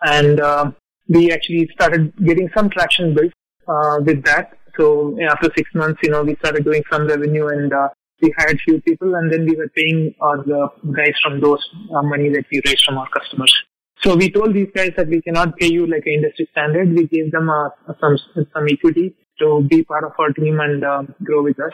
and 0.03 0.41
uh, 0.41 0.71
we 1.09 1.33
actually 1.33 1.69
started 1.73 2.13
getting 2.25 2.49
some 2.57 2.71
traction 2.71 3.15
built 3.15 3.33
uh, 3.69 3.99
with 4.05 4.25
that. 4.25 4.59
So 4.79 5.17
after 5.23 5.51
six 5.57 5.71
months, 5.75 6.01
you 6.03 6.11
know, 6.11 6.23
we 6.23 6.35
started 6.37 6.65
doing 6.65 6.83
some 6.91 7.07
revenue 7.07 7.49
and 7.49 7.73
uh, 7.73 7.89
we 8.21 8.35
hired 8.39 8.59
few 8.65 8.81
people, 8.81 9.15
and 9.17 9.33
then 9.33 9.45
we 9.45 9.55
were 9.57 9.69
paying 9.77 10.15
our 10.21 10.39
the 10.39 10.69
guys 10.97 11.15
from 11.23 11.41
those 11.41 11.63
money 11.91 12.29
that 12.31 12.45
we 12.51 12.61
raised 12.65 12.85
from 12.85 12.99
our 12.99 13.09
customers. 13.09 13.55
So 14.03 14.17
we 14.17 14.31
told 14.31 14.55
these 14.55 14.69
guys 14.75 14.93
that 14.97 15.09
we 15.09 15.21
cannot 15.23 15.57
pay 15.57 15.67
you 15.67 15.87
like 15.87 16.03
an 16.07 16.15
industry 16.15 16.49
standard. 16.53 16.93
We 16.93 17.07
gave 17.07 17.33
them 17.33 17.51
uh, 17.51 17.71
some 18.01 18.17
some 18.53 18.67
equity 18.69 19.15
to 19.41 19.63
be 19.69 19.83
part 19.85 20.05
of 20.05 20.13
our 20.19 20.31
team 20.31 20.61
and 20.61 20.85
uh, 20.85 21.03
grow 21.23 21.43
with 21.43 21.59
us. 21.61 21.73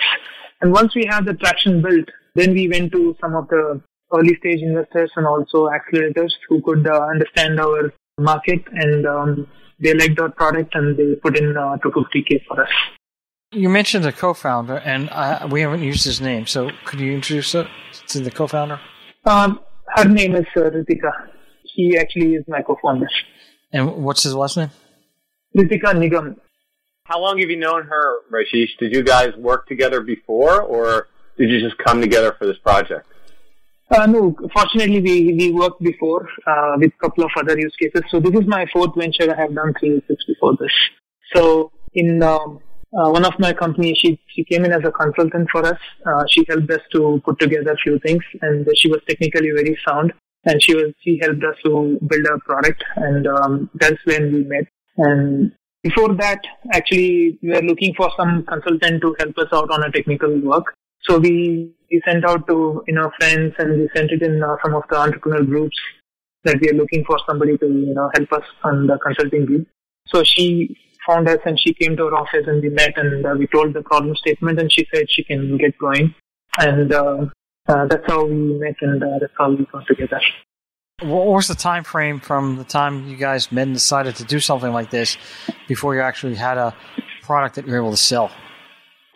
And 0.60 0.72
once 0.72 0.94
we 0.94 1.06
have 1.10 1.24
the 1.24 1.34
traction 1.34 1.82
built, 1.82 2.08
then 2.34 2.52
we 2.54 2.68
went 2.68 2.92
to 2.92 3.16
some 3.20 3.34
of 3.34 3.48
the 3.48 3.80
early 4.12 4.36
stage 4.36 4.60
investors 4.62 5.10
and 5.16 5.26
also 5.26 5.68
accelerators 5.68 6.32
who 6.48 6.60
could 6.62 6.86
uh, 6.86 7.06
understand 7.10 7.60
our 7.60 7.92
market 8.20 8.62
and 8.72 9.06
um, 9.06 9.46
they 9.80 9.94
liked 9.94 10.18
our 10.20 10.30
product 10.30 10.74
and 10.74 10.96
they 10.96 11.14
put 11.16 11.36
in 11.36 11.56
uh, 11.56 11.76
250k 11.84 12.44
for 12.46 12.62
us. 12.62 12.70
You 13.52 13.68
mentioned 13.68 14.04
the 14.04 14.12
co-founder, 14.12 14.76
and 14.76 15.10
uh, 15.10 15.48
we 15.50 15.62
haven't 15.62 15.82
used 15.82 16.04
his 16.04 16.20
name. 16.20 16.46
So 16.46 16.70
could 16.84 17.00
you 17.00 17.12
introduce 17.12 17.52
it 17.56 17.66
to 18.08 18.20
the 18.20 18.30
co-founder? 18.30 18.80
Um, 19.24 19.58
her 19.96 20.04
name 20.04 20.36
is 20.36 20.46
uh, 20.56 20.60
Ritika 20.60 21.10
he 21.74 21.96
actually 21.96 22.34
is 22.34 22.44
my 22.48 22.62
co-founder. 22.62 23.08
And 23.72 24.04
what's 24.04 24.22
his 24.22 24.34
last 24.34 24.56
name? 24.56 24.70
Ritika 25.56 25.94
Nigam. 25.94 26.36
How 27.04 27.20
long 27.20 27.38
have 27.38 27.50
you 27.50 27.56
known 27.56 27.84
her, 27.84 28.18
Rajesh? 28.30 28.76
Did 28.78 28.92
you 28.92 29.02
guys 29.02 29.34
work 29.36 29.66
together 29.66 30.00
before, 30.00 30.60
or 30.60 31.08
did 31.36 31.50
you 31.50 31.60
just 31.60 31.78
come 31.78 32.00
together 32.00 32.34
for 32.38 32.46
this 32.46 32.58
project? 32.58 33.06
Uh, 33.90 34.06
no, 34.06 34.36
fortunately, 34.54 35.00
we, 35.00 35.34
we 35.34 35.50
worked 35.50 35.82
before 35.82 36.28
uh, 36.46 36.76
with 36.78 36.92
a 36.92 36.98
couple 37.02 37.24
of 37.24 37.30
other 37.36 37.58
use 37.58 37.74
cases. 37.80 38.02
So 38.10 38.20
this 38.20 38.34
is 38.40 38.46
my 38.46 38.66
fourth 38.72 38.94
venture. 38.96 39.32
I 39.32 39.40
have 39.40 39.54
done 39.54 39.74
three 39.78 39.90
years 39.90 40.24
before 40.26 40.56
this. 40.60 40.72
So 41.34 41.72
in 41.94 42.22
um, 42.22 42.60
uh, 42.96 43.10
one 43.10 43.24
of 43.24 43.34
my 43.38 43.52
companies, 43.52 43.98
she 43.98 44.20
she 44.28 44.44
came 44.44 44.64
in 44.64 44.72
as 44.72 44.82
a 44.84 44.92
consultant 44.92 45.48
for 45.50 45.64
us. 45.66 45.78
Uh, 46.06 46.24
she 46.28 46.44
helped 46.48 46.70
us 46.70 46.80
to 46.92 47.20
put 47.24 47.38
together 47.40 47.72
a 47.72 47.76
few 47.76 47.98
things, 47.98 48.22
and 48.42 48.66
she 48.76 48.88
was 48.88 49.00
technically 49.08 49.50
very 49.50 49.76
sound 49.86 50.12
and 50.44 50.62
she 50.62 50.74
was 50.74 50.92
she 51.00 51.18
helped 51.22 51.42
us 51.44 51.56
to 51.64 51.98
build 52.06 52.26
a 52.26 52.38
product, 52.40 52.82
and 52.96 53.26
um, 53.26 53.70
that's 53.74 54.04
when 54.04 54.32
we 54.32 54.44
met. 54.44 54.66
And 54.96 55.52
before 55.82 56.14
that, 56.14 56.40
actually, 56.72 57.38
we 57.42 57.50
were 57.50 57.62
looking 57.62 57.94
for 57.94 58.10
some 58.16 58.44
consultant 58.44 59.02
to 59.02 59.14
help 59.18 59.36
us 59.38 59.48
out 59.52 59.70
on 59.70 59.84
a 59.84 59.90
technical 59.90 60.38
work. 60.40 60.74
So 61.02 61.18
we, 61.18 61.72
we 61.90 62.00
sent 62.06 62.24
out 62.24 62.46
to 62.48 62.82
you 62.86 62.94
know 62.94 63.10
friends, 63.18 63.54
and 63.58 63.80
we 63.80 63.88
sent 63.94 64.10
it 64.10 64.22
in 64.22 64.42
uh, 64.42 64.56
some 64.64 64.74
of 64.74 64.84
the 64.90 64.96
entrepreneur 64.96 65.42
groups 65.42 65.76
that 66.44 66.58
we 66.60 66.70
are 66.70 66.74
looking 66.74 67.04
for 67.04 67.18
somebody 67.26 67.58
to 67.58 67.66
you 67.66 67.94
know 67.94 68.10
help 68.14 68.32
us 68.32 68.44
on 68.64 68.86
the 68.86 68.98
consulting 68.98 69.46
group. 69.46 69.66
So 70.06 70.24
she 70.24 70.76
found 71.06 71.28
us 71.28 71.38
and 71.44 71.58
she 71.58 71.74
came 71.74 71.96
to 71.96 72.04
our 72.04 72.14
office 72.14 72.44
and 72.46 72.62
we 72.62 72.68
met 72.68 72.96
and 72.96 73.24
uh, 73.24 73.34
we 73.38 73.46
told 73.46 73.74
the 73.74 73.82
problem 73.82 74.14
statement 74.16 74.58
and 74.60 74.72
she 74.72 74.86
said 74.92 75.10
she 75.10 75.24
can 75.24 75.56
get 75.58 75.76
going. 75.78 76.14
And 76.58 76.92
uh, 76.92 77.26
uh, 77.68 77.86
that's 77.86 78.06
how 78.06 78.24
we 78.24 78.58
met 78.58 78.76
and 78.80 79.02
uh, 79.02 79.18
that's 79.20 79.32
how 79.38 79.50
we 79.50 79.66
got 79.66 79.86
together. 79.86 80.20
What 81.02 81.26
was 81.26 81.48
the 81.48 81.54
time 81.54 81.84
frame 81.84 82.20
from 82.20 82.56
the 82.56 82.64
time 82.64 83.08
you 83.08 83.16
guys 83.16 83.50
met 83.50 83.62
and 83.62 83.74
decided 83.74 84.16
to 84.16 84.24
do 84.24 84.38
something 84.38 84.72
like 84.72 84.90
this 84.90 85.16
before 85.66 85.94
you 85.94 86.02
actually 86.02 86.34
had 86.34 86.58
a 86.58 86.76
product 87.22 87.54
that 87.54 87.66
you 87.66 87.72
were 87.72 87.78
able 87.78 87.90
to 87.92 87.96
sell? 87.96 88.30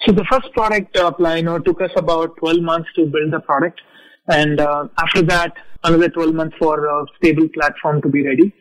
So 0.07 0.12
the 0.12 0.25
first 0.31 0.53
product, 0.53 0.97
uh, 0.99 1.11
Plano, 1.12 1.59
took 1.59 1.81
us 1.81 1.90
about 1.97 2.37
12 2.37 2.61
months 2.61 2.88
to 2.97 3.07
build 3.07 3.33
the 3.33 3.40
product. 3.40 3.81
And 4.29 4.61
uh, 4.61 4.88
after 4.99 5.23
that, 5.23 5.53
another 5.83 6.11
12 6.11 6.35
months 6.35 6.57
for 6.59 6.87
a 6.87 7.07
stable 7.17 7.49
platform 7.55 8.03
to 8.03 8.09
be 8.09 8.27
ready. 8.27 8.53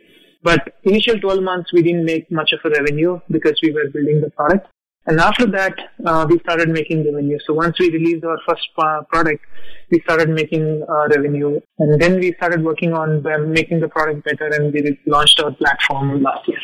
But 0.41 0.75
initial 0.83 1.19
12 1.19 1.43
months, 1.43 1.73
we 1.73 1.81
didn't 1.81 2.05
make 2.05 2.31
much 2.31 2.53
of 2.53 2.59
a 2.63 2.69
revenue 2.69 3.19
because 3.29 3.59
we 3.61 3.71
were 3.71 3.89
building 3.93 4.21
the 4.21 4.29
product. 4.29 4.67
And 5.05 5.19
after 5.19 5.45
that, 5.47 5.75
uh, 6.05 6.25
we 6.29 6.39
started 6.39 6.69
making 6.69 7.03
revenue. 7.03 7.37
So 7.45 7.53
once 7.53 7.77
we 7.77 7.89
released 7.89 8.23
our 8.23 8.37
first 8.47 8.67
uh, 8.77 9.01
product, 9.09 9.43
we 9.91 9.99
started 10.01 10.29
making 10.29 10.85
uh, 10.87 11.07
revenue. 11.09 11.59
And 11.79 12.01
then 12.01 12.19
we 12.19 12.33
started 12.37 12.63
working 12.63 12.93
on 12.93 13.21
making 13.51 13.81
the 13.81 13.89
product 13.89 14.23
better 14.23 14.47
and 14.47 14.71
we 14.73 14.97
launched 15.07 15.41
our 15.41 15.51
platform 15.51 16.23
last 16.23 16.47
year. 16.47 16.59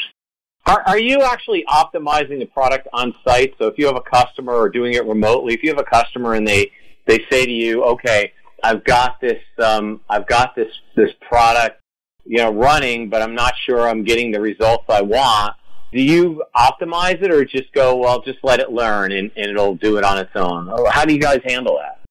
Are, 0.70 0.84
are 0.86 1.00
you 1.00 1.22
actually 1.24 1.66
optimizing 1.68 2.40
the 2.40 2.46
product 2.46 2.88
on 2.94 3.14
site? 3.26 3.54
So 3.58 3.68
if 3.68 3.78
you 3.78 3.88
have 3.88 3.96
a 3.96 4.02
customer 4.02 4.54
or 4.54 4.70
doing 4.70 4.94
it 4.94 5.06
remotely, 5.06 5.54
if 5.54 5.64
you 5.64 5.70
have 5.70 5.80
a 5.80 5.84
customer 5.84 6.36
and 6.36 6.48
they, 6.48 6.72
they 7.08 7.26
say 7.30 7.46
to 7.46 7.52
you, 7.52 7.84
okay, 7.84 8.34
I've 8.64 8.84
got 8.84 9.20
this, 9.20 9.42
um, 9.58 10.02
I've 10.10 10.28
got 10.28 10.56
this, 10.56 10.72
this 10.96 11.10
product, 11.28 11.82
you 12.26 12.38
know, 12.38 12.54
running, 12.54 13.10
but 13.10 13.22
I'm 13.22 13.34
not 13.36 13.54
sure 13.66 13.90
I'm 13.90 14.04
getting 14.04 14.32
the 14.32 14.40
results 14.40 14.86
I 14.90 15.02
want 15.02 15.56
do 15.92 16.02
you 16.02 16.44
optimize 16.56 17.22
it 17.22 17.32
or 17.32 17.44
just 17.46 17.72
go, 17.74 17.96
well, 17.96 18.22
just 18.22 18.40
let 18.44 18.60
it 18.60 18.72
learn 18.72 19.12
and, 19.12 19.32
and 19.36 19.52
it'll 19.52 19.76
do 19.76 19.98
it 19.98 20.04
on 20.04 20.20
its 20.20 20.32
own? 20.36 20.70
How 20.92 21.06
do 21.06 21.14
you 21.14 21.20
guys 21.20 21.40
handle 21.44 21.80
that? 21.82 22.02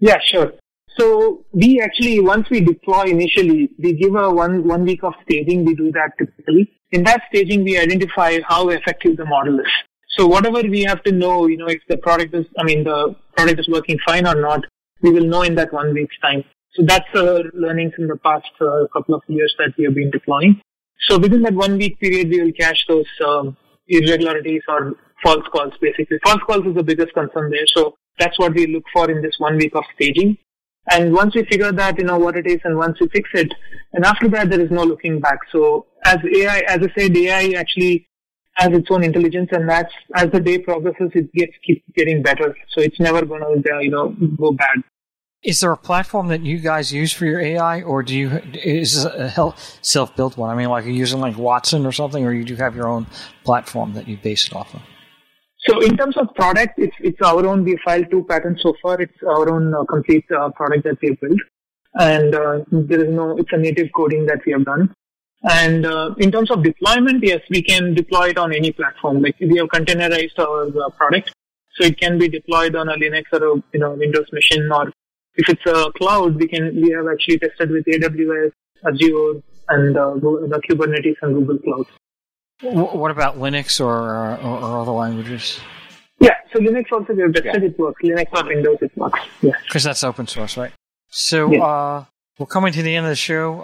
Yeah, 0.00 0.18
sure. 0.24 0.52
So 0.98 1.44
we 1.52 1.80
actually, 1.80 2.20
once 2.20 2.50
we 2.50 2.60
deploy 2.60 3.04
initially, 3.04 3.70
we 3.78 3.92
give 3.94 4.14
a 4.14 4.30
one, 4.30 4.66
one 4.66 4.84
week 4.84 5.04
of 5.04 5.14
staging. 5.22 5.64
We 5.64 5.74
do 5.74 5.92
that 5.92 6.12
typically. 6.18 6.70
In 6.92 7.02
that 7.04 7.22
staging, 7.28 7.64
we 7.64 7.78
identify 7.78 8.38
how 8.46 8.68
effective 8.68 9.16
the 9.16 9.24
model 9.24 9.58
is. 9.60 9.72
So 10.18 10.26
whatever 10.26 10.60
we 10.60 10.82
have 10.82 11.02
to 11.04 11.12
know, 11.12 11.46
you 11.46 11.56
know, 11.56 11.68
if 11.68 11.80
the 11.88 11.96
product 11.96 12.34
is, 12.34 12.44
I 12.58 12.64
mean, 12.64 12.84
the 12.84 13.16
product 13.34 13.60
is 13.60 13.68
working 13.68 13.98
fine 14.06 14.26
or 14.26 14.34
not, 14.34 14.60
we 15.00 15.10
will 15.10 15.24
know 15.24 15.42
in 15.42 15.54
that 15.54 15.72
one 15.72 15.94
week's 15.94 16.18
time. 16.20 16.44
So 16.74 16.84
that's 16.86 17.08
uh, 17.14 17.40
learnings 17.54 17.94
in 17.98 18.06
the 18.06 18.16
past 18.16 18.50
uh, 18.60 18.86
couple 18.92 19.14
of 19.14 19.22
years 19.26 19.54
that 19.58 19.72
we 19.78 19.84
have 19.84 19.94
been 19.94 20.10
deploying. 20.10 20.60
So 21.08 21.18
within 21.18 21.42
that 21.42 21.54
one 21.54 21.78
week 21.78 21.98
period, 21.98 22.28
we 22.28 22.42
will 22.42 22.52
catch 22.52 22.86
those 22.88 23.06
um, 23.26 23.56
irregularities 23.88 24.62
or 24.68 24.94
false 25.22 25.46
calls, 25.50 25.72
basically. 25.80 26.18
False 26.24 26.40
calls 26.46 26.66
is 26.66 26.74
the 26.74 26.82
biggest 26.82 27.14
concern 27.14 27.50
there. 27.50 27.66
So 27.74 27.94
that's 28.18 28.38
what 28.38 28.54
we 28.54 28.66
look 28.66 28.84
for 28.92 29.10
in 29.10 29.22
this 29.22 29.34
one 29.38 29.56
week 29.56 29.74
of 29.74 29.84
staging. 29.94 30.36
And 30.90 31.12
once 31.12 31.34
we 31.34 31.44
figure 31.44 31.72
that, 31.72 31.98
you 31.98 32.04
know, 32.04 32.18
what 32.18 32.36
it 32.36 32.46
is 32.46 32.60
and 32.64 32.76
once 32.76 33.00
we 33.00 33.08
fix 33.08 33.30
it, 33.34 33.52
and 33.92 34.04
after 34.04 34.28
that, 34.28 34.50
there 34.50 34.60
is 34.60 34.70
no 34.70 34.82
looking 34.82 35.20
back. 35.20 35.38
So 35.50 35.86
as 36.04 36.18
AI, 36.36 36.58
as 36.68 36.80
I 36.82 37.00
said, 37.00 37.16
AI 37.16 37.52
actually 37.56 38.08
has 38.54 38.68
its 38.72 38.88
own 38.90 39.02
intelligence 39.02 39.48
and 39.52 39.68
that's, 39.68 39.92
as 40.14 40.30
the 40.30 40.40
day 40.40 40.58
progresses, 40.58 41.10
it 41.14 41.32
gets, 41.32 41.52
keep 41.64 41.82
getting 41.94 42.22
better. 42.22 42.56
So 42.70 42.80
it's 42.80 43.00
never 43.00 43.24
going 43.24 43.40
to, 43.40 43.74
uh, 43.74 43.78
you 43.78 43.90
know, 43.90 44.14
go 44.36 44.52
bad. 44.52 44.82
Is 45.42 45.60
there 45.60 45.72
a 45.72 45.76
platform 45.76 46.28
that 46.28 46.42
you 46.42 46.58
guys 46.58 46.92
use 46.92 47.12
for 47.12 47.26
your 47.26 47.40
AI, 47.40 47.82
or 47.82 48.04
do 48.04 48.16
you 48.16 48.30
is 48.54 49.04
it 49.04 49.12
a 49.12 49.54
self 49.80 50.14
built 50.14 50.36
one? 50.36 50.50
I 50.50 50.54
mean, 50.54 50.68
like 50.68 50.84
you're 50.84 50.94
using 50.94 51.18
like 51.18 51.36
Watson 51.36 51.84
or 51.84 51.90
something, 51.90 52.24
or 52.24 52.32
you 52.32 52.44
do 52.44 52.54
have 52.54 52.76
your 52.76 52.86
own 52.86 53.08
platform 53.42 53.94
that 53.94 54.06
you 54.06 54.16
base 54.16 54.46
it 54.46 54.54
off 54.54 54.72
of? 54.72 54.82
So 55.66 55.80
in 55.80 55.96
terms 55.96 56.16
of 56.16 56.32
product, 56.36 56.74
it's 56.78 56.94
it's 57.00 57.20
our 57.22 57.44
own. 57.44 57.64
We 57.64 57.76
filed 57.84 58.08
two 58.08 58.24
patents 58.28 58.62
so 58.62 58.74
far. 58.80 59.00
It's 59.00 59.20
our 59.28 59.50
own 59.50 59.74
uh, 59.74 59.82
complete 59.84 60.24
uh, 60.30 60.50
product 60.50 60.84
that 60.84 60.98
we 61.02 61.18
built, 61.20 61.40
and 61.94 62.34
uh, 62.36 62.60
there 62.70 63.04
is 63.04 63.12
no. 63.12 63.36
It's 63.36 63.52
a 63.52 63.56
native 63.56 63.88
coding 63.96 64.26
that 64.26 64.42
we 64.46 64.52
have 64.52 64.64
done. 64.64 64.94
And 65.44 65.84
uh, 65.84 66.14
in 66.18 66.30
terms 66.30 66.50
of 66.50 66.62
deployment, 66.62 67.24
yes, 67.24 67.40
we 67.50 67.62
can 67.62 67.94
deploy 67.94 68.28
it 68.28 68.38
on 68.38 68.54
any 68.54 68.72
platform. 68.72 69.22
Like 69.22 69.36
we 69.40 69.56
have 69.58 69.68
containerized 69.68 70.38
our 70.38 70.68
uh, 70.68 70.90
product, 70.90 71.34
so 71.74 71.84
it 71.84 71.98
can 71.98 72.18
be 72.18 72.28
deployed 72.28 72.76
on 72.76 72.88
a 72.88 72.94
Linux 72.94 73.24
or 73.32 73.44
a 73.44 73.62
you 73.72 73.80
know 73.80 73.92
Windows 73.92 74.26
machine 74.32 74.70
or 74.70 74.92
if 75.36 75.48
it's 75.48 75.66
a 75.66 75.90
cloud, 75.92 76.36
we 76.36 76.46
can 76.46 76.74
we 76.76 76.90
have 76.90 77.06
actually 77.08 77.38
tested 77.38 77.70
with 77.70 77.84
AWS, 77.86 78.52
Azure, 78.86 79.42
and 79.68 79.96
uh, 79.96 80.14
the 80.14 80.60
Kubernetes 80.68 81.16
and 81.22 81.34
Google 81.34 81.58
Cloud. 81.58 81.86
What 82.62 83.10
about 83.10 83.38
Linux 83.38 83.80
or, 83.80 83.90
or, 83.90 84.36
or 84.36 84.80
other 84.80 84.92
languages? 84.92 85.58
Yeah, 86.20 86.34
so 86.52 86.60
Linux 86.60 86.92
also 86.92 87.12
we 87.14 87.22
have 87.22 87.34
tested 87.34 87.62
yeah. 87.62 87.68
it 87.68 87.78
works. 87.78 88.02
Linux 88.02 88.26
or 88.32 88.46
Windows 88.46 88.78
it 88.82 88.96
works. 88.96 89.20
Yeah, 89.40 89.52
because 89.66 89.84
that's 89.84 90.04
open 90.04 90.26
source, 90.26 90.56
right? 90.56 90.72
So 91.08 91.50
yeah. 91.50 91.64
uh, 91.64 92.04
we're 92.38 92.46
coming 92.46 92.72
to 92.74 92.82
the 92.82 92.94
end 92.94 93.06
of 93.06 93.10
the 93.10 93.16
show. 93.16 93.60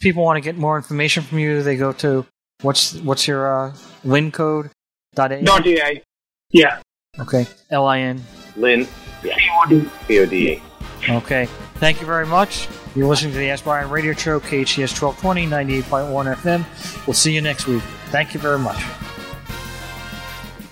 People 0.00 0.24
want 0.24 0.36
to 0.36 0.40
get 0.40 0.56
more 0.56 0.76
information 0.76 1.22
from 1.22 1.38
you. 1.38 1.62
They 1.62 1.76
go 1.76 1.92
to 1.92 2.24
what's 2.62 2.94
what's 2.94 3.26
your 3.26 3.52
uh, 3.52 3.72
lincode 4.04 4.70
dot 5.14 5.32
AI? 5.32 5.42
Dot 5.42 5.66
AI. 5.66 6.02
Yeah. 6.50 6.80
Okay. 7.18 7.46
L 7.70 7.86
I 7.86 7.98
N. 8.00 8.22
Lin. 8.56 8.86
Yeah. 9.24 9.36
P 9.36 9.48
O 9.50 9.68
D. 9.68 9.88
P 10.06 10.18
O 10.20 10.26
D. 10.26 10.62
Okay. 11.08 11.46
Thank 11.76 12.00
you 12.00 12.06
very 12.06 12.26
much. 12.26 12.68
You're 12.94 13.08
listening 13.08 13.32
to 13.32 13.38
the 13.38 13.50
Ask 13.50 13.64
Brien 13.64 13.88
Radio 13.90 14.12
Show, 14.12 14.40
KHTS 14.40 15.00
1220, 15.00 15.46
98.1 15.82 16.34
FM. 16.36 17.06
We'll 17.06 17.14
see 17.14 17.32
you 17.32 17.40
next 17.40 17.66
week. 17.66 17.82
Thank 18.10 18.34
you 18.34 18.40
very 18.40 18.58
much. 18.58 18.82